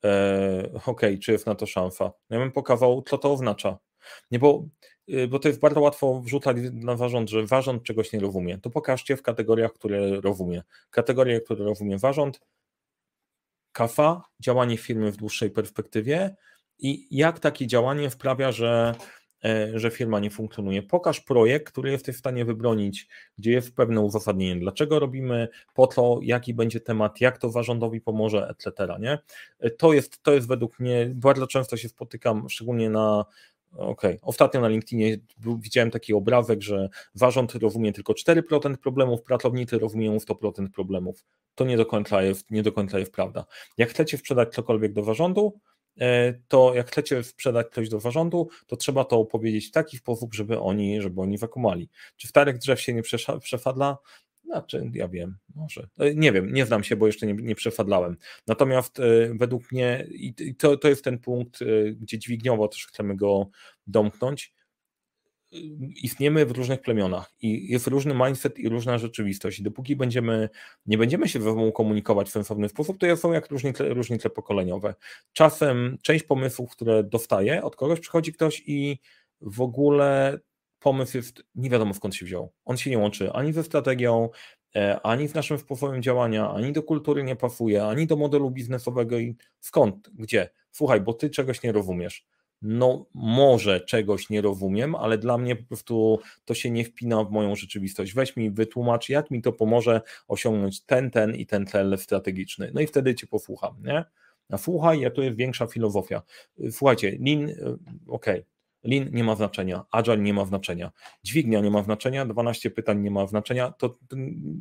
E, 0.05 0.81
ok, 0.87 1.01
czy 1.23 1.33
jest 1.33 1.47
na 1.47 1.55
to 1.55 1.67
szansa? 1.67 2.13
Ja 2.31 2.39
bym 2.39 2.53
pokazał, 2.53 3.03
co 3.03 3.19
to 3.19 3.33
oznacza. 3.33 3.79
Nie, 4.31 4.39
bo, 4.39 4.65
bo 5.29 5.39
to 5.39 5.49
jest 5.49 5.61
bardzo 5.61 5.81
łatwo 5.81 6.21
wrzucać 6.21 6.57
na 6.73 6.97
zarząd, 6.97 7.31
że 7.31 7.47
zarząd 7.47 7.83
czegoś 7.83 8.13
nie 8.13 8.21
rozumie. 8.21 8.59
To 8.59 8.71
pokażcie 8.71 9.17
w 9.17 9.23
kategoriach, 9.23 9.73
które 9.73 10.21
rozumie. 10.21 10.63
Kategorie, 10.91 11.41
które 11.41 11.65
rozumie 11.65 11.99
zarząd, 11.99 12.41
kafa, 13.73 14.23
działanie 14.41 14.77
firmy 14.77 15.13
w 15.13 15.17
dłuższej 15.17 15.51
perspektywie 15.51 16.37
i 16.79 17.07
jak 17.11 17.39
takie 17.39 17.67
działanie 17.67 18.11
wprawia, 18.11 18.53
że, 18.53 18.95
e, 19.45 19.79
że 19.79 19.91
firma 19.91 20.21
nie 20.21 20.31
funkcjonuje. 20.31 20.83
Pokaż 20.83 21.21
projekt, 21.21 21.73
który 21.73 21.91
jesteś 21.91 22.17
w 22.17 22.19
stanie 22.19 22.45
wybronić, 22.45 23.09
gdzie 23.39 23.53
jest 23.53 23.75
pewne 23.75 24.01
uzasadnienie, 24.01 24.61
dlaczego 24.61 24.99
robimy, 24.99 25.49
po 25.75 25.87
co, 25.87 26.19
jaki 26.23 26.55
będzie 26.55 26.81
temat, 26.81 27.21
jak 27.21 27.39
to 27.39 27.51
zarządowi 27.51 28.01
pomoże, 28.01 28.49
etc. 28.49 28.97
Nie? 29.01 29.19
E, 29.59 29.71
to, 29.71 29.93
jest, 29.93 30.23
to 30.23 30.33
jest 30.33 30.49
według 30.49 30.81
mnie, 30.81 31.11
bardzo 31.15 31.47
często 31.47 31.77
się 31.77 31.89
spotykam, 31.89 32.49
szczególnie 32.49 32.91
na 32.91 33.25
Okej. 33.73 33.93
Okay. 33.93 34.19
Ostatnio 34.23 34.61
na 34.61 34.69
LinkedInie 34.69 35.17
widziałem 35.61 35.91
taki 35.91 36.15
obrazek, 36.15 36.63
że 36.63 36.89
zarząd 37.15 37.55
rozumie 37.55 37.93
tylko 37.93 38.13
4% 38.13 38.77
problemów, 38.77 39.23
pracownicy 39.23 39.79
rozumieją 39.79 40.17
100% 40.17 40.71
problemów. 40.71 41.25
To 41.55 41.65
nie 41.65 41.77
do 41.77 41.87
końca 41.87 42.23
jest, 42.23 42.51
nie 42.51 42.63
do 42.63 42.73
końca 42.73 42.99
jest 42.99 43.13
prawda. 43.13 43.45
Jak 43.79 43.91
chcecie 43.91 44.19
sprzedać 44.19 44.55
cokolwiek 44.55 44.93
do 44.93 45.05
zarządu, 45.05 45.61
e, 46.01 46.33
to 46.49 46.75
jak 46.75 46.89
chcecie 46.89 47.23
sprzedać 47.23 47.67
coś 47.73 47.89
do 47.89 48.01
zarządu, 48.01 48.49
to 48.67 48.77
trzeba 48.77 49.05
to 49.05 49.17
opowiedzieć 49.19 49.69
w 49.69 49.73
taki 49.73 49.97
sposób, 49.97 50.35
żeby 50.35 50.61
oni, 50.61 51.03
żeby 51.03 51.21
oni 51.21 51.39
wakumali. 51.39 51.89
Czy 52.17 52.27
w 52.27 52.31
starych 52.31 52.59
drzew 52.59 52.81
się 52.81 52.95
nie 52.95 53.03
przefadla? 53.41 53.99
Znaczy, 54.51 54.91
ja 54.95 55.09
wiem, 55.09 55.37
może. 55.55 55.89
E, 55.99 56.15
nie 56.15 56.33
wiem, 56.33 56.53
nie 56.53 56.67
znam 56.67 56.85
się, 56.85 56.97
bo 56.97 57.07
jeszcze 57.07 57.27
nie, 57.27 57.35
nie 57.35 57.55
przefadlałem. 57.55 58.17
Natomiast 58.47 58.99
y, 58.99 59.33
według 59.35 59.73
mnie, 59.73 60.07
i 60.11 60.55
to, 60.59 60.77
to 60.77 60.89
jest 60.89 61.05
ten 61.05 61.19
punkt, 61.19 61.63
y, 61.63 61.97
gdzie 62.01 62.19
dźwigniowo 62.19 62.69
też 62.69 62.87
chcemy 62.87 63.17
go 63.17 63.51
domknąć. 63.87 64.55
Istniemy 66.03 66.47
w 66.47 66.51
różnych 66.51 66.81
plemionach 66.81 67.33
i 67.41 67.73
jest 67.73 67.87
różny 67.87 68.15
mindset 68.15 68.59
i 68.59 68.69
różna 68.69 68.99
rzeczywistość. 68.99 69.59
I 69.59 69.63
dopóki 69.63 69.97
będziemy, 69.97 70.49
nie 70.87 70.99
będziemy 70.99 71.29
się 71.29 71.39
ze 71.39 71.45
sobą 71.45 71.73
komunikować 71.73 72.29
w 72.29 72.33
sensowny 72.33 72.69
sposób, 72.69 72.99
to 72.99 73.17
są 73.17 73.33
jak 73.33 73.51
różnice, 73.51 73.89
różnice 73.89 74.31
pokoleniowe. 74.31 74.95
Czasem 75.33 75.99
część 76.03 76.25
pomysłów, 76.25 76.71
które 76.71 77.05
dostaję 77.05 77.63
od 77.63 77.77
kogoś, 77.77 78.01
przychodzi 78.01 78.33
ktoś 78.33 78.63
i 78.67 78.99
w 79.41 79.61
ogóle 79.61 80.39
pomysł 80.81 81.17
jest, 81.17 81.45
nie 81.55 81.71
wiadomo 81.71 81.95
skąd 81.95 82.15
się 82.15 82.27
wziął. 82.27 82.53
On 82.65 82.77
się 82.77 82.91
nie 82.91 82.99
łączy 82.99 83.33
ani 83.33 83.53
ze 83.53 83.65
strategią, 83.65 84.29
e, 84.77 85.01
ani 85.03 85.29
w 85.29 85.35
naszym 85.35 85.59
sposobem 85.59 86.03
działania, 86.03 86.51
ani 86.51 86.73
do 86.73 86.83
kultury 86.83 87.25
nie 87.25 87.37
pasuje, 87.37 87.85
ani 87.85 88.07
do 88.07 88.17
modelu 88.17 88.51
biznesowego 88.51 89.19
i 89.19 89.37
skąd, 89.61 90.11
gdzie? 90.15 90.51
Słuchaj, 90.71 91.01
bo 91.01 91.13
ty 91.13 91.31
czegoś 91.31 91.63
nie 91.63 91.73
rozumiesz. 91.73 92.27
No, 92.63 93.07
może 93.15 93.81
czegoś 93.81 94.31
nie 94.31 94.41
rozumiem, 94.41 94.95
ale 94.95 95.19
dla 95.19 95.39
mnie 95.39 95.57
po 95.57 95.65
prostu 95.65 96.21
to 96.45 96.55
się 96.55 96.71
nie 96.71 96.85
wpina 96.85 97.25
w 97.25 97.31
moją 97.31 97.57
rzeczywistość. 97.57 98.15
Weź 98.15 98.37
mi, 98.37 98.51
wytłumacz, 98.51 99.09
jak 99.09 99.31
mi 99.31 99.43
to 99.43 99.53
pomoże 99.53 100.01
osiągnąć 100.29 100.85
ten, 100.85 101.11
ten 101.11 101.35
i 101.35 101.47
ten 101.47 101.67
cel 101.67 101.99
strategiczny. 101.99 102.71
No 102.75 102.81
i 102.81 102.87
wtedy 102.87 103.15
cię 103.15 103.27
posłucham, 103.27 103.77
nie? 103.83 104.05
Słuchaj, 104.59 105.01
ja 105.01 105.11
tu 105.11 105.23
jest 105.23 105.37
większa 105.37 105.67
filozofia. 105.67 106.23
Słuchajcie, 106.71 107.11
Lin, 107.11 107.49
e, 107.49 107.53
okej, 107.53 108.41
okay, 108.41 108.45
Lean 108.83 109.09
nie 109.13 109.25
ma 109.25 109.37
znaczenia, 109.37 109.85
Agile 109.91 110.19
nie 110.19 110.35
ma 110.35 110.45
znaczenia, 110.45 110.91
dźwignia 111.23 111.61
nie 111.61 111.71
ma 111.71 111.83
znaczenia, 111.83 112.27
12 112.27 112.71
pytań 112.71 113.01
nie 113.01 113.11
ma 113.11 113.27
znaczenia, 113.27 113.73
to 113.79 113.99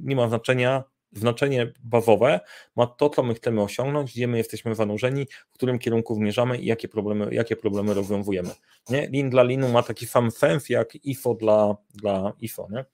nie 0.04 0.16
ma 0.16 0.28
znaczenia, 0.28 0.84
znaczenie 1.12 1.74
bazowe 1.84 2.40
ma 2.76 2.88
to, 2.88 3.10
co 3.10 3.24
my 3.24 3.34
chcemy 3.34 3.62
osiągnąć, 3.62 4.14
gdzie 4.14 4.28
my 4.28 4.38
jesteśmy 4.38 4.76
zanurzeni, 4.76 5.28
w 5.50 5.54
którym 5.54 5.80
kierunku 5.80 6.16
zmierzamy 6.16 6.58
i 6.58 6.66
jakie 6.66 6.88
problemy, 6.88 7.34
jakie 7.34 7.56
problemy 7.56 7.94
rozwiązujemy. 7.94 8.50
Nie? 8.90 9.10
Lean 9.14 9.30
dla 9.30 9.44
Leanu 9.44 9.70
ma 9.70 9.84
taki 9.84 10.08
sam 10.08 10.32
sens 10.32 10.70
jak 10.70 10.96
IFO 10.96 11.34
dla, 11.34 11.76
dla 11.94 12.34
IFO. 12.40 12.68
Nie? 12.72 12.86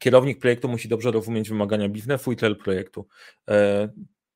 Kierownik 0.00 0.38
projektu 0.38 0.68
musi 0.68 0.88
dobrze 0.88 1.10
rozumieć 1.10 1.48
wymagania 1.48 1.88
biznesu 1.88 2.32
i 2.32 2.36
cel 2.36 2.56
projektu. 2.56 3.06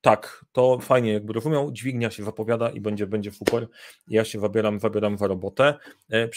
Tak, 0.03 0.45
to 0.51 0.79
fajnie 0.79 1.13
jakby 1.13 1.33
rozumiał, 1.33 1.71
dźwignia 1.71 2.11
się 2.11 2.23
zapowiada 2.23 2.69
i 2.69 2.81
będzie, 2.81 3.07
będzie 3.07 3.31
super. 3.31 3.67
Ja 4.07 4.25
się 4.25 4.39
zabieram, 4.39 4.79
zabieram 4.79 5.17
za 5.17 5.27
robotę. 5.27 5.73
E, 6.11 6.29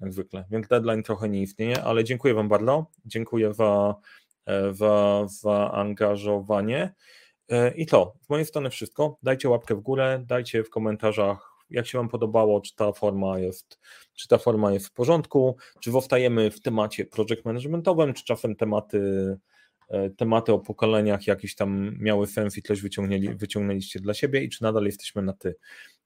jak 0.00 0.12
zwykle, 0.12 0.44
więc 0.50 0.68
deadline 0.68 1.02
trochę 1.02 1.28
nie 1.28 1.42
istnieje, 1.42 1.82
ale 1.82 2.04
dziękuję 2.04 2.34
Wam 2.34 2.48
bardzo. 2.48 2.86
Dziękuję 3.04 3.54
za, 3.54 3.94
e, 4.46 4.74
za, 4.74 5.24
za 5.26 5.72
angażowanie. 5.72 6.94
E, 7.48 7.74
I 7.74 7.86
to, 7.86 8.14
z 8.22 8.30
mojej 8.30 8.46
strony 8.46 8.70
wszystko. 8.70 9.18
Dajcie 9.22 9.48
łapkę 9.48 9.74
w 9.74 9.80
górę, 9.80 10.22
dajcie 10.26 10.64
w 10.64 10.70
komentarzach, 10.70 11.52
jak 11.70 11.86
się 11.86 11.98
Wam 11.98 12.08
podobało, 12.08 12.60
czy 12.60 12.76
ta 12.76 12.92
forma 12.92 13.38
jest, 13.38 13.80
czy 14.14 14.28
ta 14.28 14.38
forma 14.38 14.72
jest 14.72 14.86
w 14.86 14.92
porządku, 14.92 15.56
czy 15.80 15.90
zostajemy 15.90 16.50
w 16.50 16.60
temacie 16.60 17.04
project 17.04 17.44
managementowym, 17.44 18.14
czy 18.14 18.24
czasem 18.24 18.56
tematy 18.56 19.00
tematy 20.16 20.52
o 20.52 20.58
pokoleniach 20.58 21.26
jakieś 21.26 21.54
tam 21.54 21.96
miały 21.98 22.26
coś 22.62 22.80
wyciągnęli, 22.80 23.34
wyciągnęliście 23.34 24.00
dla 24.00 24.14
siebie 24.14 24.44
i 24.44 24.48
czy 24.48 24.62
nadal 24.62 24.84
jesteśmy 24.84 25.22
na 25.22 25.32
ty 25.32 25.54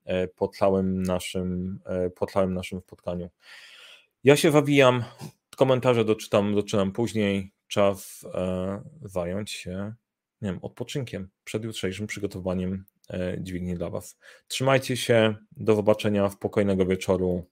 e, 0.05 0.28
po 0.28 0.49
całym 0.49 1.03
naszym, 1.03 1.81
e, 1.87 2.11
po 2.11 2.26
całym 2.26 2.55
naszym 2.55 2.81
spotkaniu. 2.81 3.31
Ja 4.24 4.37
się 4.37 4.51
zawijam, 4.51 5.05
komentarze 5.57 6.05
doczytam, 6.05 6.55
doczytam 6.55 6.93
później, 6.93 7.53
czas 7.66 8.26
zająć 9.03 9.51
się 9.51 9.95
nie 10.43 10.51
wiem, 10.51 10.59
odpoczynkiem 10.62 11.28
przed 11.45 11.64
jutrzejszym 11.64 12.07
przygotowaniem 12.07 12.85
dźwigni 13.39 13.74
dla 13.74 13.91
Was. 13.91 14.18
Trzymajcie 14.49 14.97
się, 14.97 15.35
do 15.57 15.74
zobaczenia, 15.74 16.31
spokojnego 16.31 16.87
wieczoru. 16.87 17.47